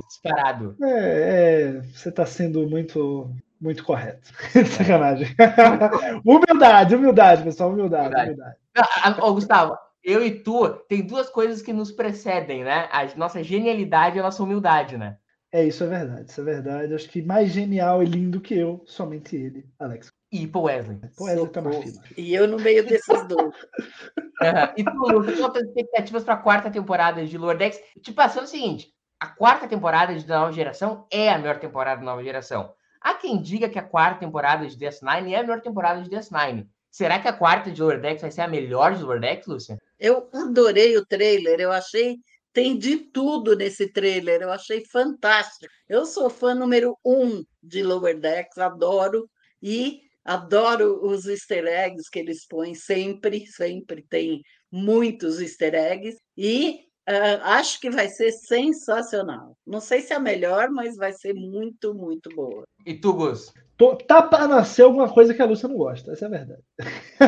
disparado. 0.08 0.76
É, 0.82 0.88
é, 0.88 1.80
você 1.82 2.08
está 2.08 2.24
sendo 2.24 2.68
muito, 2.68 3.30
muito 3.60 3.84
correto. 3.84 4.30
Sacanagem. 4.76 5.28
humildade, 6.24 6.94
humildade, 6.94 7.42
pessoal, 7.42 7.70
humildade, 7.70 8.06
Humildade. 8.06 8.30
humildade. 8.30 8.56
Não, 8.76 8.84
a- 9.24 9.26
Ô, 9.26 9.34
Gustavo, 9.34 9.76
eu 10.04 10.24
e 10.24 10.30
tu 10.42 10.68
tem 10.88 11.02
duas 11.06 11.28
coisas 11.30 11.62
que 11.62 11.72
nos 11.72 11.90
precedem, 11.92 12.64
né? 12.64 12.88
A 12.92 13.04
nossa 13.16 13.42
genialidade 13.42 14.16
e 14.16 14.20
a 14.20 14.22
nossa 14.22 14.42
humildade, 14.42 14.96
né? 14.96 15.16
É, 15.52 15.64
isso 15.64 15.84
é 15.84 15.86
verdade, 15.86 16.30
isso 16.30 16.40
é 16.40 16.44
verdade. 16.44 16.94
Acho 16.94 17.08
que 17.08 17.22
mais 17.22 17.50
genial 17.50 18.02
e 18.02 18.06
lindo 18.06 18.40
que 18.40 18.54
eu, 18.54 18.82
somente 18.84 19.36
ele, 19.36 19.64
Alex. 19.78 20.08
E 20.30 20.46
Paul 20.46 20.64
Wesley. 20.64 20.98
Pô, 21.16 21.24
Wesley 21.24 21.48
tá 21.48 21.62
na 21.62 21.72
Socorro. 21.72 21.90
fila. 21.92 22.02
E 22.18 22.34
eu 22.34 22.46
no 22.48 22.58
meio 22.58 22.84
desses 22.84 23.26
dois. 23.28 23.54
Aham. 24.42 24.72
E 24.76 24.84
tu, 24.84 24.90
Lucas, 25.08 25.38
quantas 25.38 25.62
expectativas 25.62 26.24
para 26.24 26.34
a 26.34 26.38
quarta 26.38 26.70
temporada 26.70 27.24
de 27.24 27.38
Lower 27.38 27.56
Decks? 27.56 27.80
Tipo, 28.02 28.16
passando 28.16 28.44
o 28.44 28.48
seguinte: 28.48 28.88
a 29.20 29.28
quarta 29.28 29.66
temporada 29.68 30.14
de 30.14 30.28
Nova 30.28 30.52
Geração 30.52 31.06
é 31.10 31.30
a 31.30 31.38
melhor 31.38 31.58
temporada 31.58 32.00
da 32.00 32.04
Nova 32.04 32.22
Geração. 32.22 32.72
Há 33.00 33.14
quem 33.14 33.40
diga 33.40 33.68
que 33.68 33.78
a 33.78 33.82
quarta 33.82 34.20
temporada 34.20 34.66
de 34.66 34.76
DS9 34.76 35.30
é 35.30 35.36
a 35.36 35.42
melhor 35.42 35.60
temporada 35.60 36.02
de 36.02 36.10
DS9. 36.10 36.66
Será 36.90 37.20
que 37.20 37.28
a 37.28 37.32
quarta 37.32 37.70
de 37.70 37.82
Lower 37.82 38.00
Decks 38.00 38.22
vai 38.22 38.30
ser 38.30 38.40
a 38.40 38.48
melhor 38.48 38.94
de 38.94 39.02
Lower 39.02 39.20
Decks, 39.20 39.46
Lúcia? 39.46 39.78
Eu 39.98 40.30
adorei 40.32 40.96
o 40.96 41.04
trailer, 41.04 41.60
eu 41.60 41.70
achei. 41.70 42.16
Tem 42.54 42.78
de 42.78 42.96
tudo 42.96 43.54
nesse 43.54 43.92
trailer, 43.92 44.40
eu 44.40 44.50
achei 44.50 44.82
fantástico. 44.86 45.70
Eu 45.86 46.06
sou 46.06 46.30
fã 46.30 46.54
número 46.54 46.96
um 47.04 47.44
de 47.62 47.82
Lower 47.82 48.18
Decks, 48.18 48.56
adoro. 48.56 49.28
E 49.62 50.00
adoro 50.24 51.04
os 51.04 51.26
easter 51.26 51.66
eggs 51.66 52.08
que 52.10 52.18
eles 52.18 52.46
põem 52.46 52.74
sempre, 52.74 53.46
sempre 53.46 54.02
tem 54.08 54.40
muitos 54.72 55.38
easter 55.38 55.74
eggs. 55.74 56.18
E 56.34 56.85
ah, 57.06 57.56
acho 57.56 57.80
que 57.80 57.90
vai 57.90 58.08
ser 58.08 58.32
sensacional. 58.32 59.56
Não 59.66 59.80
sei 59.80 60.00
se 60.00 60.12
é 60.12 60.16
a 60.16 60.20
melhor, 60.20 60.70
mas 60.70 60.96
vai 60.96 61.12
ser 61.12 61.32
muito, 61.34 61.94
muito 61.94 62.28
boa. 62.34 62.64
E 62.84 62.94
tu, 62.94 63.12
Gus? 63.12 63.52
Tô- 63.76 63.94
tá 63.96 64.22
para 64.22 64.48
nascer 64.48 64.82
alguma 64.82 65.08
coisa 65.12 65.34
que 65.34 65.42
a 65.42 65.44
Lúcia 65.46 65.68
não 65.68 65.76
gosta, 65.76 66.12
essa 66.12 66.24
é 66.24 66.28
a 66.28 66.30
verdade. 66.30 66.62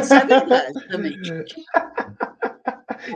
Isso 0.03 0.14
é 0.14 0.25
verdade 0.25 0.88
também. 0.88 1.12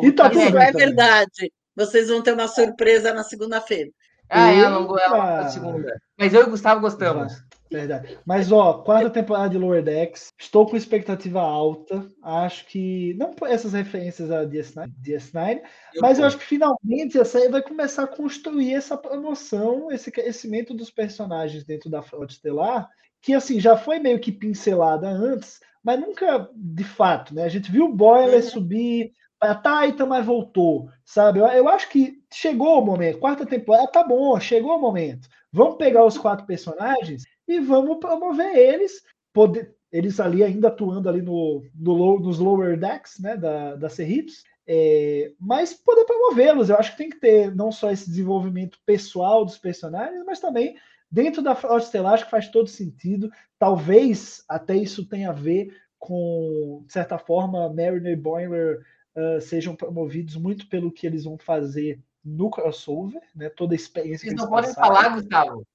E 0.03 0.13
tá 0.13 0.29
Isso 0.31 0.41
é 0.41 0.51
também. 0.51 0.73
verdade. 0.73 1.53
Vocês 1.75 2.09
vão 2.09 2.23
ter 2.23 2.33
uma 2.35 2.49
surpresa 2.49 3.15
na 3.15 3.25
segunda-feira. 3.25 3.91
Ah, 4.29 4.51
ela 4.51 4.71
não 4.81 4.99
ela 4.99 5.43
da 5.43 5.49
segunda. 5.49 5.99
Mas 6.19 6.33
eu 6.33 6.43
e 6.43 6.45
o 6.45 6.51
Gustavo 6.51 6.81
gostamos. 6.81 7.33
Verdade. 7.73 8.19
Mas, 8.25 8.53
ó, 8.53 8.75
quarta 8.83 9.11
temporada 9.11 9.51
de 9.51 9.59
Lower 9.59 9.83
Decks. 9.83 10.33
Estou 10.39 10.67
com 10.67 10.77
expectativa 10.77 11.41
alta. 11.41 12.11
Acho 12.23 12.67
que. 12.67 13.15
Não 13.15 13.33
por 13.33 13.49
essas 13.49 13.73
referências 13.73 14.31
a 14.31 14.45
DS9, 14.45 14.91
DS9 15.03 15.63
mas 16.01 16.19
eu 16.19 16.25
acho 16.27 16.39
que 16.39 16.45
finalmente 16.45 17.19
a 17.19 17.25
série 17.25 17.49
vai 17.49 17.63
começar 17.63 18.05
a 18.05 18.07
construir 18.07 18.75
essa 18.75 18.97
promoção, 18.97 19.91
esse 19.91 20.11
crescimento 20.11 20.75
dos 20.75 20.91
personagens 20.91 21.65
dentro 21.65 21.91
da 21.91 22.03
Frota 22.03 22.33
Estelar, 22.33 22.89
que 23.21 23.35
assim 23.35 23.61
já 23.61 23.77
foi 23.77 23.99
meio 23.99 24.19
que 24.21 24.33
pincelada 24.33 25.09
antes, 25.09 25.61
mas 25.83 25.99
nunca 26.01 26.49
de 26.55 26.85
fato, 26.85 27.35
né? 27.35 27.45
A 27.45 27.49
gente 27.49 27.71
viu 27.71 27.87
o 27.87 27.95
Boiler 27.95 28.43
Uhum. 28.43 28.43
subir 28.43 29.13
para 29.39 29.57
Titan, 29.57 30.07
mas 30.07 30.25
voltou, 30.25 30.89
sabe? 31.05 31.41
Eu, 31.41 31.47
eu 31.47 31.69
acho 31.69 31.89
que 31.89 32.23
chegou 32.33 32.81
o 32.81 32.85
momento. 32.85 33.19
Quarta 33.19 33.45
temporada, 33.45 33.89
tá 33.89 34.05
bom, 34.05 34.39
chegou 34.39 34.77
o 34.77 34.81
momento. 34.81 35.29
Vamos 35.53 35.77
pegar 35.77 36.05
os 36.05 36.17
quatro 36.17 36.47
personagens 36.47 37.25
e 37.55 37.61
vamos 37.61 37.99
promover 37.99 38.57
eles, 38.57 39.03
poder, 39.33 39.75
eles 39.91 40.19
ali 40.21 40.43
ainda 40.43 40.69
atuando 40.69 41.09
ali 41.09 41.23
no, 41.23 41.63
no 41.75 41.93
low- 41.93 42.21
nos 42.21 42.39
lower 42.39 42.79
decks, 42.79 43.19
né, 43.21 43.37
da, 43.37 43.77
da 43.77 43.89
Cerritos, 43.89 44.45
é, 44.67 45.33
mas 45.39 45.75
poder 45.75 46.05
promovê-los. 46.05 46.69
Eu 46.71 46.77
acho 46.77 46.93
que 46.93 46.99
tem 46.99 47.11
que 47.11 47.21
ter 47.21 47.55
não 47.55 47.73
só 47.73 47.91
esse 47.91 48.09
desenvolvimento 48.09 48.79
pessoal 48.87 49.45
dos 49.45 49.59
personagens, 49.59 50.25
mas 50.25 50.41
também 50.41 50.77
dentro 51.11 51.43
da 51.43 51.55
Frota 51.55 51.85
Estelar, 51.85 52.15
acho 52.15 52.25
que 52.25 52.31
faz 52.31 52.49
todo 52.49 52.69
sentido. 52.69 53.31
Talvez 53.59 54.43
até 54.49 54.77
isso 54.77 55.07
tenha 55.09 55.31
a 55.31 55.35
ver 55.35 55.77
com, 55.99 56.83
de 56.87 56.93
certa 56.93 57.19
forma, 57.19 57.69
Mariner 57.69 58.13
e 58.13 58.17
Boiler 58.17 58.83
ah, 59.15 59.41
sejam 59.41 59.77
promovidos 59.77 60.37
muito 60.37 60.67
pelo 60.69 60.91
que 60.91 61.07
eles 61.07 61.25
vão 61.25 61.37
fazer 61.37 62.01
no 62.25 62.49
crossover, 62.51 63.21
né? 63.35 63.51
Toda 63.51 63.75
a 63.75 63.77
experiência 63.77 64.27
Vocês 64.29 64.41
não 64.41 64.49
podem 64.49 64.75
passaram. 64.75 64.95
falar, 64.95 65.15
Gustavo. 65.15 65.67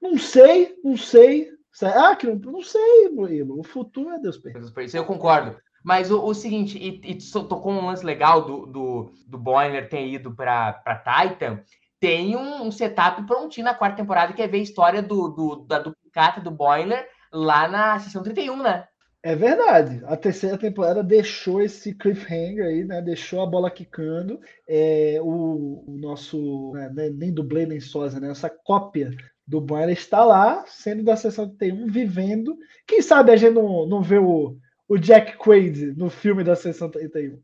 Não 0.00 0.18
sei, 0.18 0.74
não 0.82 0.96
sei. 0.96 1.50
Será 1.72 2.14
que 2.16 2.26
não, 2.26 2.36
não 2.36 2.62
sei, 2.62 3.08
Murilo? 3.10 3.58
O 3.60 3.64
futuro 3.64 4.10
é 4.10 4.18
Deus 4.18 4.38
pertence. 4.38 4.96
Eu 4.96 5.04
concordo. 5.04 5.56
Mas 5.84 6.10
o, 6.10 6.22
o 6.22 6.34
seguinte, 6.34 6.76
e, 6.78 7.00
e 7.12 7.18
tocou 7.48 7.72
um 7.72 7.86
lance 7.86 8.04
legal 8.04 8.44
do, 8.44 8.66
do, 8.66 9.12
do 9.26 9.38
Boiler 9.38 9.88
ter 9.88 10.06
ido 10.06 10.34
para 10.34 10.82
Titan. 11.04 11.60
Tem 11.98 12.36
um, 12.36 12.64
um 12.66 12.70
setup 12.70 13.22
prontinho 13.26 13.64
na 13.66 13.74
quarta 13.74 13.96
temporada, 13.96 14.32
que 14.32 14.42
é 14.42 14.48
ver 14.48 14.58
a 14.58 14.62
história 14.62 15.02
do, 15.02 15.28
do- 15.28 15.56
da 15.66 15.78
duplicata 15.78 16.40
do 16.40 16.50
Boiler 16.50 17.06
lá 17.32 17.68
na 17.68 17.98
sessão 17.98 18.22
31, 18.22 18.62
né? 18.62 18.86
É 19.22 19.36
verdade. 19.36 20.02
A 20.06 20.16
terceira 20.16 20.56
temporada 20.56 21.02
deixou 21.02 21.60
esse 21.60 21.94
cliffhanger 21.94 22.64
aí, 22.64 22.84
né? 22.84 23.02
Deixou 23.02 23.42
a 23.42 23.46
bola 23.46 23.70
quicando. 23.70 24.40
É, 24.66 25.18
o, 25.22 25.84
o 25.86 25.96
nosso, 25.98 26.72
né, 26.72 26.90
nem- 26.92 27.10
nem 27.12 27.32
dublê 27.32 27.66
nem 27.66 27.80
sósia, 27.80 28.18
né? 28.18 28.30
Essa 28.30 28.48
cópia 28.48 29.10
do 29.50 29.60
Boiler 29.60 29.90
está 29.90 30.24
lá, 30.24 30.64
sendo 30.68 31.02
da 31.02 31.16
sessão 31.16 31.48
31, 31.48 31.88
vivendo. 31.88 32.56
Quem 32.86 33.02
sabe 33.02 33.32
a 33.32 33.36
gente 33.36 33.54
não, 33.54 33.84
não 33.84 34.00
vê 34.00 34.16
o, 34.16 34.56
o 34.88 34.96
Jack 34.96 35.36
Quaid 35.36 35.92
no 35.96 36.08
filme 36.08 36.44
da 36.44 36.54
sessão 36.54 36.88
31. 36.88 37.34
Ô, 37.34 37.40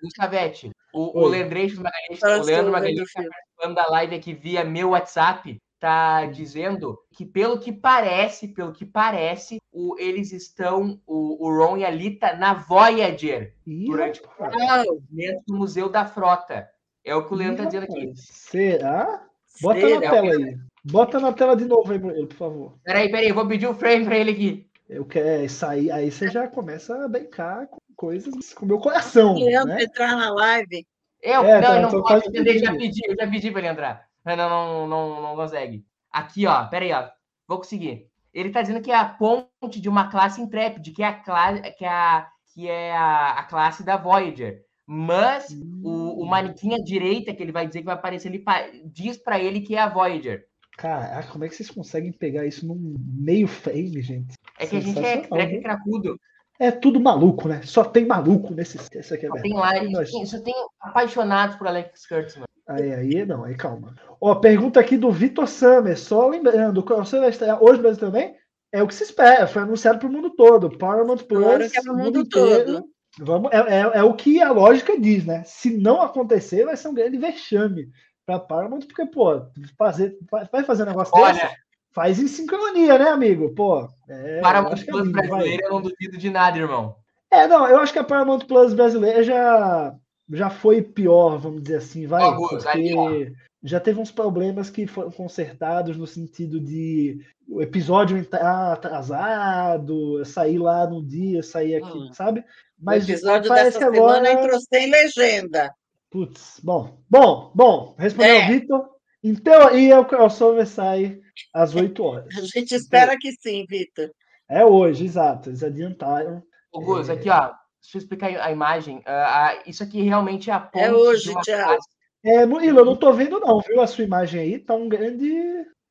Gustavete, 0.00 0.70
o, 0.94 1.18
o 1.18 1.24
Oi. 1.24 1.30
Leandreixo 1.32 1.82
Magalhães, 1.82 2.22
o 2.22 2.46
Leandro 2.46 2.70
Magalhães 2.70 3.08
está 3.08 3.22
participando 3.22 3.74
da 3.74 3.90
live 3.90 4.14
aqui 4.14 4.32
via 4.32 4.62
meu 4.62 4.90
WhatsApp, 4.90 5.60
tá 5.80 6.26
dizendo 6.26 6.96
que 7.12 7.26
pelo 7.26 7.58
que 7.58 7.72
parece, 7.72 8.46
pelo 8.46 8.72
que 8.72 8.86
parece, 8.86 9.58
o, 9.72 9.96
eles 9.98 10.30
estão, 10.30 11.00
o, 11.04 11.44
o 11.44 11.58
Ron 11.58 11.78
e 11.78 11.84
a 11.84 11.90
Lita 11.90 12.36
na 12.36 12.54
Voyager, 12.54 13.52
Ih, 13.66 13.86
durante 13.86 14.22
o 14.22 15.02
dentro 15.10 15.42
do 15.44 15.56
Museu 15.56 15.88
da 15.88 16.06
Frota. 16.06 16.68
É 17.04 17.16
o 17.16 17.26
que 17.26 17.34
o 17.34 17.36
Leandro 17.36 17.64
tá 17.64 17.64
dizendo 17.64 17.82
aqui. 17.82 18.12
Será? 18.14 19.26
Bota 19.60 19.80
na 19.80 19.88
Será? 19.88 20.10
tela 20.10 20.32
aí. 20.32 20.67
Bota 20.84 21.18
na 21.20 21.32
tela 21.32 21.56
de 21.56 21.64
novo 21.64 21.92
aí, 21.92 21.98
Murilo, 21.98 22.26
por 22.26 22.36
favor. 22.36 22.78
Peraí, 22.84 23.10
peraí, 23.10 23.28
eu 23.28 23.34
vou 23.34 23.46
pedir 23.46 23.66
o 23.66 23.74
frame 23.74 24.04
pra 24.04 24.16
ele 24.16 24.30
aqui. 24.30 24.68
Eu 24.88 25.04
quero 25.04 25.44
isso 25.44 25.66
aí, 25.66 25.90
aí 25.90 26.10
você 26.10 26.28
já 26.28 26.48
começa 26.48 27.04
a 27.04 27.08
brincar 27.08 27.66
com 27.66 27.78
coisas 27.94 28.54
com 28.54 28.64
o 28.64 28.68
meu 28.68 28.78
coração, 28.78 29.34
Leandro 29.34 29.74
né? 29.74 29.82
entrar 29.82 30.16
na 30.16 30.30
live. 30.30 30.86
Eu, 31.20 31.44
É, 31.44 31.54
não, 31.54 31.60
tá, 31.60 31.72
ele 31.74 31.82
não 31.82 31.90
pode 31.90 32.02
quase 32.04 32.28
entender, 32.28 32.58
já 32.58 32.72
pedi, 32.72 33.00
eu 33.06 33.16
já 33.16 33.26
pedi 33.26 33.50
pra 33.50 33.60
ele 33.60 33.68
entrar. 33.68 34.08
Mas 34.24 34.36
não, 34.36 34.48
não, 34.48 34.88
não, 34.88 35.22
não 35.22 35.36
consegue. 35.36 35.84
Aqui, 36.10 36.46
ó, 36.46 36.66
peraí, 36.66 36.92
ó. 36.92 37.08
Vou 37.46 37.58
conseguir. 37.58 38.08
Ele 38.32 38.50
tá 38.50 38.62
dizendo 38.62 38.80
que 38.80 38.90
é 38.90 38.96
a 38.96 39.04
ponte 39.04 39.80
de 39.80 39.88
uma 39.88 40.08
classe 40.08 40.40
Intrepid, 40.40 40.92
que 40.92 41.02
é 41.02 41.06
a 41.06 41.12
classe, 41.12 41.60
que 41.72 41.84
é 41.84 41.88
a, 41.88 42.28
que 42.54 42.68
é 42.68 42.96
a, 42.96 43.32
a 43.32 43.42
classe 43.44 43.82
da 43.82 43.96
Voyager. 43.96 44.62
Mas 44.86 45.50
o, 45.82 46.22
o 46.22 46.26
manequim 46.26 46.74
à 46.74 46.78
direita, 46.78 47.34
que 47.34 47.42
ele 47.42 47.52
vai 47.52 47.66
dizer 47.66 47.80
que 47.80 47.84
vai 47.84 47.94
aparecer 47.94 48.28
ali, 48.28 48.42
diz 48.86 49.18
pra 49.18 49.38
ele 49.38 49.60
que 49.60 49.74
é 49.74 49.80
a 49.80 49.88
Voyager. 49.88 50.47
Caraca, 50.78 51.26
como 51.32 51.44
é 51.44 51.48
que 51.48 51.56
vocês 51.56 51.70
conseguem 51.70 52.12
pegar 52.12 52.46
isso 52.46 52.64
num 52.64 52.94
meio 53.18 53.48
frame, 53.48 54.00
gente? 54.00 54.34
É 54.60 54.64
que 54.64 54.76
a 54.76 54.80
gente 54.80 54.96
é 55.04 55.46
viu? 55.46 55.60
cracudo. 55.60 56.20
É 56.60 56.70
tudo 56.70 57.00
maluco, 57.00 57.48
né? 57.48 57.60
Só 57.64 57.82
tem 57.82 58.06
maluco 58.06 58.54
nesse. 58.54 58.76
Isso 58.76 58.86
aqui 59.14 59.26
é 59.26 59.28
Só 59.28 59.34
verdade. 59.34 59.42
tem 59.42 59.54
lá, 59.54 59.82
Nós- 59.90 60.08
só 60.10 60.16
tem, 60.18 60.26
só 60.26 60.40
tem 60.40 60.54
apaixonados 60.80 61.56
por 61.56 61.66
Alex 61.66 62.06
Kurtzman. 62.06 62.46
Aí, 62.68 62.92
aí, 62.94 63.26
não, 63.26 63.42
aí 63.42 63.56
calma. 63.56 63.92
Ó, 64.20 64.36
pergunta 64.36 64.78
aqui 64.78 64.96
do 64.96 65.10
Vitor 65.10 65.48
Summer. 65.48 65.98
Só 65.98 66.28
lembrando, 66.28 66.78
o 66.78 66.82
crossover 66.84 67.22
vai 67.22 67.30
estrear 67.30 67.60
hoje 67.62 67.76
no 67.78 67.82
Brasil 67.82 68.00
também? 68.00 68.36
É 68.70 68.80
o 68.80 68.86
que 68.86 68.94
se 68.94 69.02
espera, 69.02 69.46
foi 69.48 69.62
anunciado 69.62 69.98
para 69.98 70.08
o 70.08 70.12
mundo 70.12 70.30
todo. 70.30 70.78
Paramount 70.78 71.18
Plus, 71.24 71.42
Claro 71.44 71.70
que 71.70 71.78
é 71.78 71.82
pro 71.82 71.96
mundo 71.96 72.20
inteiro. 72.20 72.64
todo. 72.74 72.84
Vamos, 73.20 73.50
é, 73.52 73.56
é, 73.56 73.80
é 73.98 74.02
o 74.04 74.14
que 74.14 74.40
a 74.40 74.52
lógica 74.52 75.00
diz, 75.00 75.24
né? 75.26 75.42
Se 75.44 75.76
não 75.76 76.00
acontecer, 76.02 76.64
vai 76.64 76.76
ser 76.76 76.86
um 76.88 76.94
grande 76.94 77.16
vexame 77.18 77.88
para 78.28 78.38
Paramount, 78.40 78.80
porque, 78.80 79.06
pô, 79.06 79.40
fazer, 79.78 80.18
vai 80.52 80.62
fazer 80.62 80.82
um 80.82 80.86
negócio 80.86 81.14
Olha, 81.16 81.32
desse? 81.32 81.54
Faz 81.90 82.18
em 82.18 82.28
sincronia, 82.28 82.98
né, 82.98 83.08
amigo? 83.08 83.54
Pô, 83.54 83.88
é, 84.06 84.40
para 84.42 84.58
eu 84.58 84.64
o 84.64 84.68
acho 84.68 84.84
que 84.84 84.90
é 84.90 84.92
Plus 84.92 85.06
lindo, 85.06 85.18
vai. 85.18 85.28
brasileiro, 85.28 85.62
eu 85.64 85.70
não 85.70 85.80
duvido 85.80 86.18
de 86.18 86.28
nada, 86.28 86.58
irmão. 86.58 86.96
É, 87.30 87.46
não, 87.46 87.66
eu 87.66 87.78
acho 87.78 87.90
que 87.92 87.98
a 87.98 88.04
Paramount 88.04 88.40
Plus 88.40 88.74
brasileira 88.74 89.22
já, 89.22 89.94
já 90.30 90.50
foi 90.50 90.82
pior, 90.82 91.38
vamos 91.38 91.62
dizer 91.62 91.76
assim, 91.76 92.06
vai. 92.06 92.22
Ó. 92.22 92.36
porque 92.36 93.32
já 93.62 93.80
teve 93.80 93.98
uns 93.98 94.10
problemas 94.10 94.68
que 94.68 94.86
foram 94.86 95.10
consertados 95.10 95.96
no 95.96 96.06
sentido 96.06 96.60
de 96.60 97.18
o 97.48 97.62
episódio 97.62 98.18
entrar 98.18 98.74
atrasado, 98.74 100.22
sair 100.26 100.58
lá 100.58 100.86
num 100.86 101.02
dia, 101.04 101.42
sair 101.42 101.76
aqui, 101.76 101.96
Hum. 101.98 102.12
sabe? 102.12 102.44
Mas 102.78 103.08
o 103.08 103.10
episódio 103.10 103.50
dessa 103.50 103.78
que 103.78 103.84
agora. 103.84 104.22
semana 104.26 104.32
entrou 104.32 104.60
sem 104.60 104.90
legenda. 104.90 105.72
Putz, 106.10 106.60
bom, 106.62 106.98
bom, 107.08 107.52
bom, 107.54 107.94
respondeu 107.98 108.36
É. 108.36 108.44
o 108.44 108.46
Vitor. 108.48 108.88
Em 109.22 109.34
teoria, 109.34 110.00
o 110.00 110.04
crossover 110.06 110.66
sai 110.66 111.20
às 111.52 111.74
8 111.74 112.02
horas. 112.02 112.34
A 112.36 112.40
gente 112.58 112.74
espera 112.74 113.16
que 113.18 113.32
sim, 113.32 113.66
Vitor. 113.68 114.10
É 114.48 114.64
hoje, 114.64 115.04
exato. 115.04 115.50
Eles 115.50 115.62
adiantaram. 115.62 116.42
Ô, 116.72 116.80
Gus, 116.80 117.08
É. 117.08 117.12
aqui, 117.12 117.28
ó. 117.28 117.52
Deixa 117.80 117.96
eu 117.96 117.98
explicar 118.00 118.26
a 118.40 118.50
imagem. 118.50 119.02
Ah, 119.06 119.62
isso 119.66 119.82
aqui 119.82 120.02
realmente 120.02 120.50
é 120.50 120.52
a 120.54 120.60
ponte 120.60 120.84
É 120.84 120.92
hoje, 120.92 121.32
Thiago. 121.42 121.80
É, 122.24 122.44
Murilo, 122.46 122.80
eu 122.80 122.84
não 122.84 122.96
tô 122.96 123.12
vendo, 123.12 123.38
não, 123.38 123.60
viu? 123.60 123.80
A 123.80 123.86
sua 123.86 124.04
imagem 124.04 124.40
aí 124.40 124.58
tá 124.58 124.74
um 124.74 124.88
grande. 124.88 125.32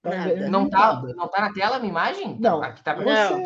Tá 0.02 0.10
um 0.10 0.24
grande 0.24 0.50
Não 0.50 0.70
tá, 0.70 0.78
nada. 0.94 1.14
não 1.16 1.28
tá 1.28 1.42
na 1.42 1.54
tela 1.54 1.76
a 1.78 1.80
minha 1.80 1.92
imagem? 1.92 2.38
Não, 2.40 2.62
Aqui 2.62 2.84
tá 2.84 2.96
Não. 2.96 3.04
Você 3.04 3.44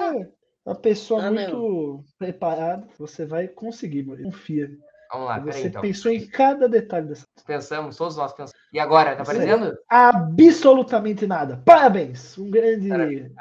é 0.67 0.69
uma 0.69 0.75
pessoa 0.75 1.21
Tá 1.21 1.31
muito 1.31 2.03
preparada, 2.17 2.87
você 2.97 3.25
vai 3.25 3.47
conseguir, 3.47 4.03
Murilo. 4.03 4.31
Confia. 4.31 4.69
Vamos 5.11 5.27
lá, 5.27 5.39
peraí 5.41 5.61
você 5.61 5.67
então. 5.67 5.81
pensou 5.81 6.11
em 6.11 6.25
cada 6.25 6.69
detalhe 6.69 7.07
dessa. 7.07 7.25
Pensamos, 7.45 7.97
todos 7.97 8.15
nós 8.15 8.31
pensamos. 8.31 8.53
E 8.71 8.79
agora, 8.79 9.15
tá 9.15 9.23
aparecendo? 9.23 9.77
Absolutamente 9.89 11.27
nada. 11.27 11.61
Parabéns! 11.65 12.37
Um 12.37 12.49
grande. 12.49 12.87
Peraí. 12.89 13.31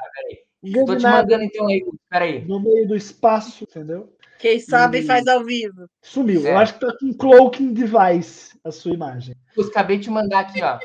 Um 0.62 0.72
Tô 0.72 0.84
grande 0.84 1.00
te 1.00 1.02
nada 1.04 1.22
mandando 1.22 1.44
então 1.44 1.66
aí, 1.68 1.82
peraí. 2.10 2.44
no 2.44 2.60
meio 2.60 2.86
do 2.88 2.94
espaço, 2.96 3.64
entendeu? 3.64 4.12
Quem 4.38 4.58
sabe 4.58 4.98
E- 4.98 5.02
faz 5.06 5.26
ao 5.26 5.44
vivo. 5.44 5.86
Sumiu. 6.02 6.46
É. 6.46 6.52
Eu 6.52 6.58
acho 6.58 6.74
que 6.74 6.80
tá 6.80 6.94
com 6.98 7.12
cloaking 7.14 7.72
device 7.72 8.58
a 8.64 8.70
sua 8.72 8.92
imagem. 8.92 9.34
Gus, 9.56 9.68
acabei 9.68 9.98
de 9.98 10.04
te 10.04 10.10
mandar 10.10 10.40
aqui, 10.40 10.62
ó. 10.62 10.78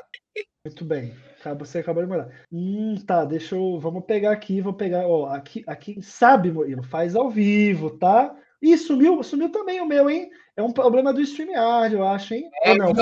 Muito 0.65 0.85
bem. 0.85 1.13
Acaba- 1.39 1.65
Você 1.65 1.79
acabou 1.79 2.03
de 2.03 2.09
mandar. 2.09 2.29
Hum, 2.51 2.95
tá. 3.05 3.23
Deixa 3.25 3.55
eu. 3.55 3.79
Vamos 3.79 4.03
pegar 4.05 4.31
aqui. 4.31 4.61
Vou 4.61 4.73
pegar. 4.73 5.05
Ó, 5.07 5.27
aqui, 5.27 5.63
aqui. 5.67 6.01
Sabe, 6.01 6.51
Murilo? 6.51 6.83
Faz 6.83 7.15
ao 7.15 7.29
vivo, 7.29 7.91
tá? 7.91 8.35
Ih, 8.61 8.77
sumiu, 8.77 9.21
sumiu 9.23 9.49
também 9.49 9.81
o 9.81 9.85
meu, 9.85 10.09
hein? 10.09 10.29
É 10.55 10.63
um 10.63 10.71
problema 10.71 11.13
do 11.13 11.21
StreamYard, 11.21 11.95
eu 11.95 12.07
acho, 12.07 12.33
hein? 12.33 12.49
É, 12.63 12.71
Ou 12.71 12.77
não? 12.77 12.93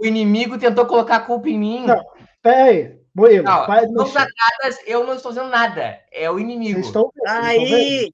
o 0.00 0.06
inimigo 0.06 0.58
tentou 0.58 0.86
colocar 0.86 1.16
a 1.16 1.20
culpa 1.20 1.48
em 1.48 1.58
mim. 1.58 1.86
Não, 1.86 2.04
Pera 2.42 2.64
aí. 2.64 3.02
Murilo, 3.14 3.44
Não, 3.44 3.66
mãos 3.66 3.92
mexer. 3.92 4.18
atadas, 4.18 4.78
eu 4.86 5.04
não 5.04 5.14
estou 5.14 5.34
fazendo 5.34 5.50
nada. 5.50 6.00
É 6.10 6.30
o 6.30 6.38
inimigo. 6.38 6.74
Vocês 6.74 6.86
estão 6.86 7.12
vendo? 7.14 7.28
Aí, 7.28 8.10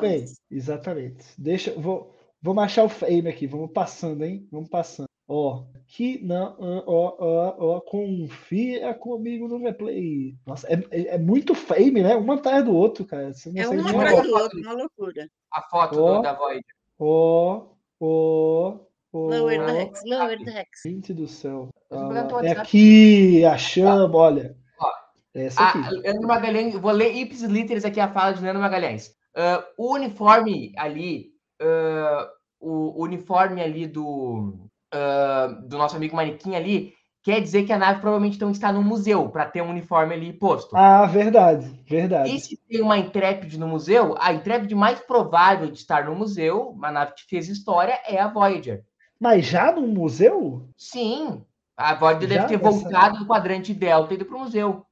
bem, 0.00 0.24
exatamente. 0.48 1.24
Deixa, 1.36 1.72
vou, 1.72 2.14
vamos 2.40 2.62
achar 2.62 2.84
o 2.84 2.88
frame 2.88 3.28
aqui. 3.28 3.48
Vamos 3.48 3.72
passando, 3.72 4.24
hein? 4.24 4.46
Vamos 4.52 4.68
passando. 4.68 5.07
Ó, 5.30 5.64
aqui 5.74 6.18
não, 6.24 6.56
ó, 6.58 7.16
ó, 7.18 7.56
ó, 7.58 7.80
confia 7.82 8.94
comigo 8.94 9.46
no 9.46 9.58
replay. 9.58 10.34
Nossa, 10.46 10.66
é, 10.72 10.82
é, 10.90 11.16
é 11.16 11.18
muito 11.18 11.54
frame, 11.54 12.02
né? 12.02 12.16
Um 12.16 12.32
atrás 12.32 12.64
do 12.64 12.74
outro, 12.74 13.04
cara. 13.04 13.34
Você 13.34 13.52
não 13.52 13.62
é 13.62 13.68
um 13.68 13.72
uma 13.72 13.90
atrás 13.90 14.22
do 14.22 14.34
outro, 14.34 14.58
uma 14.58 14.72
loucura. 14.72 15.28
A 15.52 15.62
foto 15.68 16.02
Ó. 16.02 16.16
do, 16.16 16.22
da 16.22 16.32
Void. 16.32 16.64
Ó, 16.98 17.66
ó, 18.00 18.76
ó. 19.12 19.18
Lower 19.28 19.66
decks, 19.66 20.02
lower 20.06 20.42
decks. 20.42 20.80
Gente 20.86 21.12
do 21.12 21.28
céu. 21.28 21.68
Ah, 21.90 22.08
é 22.42 22.52
aqui, 22.52 23.44
achamos, 23.44 24.10
olha. 24.14 24.56
Ó. 24.80 24.90
É 25.34 25.44
Essa 25.44 25.60
Ah, 25.60 25.68
aqui. 25.68 25.90
Leandro 25.90 26.26
Magalhães, 26.26 26.74
vou 26.74 26.90
ler 26.90 27.14
ipsis 27.14 27.50
literis 27.50 27.84
aqui 27.84 28.00
a 28.00 28.08
fala 28.08 28.32
de 28.32 28.42
Leandro 28.42 28.62
Magalhães. 28.62 29.14
Ah, 29.36 29.62
o 29.76 29.92
uniforme 29.92 30.72
ali, 30.74 31.32
ah, 31.60 32.30
o 32.58 33.02
uniforme 33.02 33.60
ali 33.60 33.86
do, 33.86 34.67
ah, 34.92 35.58
do 35.66 35.78
nosso 35.78 35.96
amigo 35.96 36.16
Manequim 36.16 36.54
ali, 36.54 36.94
quer 37.22 37.40
dizer 37.40 37.64
que 37.64 37.72
a 37.72 37.78
nave 37.78 38.00
provavelmente 38.00 38.40
não 38.40 38.50
está 38.50 38.72
no 38.72 38.82
museu 38.82 39.28
para 39.28 39.46
ter 39.46 39.62
um 39.62 39.70
uniforme 39.70 40.14
ali 40.14 40.32
posto. 40.32 40.76
Ah, 40.76 41.06
verdade, 41.06 41.68
verdade. 41.86 42.34
E 42.34 42.40
se 42.40 42.56
tem 42.68 42.80
uma 42.80 42.98
Intrepid 42.98 43.54
no 43.56 43.68
museu, 43.68 44.14
a 44.18 44.32
Intrepid 44.32 44.72
mais 44.72 44.98
provável 45.00 45.70
de 45.70 45.78
estar 45.78 46.06
no 46.06 46.14
museu, 46.14 46.70
uma 46.70 46.90
nave 46.90 47.12
que 47.14 47.26
fez 47.28 47.48
história, 47.48 47.98
é 48.06 48.18
a 48.18 48.28
Voyager. 48.28 48.84
Mas 49.20 49.46
já 49.46 49.72
no 49.72 49.86
museu? 49.86 50.68
Sim, 50.76 51.42
a 51.76 51.94
Voyager 51.94 52.28
Já 52.28 52.34
deve 52.46 52.48
ter 52.48 52.58
voltado 52.58 53.18
do 53.18 53.26
quadrante 53.26 53.74
Delta 53.74 54.12
e 54.12 54.16
ido 54.16 54.24
para 54.24 54.36
o 54.36 54.40
museu. 54.40 54.82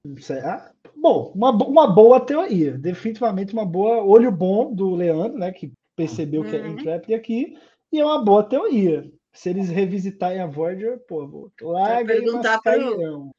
Ah, 0.44 0.70
bom, 0.94 1.32
uma, 1.34 1.50
uma 1.50 1.86
boa 1.86 2.20
teoria. 2.20 2.78
Definitivamente 2.78 3.52
uma 3.52 3.64
boa. 3.64 4.02
Olho 4.04 4.30
bom 4.30 4.72
do 4.72 4.94
Leandro, 4.94 5.38
né? 5.38 5.50
Que 5.52 5.72
percebeu 5.96 6.44
que 6.44 6.54
é 6.54 6.60
Uhum. 6.60 6.68
Intrepid 6.72 7.14
aqui. 7.14 7.58
E 7.92 7.98
é 7.98 8.04
uma 8.04 8.24
boa 8.24 8.44
teoria. 8.44 9.10
Se 9.36 9.50
eles 9.50 9.68
revisitarem 9.68 10.40
a 10.40 10.46
Voyager, 10.46 10.98
pô, 11.06 11.26
vou- 11.28 11.52
larguem 11.60 12.22
perguntar 12.22 12.58
pro-. 12.62 13.30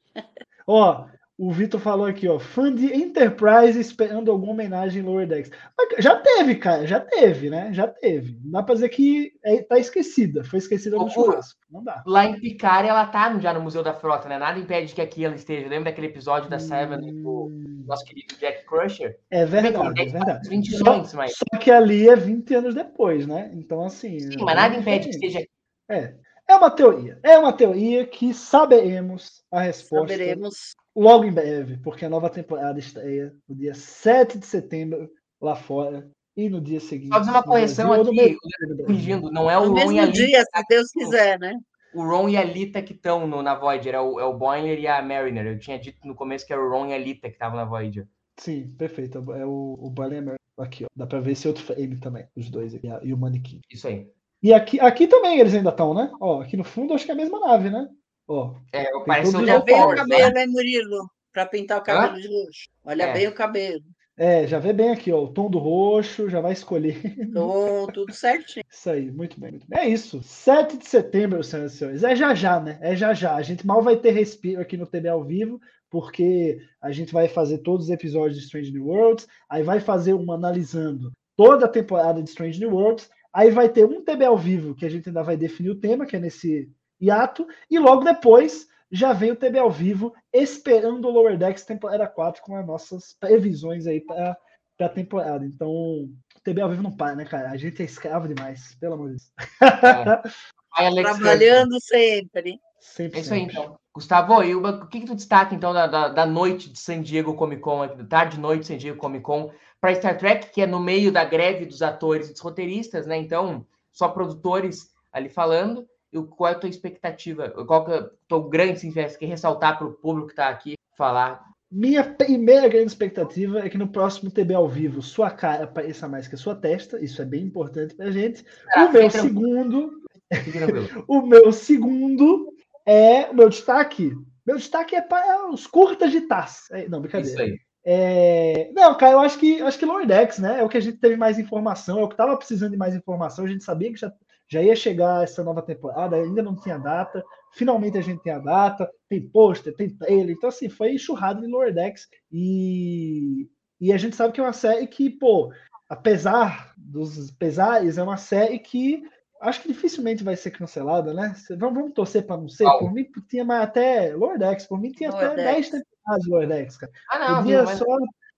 Ó, 0.67 1.05
o 1.37 1.51
Vitor 1.51 1.79
falou 1.79 2.05
aqui, 2.07 2.27
ó. 2.27 2.37
Fã 2.39 2.73
de 2.73 2.85
Enterprise 2.93 3.79
esperando 3.79 4.31
alguma 4.31 4.51
homenagem 4.53 5.01
em 5.01 5.05
Lower 5.05 5.27
Decks. 5.27 5.51
Mas 5.77 6.03
já 6.03 6.15
teve, 6.15 6.55
cara, 6.55 6.85
já 6.85 6.99
teve, 6.99 7.49
né? 7.49 7.71
Já 7.73 7.87
teve. 7.87 8.39
Não 8.43 8.51
dá 8.51 8.63
pra 8.63 8.73
dizer 8.75 8.89
que 8.89 9.33
é, 9.43 9.61
tá 9.61 9.77
esquecida. 9.79 10.43
Foi 10.43 10.59
esquecida 10.59 10.97
no 10.97 11.09
churrasco. 11.09 11.59
Não 11.69 11.83
dá. 11.83 12.03
Lá 12.05 12.25
em 12.25 12.39
Picard, 12.39 12.87
ela 12.89 13.05
tá 13.05 13.37
já 13.39 13.53
no 13.53 13.61
Museu 13.61 13.83
da 13.83 13.93
Frota, 13.93 14.27
né? 14.29 14.37
Nada 14.37 14.59
impede 14.59 14.93
que 14.93 15.01
aqui 15.01 15.25
ela 15.25 15.35
esteja. 15.35 15.67
Lembra 15.67 15.85
daquele 15.91 16.07
episódio 16.07 16.49
da 16.49 16.59
Seven 16.59 16.99
do 16.99 17.45
Hum, 17.47 17.83
nosso 17.87 18.03
querido 18.05 18.35
Jack 18.39 18.65
Crusher? 18.65 19.17
É 19.29 19.45
verdade, 19.45 19.87
é 19.89 19.93
dez 19.93 20.11
verdade. 20.11 20.49
20 20.49 20.75
Só- 20.77 20.93
anos, 20.93 21.13
mas... 21.13 21.33
Só 21.35 21.59
que 21.59 21.69
ali 21.71 22.09
é 22.09 22.15
20 22.15 22.53
anos 22.55 22.73
depois, 22.75 23.25
né? 23.27 23.51
Então, 23.53 23.83
assim. 23.83 24.19
Sim, 24.19 24.41
é 24.41 24.43
mas 24.43 24.55
nada 24.55 24.75
impede 24.75 25.05
que 25.09 25.15
esteja 25.15 25.39
aqui. 25.39 25.49
É 25.89 26.55
uma 26.55 26.71
teoria. 26.71 27.19
É 27.21 27.37
uma 27.37 27.51
teoria 27.51 28.05
que 28.05 28.33
saberemos 28.33 29.43
a 29.51 29.59
resposta 29.61 30.13
Saberemos. 30.13 30.75
logo 30.95 31.25
em 31.25 31.31
breve, 31.31 31.77
porque 31.77 32.05
a 32.05 32.09
nova 32.09 32.29
temporada 32.29 32.79
estreia 32.79 33.35
no 33.47 33.55
dia 33.55 33.73
7 33.73 34.37
de 34.39 34.45
setembro 34.45 35.09
lá 35.41 35.55
fora 35.55 36.09
e 36.37 36.49
no 36.49 36.61
dia 36.61 36.79
seguinte. 36.79 37.09
Só 37.09 37.15
fazer 37.15 37.31
uma 37.31 37.43
correção 37.43 37.91
aqui, 37.91 38.15
mês 38.15 38.35
do 38.35 38.67
Brasil. 38.67 38.85
corrigindo, 38.85 39.31
não 39.31 39.51
é 39.51 39.57
o 39.57 39.65
No 39.65 39.75
Ron 39.75 39.91
e 39.91 39.99
a 39.99 40.05
Lita. 40.05 40.17
dia, 40.17 40.41
se 40.41 40.63
Deus 40.69 40.91
quiser, 40.91 41.37
né? 41.37 41.53
O 41.93 42.03
Ron 42.03 42.29
e 42.29 42.37
a 42.37 42.43
Lita 42.43 42.81
que 42.81 42.93
estão 42.93 43.27
na 43.41 43.55
Voyager, 43.55 43.95
é 43.95 43.99
o, 43.99 44.19
é 44.19 44.23
o 44.23 44.37
Boimler 44.37 44.79
e 44.79 44.87
a 44.87 45.01
Mariner. 45.01 45.47
Eu 45.47 45.59
tinha 45.59 45.77
dito 45.77 46.07
no 46.07 46.15
começo 46.15 46.45
que 46.45 46.53
era 46.53 46.61
o 46.61 46.69
Ron 46.69 46.87
e 46.87 46.93
a 46.93 46.97
Lita 46.97 47.27
que 47.27 47.35
estavam 47.35 47.57
na 47.57 47.65
Voyager. 47.65 48.07
Sim, 48.37 48.73
perfeito. 48.77 49.17
É 49.33 49.45
o, 49.45 49.77
o 49.79 49.89
Barney 49.89 50.19
American. 50.19 50.37
Aqui, 50.57 50.85
ó. 50.85 50.87
Dá 50.95 51.05
pra 51.05 51.19
ver 51.19 51.31
esse 51.31 51.47
outro 51.47 51.63
frame 51.63 51.99
também, 51.99 52.27
os 52.35 52.49
dois 52.49 52.73
aqui, 52.73 52.87
e 53.03 53.13
o 53.13 53.17
manequim. 53.17 53.61
Isso 53.69 53.87
aí. 53.87 54.09
E 54.47 54.53
aqui, 54.53 54.79
aqui 54.79 55.07
também 55.07 55.39
eles 55.41 55.53
ainda 55.53 55.71
estão, 55.71 55.93
né? 55.93 56.09
Ó, 56.21 56.41
aqui 56.41 56.55
no 56.55 56.63
fundo 56.63 56.93
acho 56.93 57.03
que 57.03 57.11
é 57.11 57.13
a 57.13 57.17
mesma 57.17 57.37
nave, 57.37 57.69
né? 57.69 57.85
Ó, 58.29 58.53
É, 58.71 58.85
parece 59.05 59.33
John 59.33 59.43
bem 59.43 59.83
o 59.83 59.89
né? 59.89 59.95
cabelo, 59.97 60.37
hein, 60.37 60.47
Murilo? 60.47 61.09
Pra 61.33 61.45
pintar 61.45 61.79
o 61.79 61.83
cabelo 61.83 62.21
de 62.21 62.29
luxo. 62.29 62.69
Olha 62.85 63.03
É. 63.03 63.13
bem 63.13 63.27
o 63.27 63.33
cabelo. 63.33 63.83
é, 64.17 64.47
já 64.47 64.57
vê 64.57 64.71
bem 64.71 64.89
aqui, 64.91 65.11
ó, 65.11 65.21
o 65.21 65.27
tom 65.27 65.49
do 65.49 65.57
roxo, 65.59 66.29
já 66.29 66.39
vai 66.39 66.53
escolher. 66.53 66.95
Tom, 67.33 67.87
tudo 67.87 68.13
certinho. 68.13 68.63
Isso 68.71 68.89
aí, 68.89 69.11
muito 69.11 69.37
bem, 69.37 69.51
muito 69.51 69.67
bem. 69.67 69.79
É 69.79 69.89
isso. 69.89 70.23
7 70.23 70.77
de 70.77 70.87
setembro, 70.87 71.43
senhoras 71.43 71.73
e 71.73 71.77
senhores. 71.77 72.03
É 72.05 72.15
já 72.15 72.33
já, 72.33 72.57
né? 72.59 72.77
É 72.81 72.95
já 72.95 73.13
já. 73.13 73.35
A 73.35 73.41
gente 73.41 73.67
mal 73.67 73.81
vai 73.81 73.97
ter 73.97 74.11
respiro 74.11 74.61
aqui 74.61 74.77
no 74.77 74.87
TB 74.87 75.09
ao 75.09 75.25
vivo, 75.25 75.59
porque 75.89 76.57
a 76.81 76.91
gente 76.93 77.11
vai 77.11 77.27
fazer 77.27 77.57
todos 77.57 77.87
os 77.87 77.91
episódios 77.91 78.37
de 78.39 78.45
Strange 78.45 78.71
New 78.71 78.85
Worlds, 78.87 79.27
aí 79.49 79.61
vai 79.61 79.81
fazer 79.81 80.13
uma 80.13 80.35
analisando 80.35 81.11
toda 81.35 81.65
a 81.65 81.69
temporada 81.69 82.23
de 82.23 82.29
Strange 82.29 82.59
New 82.59 82.71
Worlds, 82.73 83.09
aí 83.33 83.51
vai 83.51 83.69
ter 83.69 83.85
um 83.85 84.03
TB 84.03 84.25
ao 84.25 84.37
vivo 84.37 84.75
que 84.75 84.85
a 84.85 84.89
gente 84.89 85.09
ainda 85.09 85.23
vai 85.23 85.37
definir 85.37 85.69
o 85.71 85.79
tema, 85.79 86.05
que 86.05 86.15
é 86.15 86.19
nesse 86.19 86.69
hiato, 86.99 87.47
e 87.69 87.77
logo 87.77 88.03
depois 88.03 88.67
já 88.91 89.13
vem 89.13 89.31
o 89.31 89.35
TB 89.35 89.59
ao 89.59 89.71
vivo 89.71 90.13
esperando 90.33 91.07
o 91.07 91.11
Lower 91.11 91.37
Decks 91.37 91.65
temporada 91.65 92.07
4 92.07 92.41
com 92.41 92.55
as 92.55 92.65
nossas 92.65 93.13
previsões 93.19 93.85
aí 93.85 94.01
para 94.01 94.37
a 94.79 94.89
temporada. 94.89 95.45
Então, 95.45 95.69
o 95.69 96.09
TB 96.43 96.61
ao 96.61 96.69
vivo 96.69 96.83
não 96.83 96.95
para, 96.95 97.15
né, 97.15 97.25
cara? 97.25 97.51
A 97.51 97.57
gente 97.57 97.81
é 97.81 97.85
escravo 97.85 98.27
demais, 98.27 98.75
pelo 98.79 98.93
amor 98.93 99.11
de 99.11 99.17
Deus. 99.17 99.31
Vai, 100.77 100.87
Alex 100.87 101.09
Hansen. 101.09 101.21
Trabalhando 101.21 101.79
sempre. 101.81 102.59
Sempre, 102.79 103.19
É 103.19 103.21
isso 103.21 103.33
aí, 103.33 103.41
sempre. 103.41 103.55
então. 103.57 103.77
Gustavo, 103.93 104.43
e 104.43 104.53
o 104.53 104.87
que, 104.87 104.99
que 104.99 105.07
tu 105.07 105.15
destaca, 105.15 105.55
então, 105.55 105.73
da, 105.73 105.87
da, 105.87 106.09
da 106.09 106.25
noite 106.25 106.69
de 106.69 106.79
San 106.79 107.01
Diego 107.01 107.33
Comic 107.33 107.61
Con, 107.63 107.81
aqui, 107.81 107.97
da 107.97 108.05
tarde 108.05 108.37
e 108.37 108.39
noite 108.39 108.61
de 108.61 108.67
San 108.67 108.77
Diego 108.77 108.97
Comic 108.97 109.23
Con, 109.23 109.51
para 109.79 109.95
Star 109.95 110.17
Trek, 110.17 110.51
que 110.51 110.61
é 110.61 110.67
no 110.67 110.79
meio 110.79 111.11
da 111.11 111.23
greve 111.23 111.65
dos 111.65 111.81
atores 111.81 112.29
e 112.29 112.31
dos 112.33 112.41
roteiristas, 112.41 113.05
né? 113.05 113.17
Então, 113.17 113.65
só 113.91 114.07
produtores 114.07 114.89
ali 115.11 115.29
falando. 115.29 115.87
E 116.11 116.21
qual 116.23 116.51
é 116.51 116.53
a 116.53 116.59
tua 116.59 116.69
expectativa? 116.69 117.49
Qual 117.65 117.85
que 117.85 117.91
é 117.91 117.99
o 117.99 118.09
teu 118.27 118.43
grande, 118.43 118.73
assim, 118.73 118.91
que 118.91 119.25
ressaltar 119.25 119.77
para 119.77 119.87
o 119.87 119.93
público 119.93 120.27
que 120.27 120.33
está 120.33 120.49
aqui 120.49 120.75
falar? 120.95 121.43
Minha 121.69 122.03
primeira 122.03 122.67
grande 122.69 122.87
expectativa 122.87 123.59
é 123.59 123.69
que 123.69 123.77
no 123.77 123.89
próximo 123.89 124.31
TB 124.31 124.53
ao 124.53 124.69
vivo 124.69 125.01
sua 125.01 125.29
cara 125.29 125.65
apareça 125.65 126.07
mais 126.07 126.27
que 126.27 126.35
a 126.35 126.37
sua 126.37 126.55
testa. 126.55 127.03
Isso 127.03 127.21
é 127.21 127.25
bem 127.25 127.43
importante 127.43 127.93
pra 127.93 128.09
gente. 128.09 128.45
Ah, 128.73 128.85
o 128.85 128.93
meu 128.93 129.09
segundo, 129.09 130.01
o 131.07 131.21
meu 131.21 131.51
segundo 131.51 132.53
é 132.85 133.29
o 133.29 133.33
meu 133.33 133.49
destaque. 133.49 134.13
Meu 134.45 134.55
destaque 134.55 134.95
é 134.95 135.01
para 135.01 135.49
os 135.49 135.67
curtas 135.67 136.09
de 136.09 136.21
Taz. 136.21 136.67
É, 136.71 136.87
não, 136.87 137.01
brincadeira. 137.01 137.33
Isso 137.33 137.41
aí. 137.41 137.66
É, 137.89 138.69
Não, 138.73 138.97
cara, 138.97 139.13
eu 139.13 139.19
acho 139.19 139.39
que 139.39 139.61
acho 139.61 139.79
que 139.79 139.85
Lower 139.85 140.05
Decks, 140.05 140.39
né? 140.39 140.59
É 140.59 140.63
o 140.63 140.67
que 140.67 140.75
a 140.75 140.81
gente 140.81 140.97
teve 140.97 141.15
mais 141.15 141.39
informação, 141.39 141.99
é 141.99 142.03
o 142.03 142.09
que 142.09 142.17
tava 142.17 142.35
precisando 142.35 142.71
de 142.71 142.77
mais 142.77 142.93
informação. 142.93 143.45
A 143.45 143.47
gente 143.47 143.63
sabia 143.63 143.93
que 143.93 143.97
já, 143.97 144.11
já 144.45 144.61
ia 144.61 144.75
chegar 144.75 145.23
essa 145.23 145.41
nova 145.41 145.61
temporada, 145.61 146.17
ainda 146.17 146.43
não 146.43 146.53
tinha 146.53 146.77
data. 146.77 147.23
finalmente 147.53 147.97
a 147.97 148.01
gente 148.01 148.21
tem 148.21 148.33
a 148.33 148.39
data, 148.39 148.91
tem 149.07 149.25
pôster, 149.29 149.73
tem 149.73 149.89
trailer. 149.89 150.35
Então, 150.35 150.49
assim, 150.49 150.67
foi 150.67 150.95
enxurrado 150.95 151.39
de 151.39 151.47
Lower 151.47 151.73
Decks. 151.73 152.09
E, 152.29 153.47
e 153.79 153.93
a 153.93 153.97
gente 153.97 154.17
sabe 154.17 154.33
que 154.33 154.41
é 154.41 154.43
uma 154.43 154.51
série 154.51 154.85
que, 154.85 155.09
pô, 155.09 155.53
apesar 155.87 156.73
dos 156.75 157.31
pesares, 157.31 157.97
é 157.97 158.03
uma 158.03 158.17
série 158.17 158.59
que 158.59 159.01
acho 159.41 159.61
que 159.61 159.67
dificilmente 159.67 160.23
vai 160.23 160.35
ser 160.35 160.51
cancelada, 160.51 161.13
né? 161.13 161.33
Vamos, 161.57 161.75
vamos 161.75 161.93
torcer 161.93 162.25
para 162.25 162.37
não 162.37 162.49
ser. 162.49 162.65
Por 162.79 162.93
mim 162.93 163.05
tinha 163.29 163.45
mais 163.45 163.63
até 163.63 164.13
Lower 164.15 164.37
Decks, 164.37 164.65
por 164.65 164.79
mim 164.79 164.91
tinha 164.91 165.09
Lower 165.09 165.31
até 165.31 165.35
Decks. 165.35 165.71
10 165.71 165.83
temporadas 165.83 166.23
de 166.23 166.29
Lower 166.29 166.47
Decks, 166.47 166.77
cara. 166.77 166.91
Ah, 167.11 167.19
não, 167.19 167.37
Podia 167.37 167.63
mas- 167.63 167.77
só, 167.77 167.85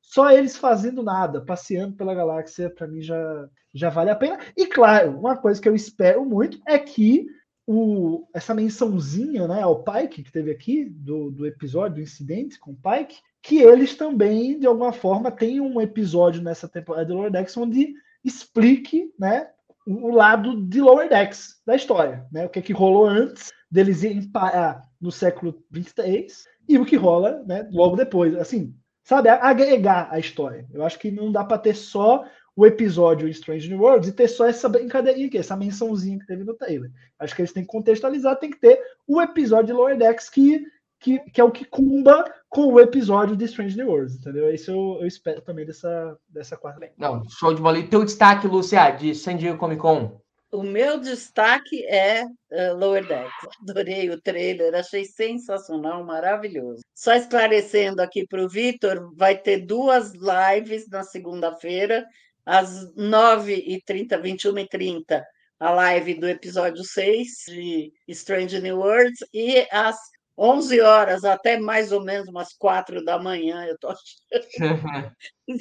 só 0.01 0.31
eles 0.31 0.57
fazendo 0.57 1.03
nada, 1.03 1.41
passeando 1.41 1.95
pela 1.95 2.15
galáxia, 2.15 2.69
para 2.69 2.87
mim 2.87 3.01
já, 3.01 3.49
já 3.73 3.89
vale 3.89 4.09
a 4.09 4.15
pena. 4.15 4.39
E 4.57 4.65
claro, 4.65 5.17
uma 5.17 5.37
coisa 5.37 5.61
que 5.61 5.69
eu 5.69 5.75
espero 5.75 6.25
muito 6.25 6.59
é 6.67 6.77
que 6.77 7.27
o, 7.67 8.27
essa 8.33 8.53
mençãozinha 8.53 9.47
né, 9.47 9.61
ao 9.61 9.83
Pike 9.83 10.23
que 10.23 10.31
teve 10.31 10.49
aqui, 10.49 10.85
do, 10.85 11.29
do 11.29 11.45
episódio, 11.45 11.97
do 11.97 12.01
incidente 12.01 12.59
com 12.59 12.71
o 12.71 12.75
Pike, 12.75 13.19
que 13.43 13.61
eles 13.61 13.95
também, 13.95 14.59
de 14.59 14.65
alguma 14.65 14.91
forma, 14.91 15.29
tenham 15.31 15.67
um 15.67 15.79
episódio 15.79 16.41
nessa 16.41 16.67
temporada 16.67 17.05
de 17.05 17.13
Lower 17.13 17.31
Decks 17.31 17.55
onde 17.55 17.93
explique 18.23 19.13
né, 19.19 19.49
o 19.85 20.11
lado 20.11 20.61
de 20.67 20.81
Lower 20.81 21.09
Decks 21.09 21.61
da 21.65 21.75
história, 21.75 22.25
né? 22.31 22.45
O 22.45 22.49
que, 22.49 22.61
que 22.61 22.73
rolou 22.73 23.05
antes 23.05 23.51
deles 23.71 24.03
irem 24.03 24.29
parar 24.29 24.83
no 24.99 25.11
século 25.11 25.63
23 25.71 26.45
e 26.67 26.77
o 26.77 26.85
que 26.85 26.95
rola 26.95 27.43
né, 27.45 27.67
logo 27.71 27.95
depois. 27.95 28.35
Assim, 28.35 28.75
sabe, 29.03 29.29
agregar 29.29 30.07
a 30.11 30.19
história. 30.19 30.67
Eu 30.71 30.83
acho 30.83 30.99
que 30.99 31.11
não 31.11 31.31
dá 31.31 31.43
para 31.43 31.57
ter 31.57 31.75
só 31.75 32.25
o 32.55 32.65
episódio 32.65 33.27
em 33.27 33.31
Strange 33.31 33.69
New 33.69 33.79
Worlds 33.79 34.09
e 34.09 34.13
ter 34.13 34.27
só 34.27 34.45
essa 34.45 34.67
brincadeirinha 34.67 35.27
aqui, 35.27 35.37
essa 35.37 35.55
mençãozinha 35.55 36.19
que 36.19 36.27
teve 36.27 36.43
no 36.43 36.53
trailer. 36.53 36.91
Acho 37.17 37.33
que 37.33 37.41
eles 37.41 37.53
têm 37.53 37.63
que 37.63 37.69
contextualizar, 37.69 38.37
tem 38.37 38.49
que 38.49 38.59
ter 38.59 38.79
o 39.07 39.21
episódio 39.21 39.67
de 39.67 39.73
Lower 39.73 39.97
Decks 39.97 40.29
que, 40.29 40.65
que, 40.99 41.19
que 41.19 41.39
é 41.39 41.43
o 41.43 41.51
que 41.51 41.65
cumba 41.65 42.25
com 42.49 42.73
o 42.73 42.79
episódio 42.79 43.35
de 43.35 43.45
Strange 43.45 43.77
New 43.77 43.87
Worlds, 43.87 44.15
entendeu? 44.15 44.53
Isso 44.53 44.71
eu, 44.71 44.97
eu 45.01 45.07
espero 45.07 45.41
também 45.41 45.65
dessa, 45.65 46.17
dessa 46.27 46.57
quarta. 46.57 46.91
Não, 46.97 47.23
show 47.29 47.53
de 47.53 47.61
bola. 47.61 47.79
E 47.79 47.87
teu 47.87 48.03
destaque, 48.03 48.47
Lúcia, 48.47 48.91
de 48.91 49.13
San 49.15 49.37
Diego 49.37 49.57
Comic 49.57 49.81
Con? 49.81 50.19
O 50.51 50.63
meu 50.63 50.99
destaque 50.99 51.85
é 51.85 52.25
eh, 52.51 52.71
Lower 52.71 53.07
Decks. 53.07 53.49
Adorei 53.61 54.09
o 54.09 54.19
trailer, 54.19 54.73
achei 54.73 55.05
sensacional, 55.05 56.03
maravilhoso. 56.03 56.81
Só 56.95 57.13
esclarecendo 57.13 58.01
aqui 58.01 58.25
para 58.27 58.43
o 58.43 58.49
Vitor, 58.49 59.15
vai 59.15 59.37
ter 59.37 59.67
duas 59.67 60.11
lives 60.13 60.89
na 60.89 61.03
segunda-feira, 61.03 62.03
às 62.43 62.91
9h30, 62.95 64.19
21h30, 64.19 65.21
a 65.59 65.69
live 65.69 66.15
do 66.15 66.27
episódio 66.27 66.83
6 66.83 67.27
de 67.47 67.93
Strange 68.07 68.59
New 68.59 68.79
Worlds, 68.79 69.19
e 69.31 69.67
às 69.71 69.97
11 70.41 70.79
horas 70.79 71.25
até 71.25 71.59
mais 71.59 71.91
ou 71.91 72.01
menos 72.01 72.29
umas 72.29 72.53
4 72.53 73.03
da 73.03 73.19
manhã, 73.19 73.65
eu 73.65 73.77
tô 73.77 73.89
achando 73.89 74.47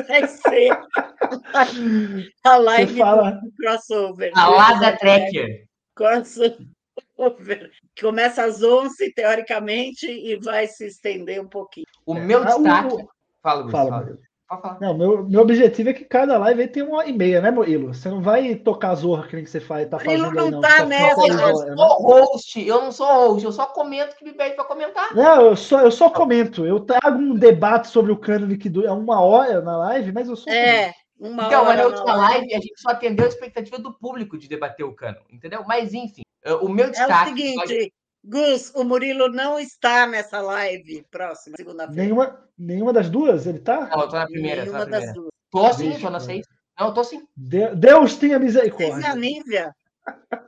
vai 0.06 0.28
ser 0.28 0.70
a 2.44 2.56
live 2.56 2.92
Você 2.92 2.98
fala- 3.00 3.30
do 3.32 3.52
crossover. 3.56 4.32
A 4.36 4.44
do 4.46 4.50
Lada 4.52 4.96
Trekker. 4.96 5.64
crossover, 5.96 7.70
começa 8.00 8.44
às 8.44 8.62
11, 8.62 9.12
teoricamente, 9.14 10.06
e 10.06 10.36
vai 10.36 10.66
se 10.68 10.86
estender 10.86 11.40
um 11.42 11.48
pouquinho. 11.48 11.86
O 12.06 12.14
meu 12.14 12.42
Ah, 12.42 12.46
destaque. 12.46 12.96
Fala, 13.42 13.62
Lúcia. 13.62 13.78
Fala. 13.78 14.18
Pode 14.48 14.62
falar. 14.62 14.80
Não, 14.80 14.96
meu, 14.96 15.28
meu 15.28 15.40
objetivo 15.42 15.90
é 15.90 15.92
que 15.92 16.04
cada 16.04 16.38
live 16.38 16.62
aí 16.62 16.68
tenha 16.68 16.86
uma 16.86 16.98
hora 16.98 17.08
e 17.08 17.12
meia, 17.12 17.40
né, 17.40 17.50
Murilo? 17.50 17.92
Você 17.92 18.08
não 18.08 18.22
vai 18.22 18.54
tocar 18.54 18.94
Zorra 18.94 19.26
que 19.28 19.34
nem 19.36 19.44
que 19.44 19.50
você 19.50 19.60
faz, 19.60 19.88
tá 19.88 19.98
Murilo 19.98 20.24
fazendo 20.24 20.40
aí, 20.40 20.44
não 20.46 20.50
não. 20.52 20.60
tá 20.62 20.68
Você 20.68 20.74
ficar 20.76 20.86
nessa, 20.86 21.26
Eu 21.26 21.36
não 21.36 21.36
né? 21.36 21.76
sou 21.76 22.02
host, 22.02 22.66
eu 22.66 22.80
não 22.82 22.92
sou 22.92 23.06
host, 23.06 23.44
eu 23.44 23.52
só 23.52 23.66
comento 23.66 24.14
o 24.14 24.16
que 24.16 24.24
me 24.24 24.32
pede 24.32 24.54
pra 24.56 24.64
comentar. 24.64 25.14
Não, 25.14 25.42
eu 25.46 25.56
só, 25.56 25.80
eu 25.82 25.90
só 25.90 26.08
comento. 26.08 26.64
Eu 26.64 26.80
trago 26.80 27.18
um 27.18 27.34
debate 27.34 27.88
sobre 27.88 28.10
o 28.10 28.16
cânone 28.16 28.56
que 28.56 28.70
dura 28.70 28.92
uma 28.94 29.20
hora 29.20 29.60
na 29.60 29.76
live, 29.76 30.12
mas 30.12 30.28
eu 30.28 30.36
comento. 30.36 30.50
É, 30.56 30.94
uma 31.20 31.46
Então, 31.46 31.64
mas 31.64 31.68
hora 31.68 31.76
na 31.76 31.82
na 31.82 31.86
última 31.88 32.16
live. 32.16 32.34
live 32.38 32.54
a 32.54 32.60
gente 32.60 32.80
só 32.80 32.90
atendeu 32.90 33.26
a 33.26 33.28
expectativa 33.28 33.78
do 33.78 33.92
público 33.92 34.38
de 34.38 34.48
debater 34.48 34.86
o 34.86 34.94
cano, 34.94 35.18
entendeu? 35.30 35.62
Mas 35.66 35.92
enfim, 35.92 36.22
o 36.62 36.68
meu 36.68 36.86
É 36.86 36.88
o 36.88 36.92
destaque. 36.92 37.28
seguinte, 37.30 37.92
Gus, 38.28 38.70
o 38.74 38.84
Murilo 38.84 39.28
não 39.28 39.58
está 39.58 40.06
nessa 40.06 40.40
live 40.40 41.04
próxima, 41.10 41.56
segunda-feira. 41.56 42.02
Nenhuma, 42.02 42.44
nenhuma 42.58 42.92
das 42.92 43.08
duas 43.08 43.46
ele 43.46 43.58
tá? 43.58 43.88
Não, 43.88 44.02
eu 44.02 44.08
tô 44.08 44.16
na 44.16 44.26
primeira, 44.26 44.62
Nenhuma 44.62 44.78
na 44.80 44.84
das 44.84 45.04
primeira. 45.04 45.14
duas. 45.14 45.30
Tô 45.50 45.72
sim, 45.72 45.88
Deixa, 45.90 46.06
tô 46.06 46.10
na 46.10 46.20
seis. 46.20 46.46
Não, 46.78 46.86
eu 46.88 46.94
tô 46.94 47.04
sim. 47.04 47.22
De- 47.36 47.74
Deus 47.74 48.16
tenha 48.16 48.38
Vocês 48.38 48.54
e 48.54 48.60
a 48.60 48.62
misericórdia. 48.62 49.14
Nívia? 49.14 49.74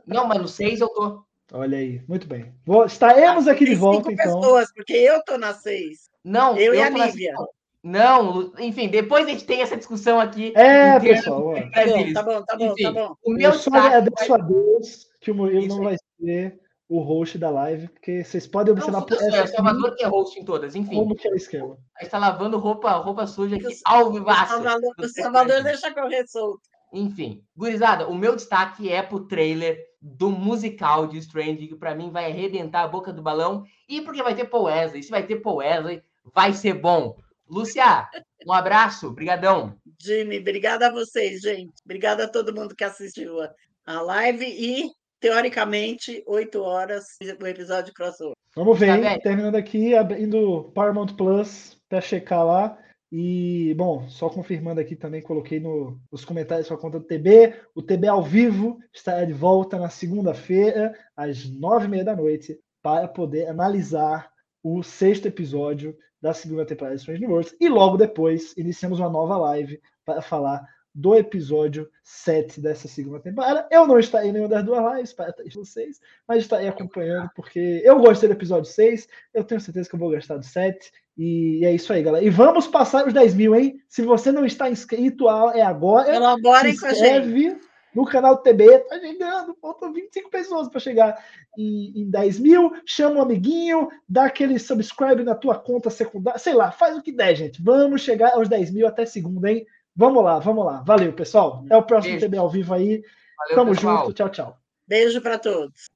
Não, 0.06 0.26
mas 0.26 0.38
no 0.40 0.46
seis 0.48 0.80
eu 0.80 0.88
tô. 0.88 1.22
Olha 1.52 1.78
aí, 1.78 2.02
muito 2.06 2.26
bem. 2.28 2.54
Vou- 2.64 2.84
estaremos 2.84 3.48
aqui 3.48 3.64
de 3.64 3.74
volta, 3.74 4.10
cinco 4.10 4.12
então. 4.12 4.40
pessoas, 4.40 4.68
porque 4.74 4.92
eu 4.92 5.22
tô 5.24 5.36
na 5.38 5.54
seis. 5.54 6.08
Não, 6.22 6.56
Eu 6.56 6.74
e 6.74 6.82
a 6.82 6.90
Nívia. 6.90 7.34
Não, 7.82 8.52
enfim, 8.58 8.88
depois 8.88 9.26
a 9.26 9.30
gente 9.30 9.44
tem 9.46 9.62
essa 9.62 9.74
discussão 9.76 10.20
aqui. 10.20 10.52
É, 10.54 11.00
pessoal. 11.00 11.54
Tá 11.54 11.86
bom, 11.86 12.12
tá 12.12 12.22
bom, 12.22 12.42
tá 12.44 12.56
bom, 12.56 12.72
Enfim, 12.72 12.82
tá 12.82 12.92
bom. 12.92 13.14
O 13.24 13.32
meu 13.32 13.50
Eu 13.50 13.52
só 13.54 13.70
destaque. 13.70 13.86
agradeço 13.86 14.34
a 14.34 14.36
Deus 14.36 15.06
que 15.18 15.30
o 15.30 15.34
Murilo 15.34 15.60
Isso 15.66 15.76
não 15.76 15.84
vai 15.84 15.96
ser 16.20 16.60
o 16.90 17.00
host 17.02 17.38
da 17.38 17.48
live, 17.48 17.86
porque 17.86 18.24
vocês 18.24 18.48
podem 18.48 18.74
Não, 18.74 18.80
observar 18.82 19.02
fica 19.02 19.16
por 19.16 19.32
é 19.32 19.44
o 19.44 19.46
Salvador 19.46 19.94
que 19.94 20.02
é 20.02 20.08
host 20.08 20.40
em 20.40 20.44
todas, 20.44 20.74
enfim. 20.74 20.96
como 20.96 21.14
que 21.14 21.28
é 21.28 21.30
o 21.30 21.36
esquema. 21.36 21.78
A 21.96 22.02
gente 22.02 22.10
tá 22.10 22.18
lavando 22.18 22.58
roupa, 22.58 22.90
roupa 22.94 23.28
suja 23.28 23.54
aqui 23.54 23.68
ao 23.84 24.08
O 24.08 24.12
vivaço. 24.12 24.54
Salvador, 24.54 24.94
o 24.98 25.08
Salvador 25.08 25.62
deixa 25.62 25.94
correr 25.94 26.26
solto. 26.26 26.62
Enfim, 26.92 27.44
gurizada, 27.56 28.08
o 28.08 28.14
meu 28.16 28.34
destaque 28.34 28.90
é 28.90 29.00
pro 29.00 29.28
trailer 29.28 29.78
do 30.02 30.30
musical 30.30 31.06
de 31.06 31.18
Strange, 31.18 31.68
que 31.68 31.76
pra 31.76 31.94
mim 31.94 32.10
vai 32.10 32.28
arrebentar 32.28 32.82
a 32.82 32.88
boca 32.88 33.12
do 33.12 33.22
balão, 33.22 33.62
e 33.88 34.00
porque 34.00 34.20
vai 34.20 34.34
ter 34.34 34.46
Paul 34.46 34.64
Wesley. 34.64 35.04
Se 35.04 35.10
vai 35.12 35.24
ter 35.24 35.36
Paul 35.36 35.58
Wesley, 35.58 36.02
vai 36.34 36.52
ser 36.52 36.74
bom. 36.74 37.14
Lúcia, 37.48 38.08
um 38.44 38.52
abraço, 38.52 39.12
brigadão. 39.12 39.76
Jimmy, 40.00 40.40
obrigada 40.40 40.88
a 40.88 40.92
vocês, 40.92 41.40
gente. 41.40 41.74
Obrigada 41.84 42.24
a 42.24 42.28
todo 42.28 42.52
mundo 42.52 42.74
que 42.74 42.82
assistiu 42.82 43.40
a, 43.40 43.52
a 43.86 44.02
live 44.02 44.44
e, 44.44 44.90
teoricamente, 45.20 46.22
oito 46.26 46.62
horas 46.62 47.04
o 47.40 47.46
episódio 47.46 47.92
crossover. 47.94 48.34
Vamos 48.56 48.78
ver, 48.78 49.00
Tá 49.00 49.18
terminando 49.20 49.54
aqui, 49.54 49.94
abrindo 49.94 50.72
Paramount 50.74 51.14
Plus 51.16 51.78
para 51.88 52.00
checar 52.00 52.44
lá. 52.44 52.78
E, 53.12 53.74
bom, 53.74 54.08
só 54.08 54.28
confirmando 54.28 54.80
aqui 54.80 54.94
também, 54.94 55.20
coloquei 55.20 55.58
no- 55.58 56.00
nos 56.12 56.24
comentários 56.24 56.68
sua 56.68 56.78
conta 56.78 56.98
do 56.98 57.04
TB. 57.06 57.54
O 57.74 57.82
TB 57.82 58.06
ao 58.06 58.22
vivo 58.22 58.78
estará 58.94 59.24
de 59.24 59.32
volta 59.32 59.78
na 59.78 59.88
segunda-feira, 59.88 60.94
às 61.16 61.44
nove 61.50 61.86
e 61.86 61.88
meia 61.88 62.04
da 62.04 62.14
noite, 62.14 62.58
para 62.82 63.08
poder 63.08 63.46
analisar 63.48 64.30
o 64.62 64.82
sexto 64.82 65.26
episódio 65.26 65.96
da 66.22 66.32
segunda 66.32 66.64
temporada 66.64 66.94
de 66.94 67.00
Strange 67.00 67.20
New 67.20 67.30
Worlds. 67.30 67.56
E 67.60 67.68
logo 67.68 67.96
depois, 67.96 68.56
iniciamos 68.56 69.00
uma 69.00 69.10
nova 69.10 69.36
live 69.36 69.80
para 70.04 70.22
falar 70.22 70.64
do 70.94 71.14
episódio 71.14 71.88
7 72.02 72.60
dessa 72.60 72.88
segunda 72.88 73.20
temporada. 73.20 73.66
Eu 73.70 73.86
não 73.86 73.98
estarei 73.98 74.30
em 74.30 74.32
nenhuma 74.32 74.48
das 74.48 74.64
duas 74.64 74.94
lives 74.94 75.12
para 75.12 75.34
vocês, 75.54 76.00
mas 76.26 76.42
estarei 76.42 76.68
acompanhando, 76.68 77.30
porque 77.34 77.80
eu 77.84 77.98
gostei 78.00 78.28
do 78.28 78.34
episódio 78.34 78.70
6, 78.70 79.08
eu 79.32 79.44
tenho 79.44 79.60
certeza 79.60 79.88
que 79.88 79.94
eu 79.94 80.00
vou 80.00 80.10
gostar 80.10 80.36
do 80.36 80.44
7. 80.44 80.90
E 81.16 81.64
é 81.64 81.72
isso 81.72 81.92
aí, 81.92 82.02
galera. 82.02 82.24
E 82.24 82.30
vamos 82.30 82.66
passar 82.66 83.06
os 83.06 83.12
10 83.12 83.34
mil, 83.34 83.54
hein? 83.54 83.80
Se 83.88 84.02
você 84.02 84.32
não 84.32 84.44
está 84.44 84.70
inscrito, 84.70 85.28
é 85.28 85.62
agora. 85.62 86.14
Se 86.14 86.40
com 86.40 86.48
a 86.48 86.62
gente. 86.62 86.74
inscreve 86.76 87.60
no 87.94 88.04
canal 88.04 88.38
TB, 88.38 88.78
tá 88.88 89.00
chegando, 89.00 89.56
faltam 89.60 89.92
25 89.92 90.30
pessoas 90.30 90.68
para 90.68 90.80
chegar 90.80 91.24
em, 91.58 92.02
em 92.02 92.10
10 92.10 92.38
mil. 92.38 92.72
Chama 92.86 93.16
um 93.16 93.22
amiguinho, 93.22 93.88
dá 94.08 94.26
aquele 94.26 94.58
subscribe 94.58 95.24
na 95.24 95.34
tua 95.34 95.58
conta 95.58 95.90
secundária, 95.90 96.38
sei 96.38 96.54
lá, 96.54 96.70
faz 96.70 96.96
o 96.96 97.02
que 97.02 97.12
der, 97.12 97.34
gente. 97.34 97.62
Vamos 97.62 98.02
chegar 98.02 98.34
aos 98.34 98.48
10 98.48 98.70
mil 98.70 98.86
até 98.86 99.04
segunda, 99.04 99.50
hein? 99.50 99.66
Vamos 100.00 100.24
lá, 100.24 100.38
vamos 100.38 100.64
lá. 100.64 100.82
Valeu, 100.86 101.12
pessoal. 101.12 101.62
Até 101.66 101.76
o 101.76 101.82
próximo 101.82 102.14
Beijo. 102.14 102.26
TB 102.26 102.38
ao 102.38 102.48
vivo 102.48 102.72
aí. 102.72 103.02
Valeu, 103.36 103.54
Tamo 103.54 103.70
pessoal. 103.72 103.98
junto. 103.98 104.12
Tchau, 104.14 104.28
tchau. 104.30 104.58
Beijo 104.88 105.20
para 105.20 105.38
todos. 105.38 105.90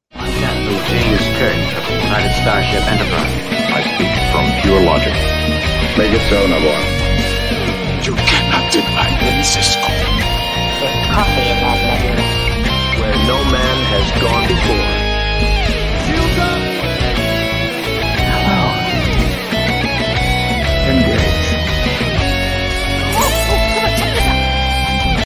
Where 13.00 13.16
no 13.26 13.44
man 13.50 13.78
has 13.88 14.22
gone 14.22 14.46
before. 14.46 15.03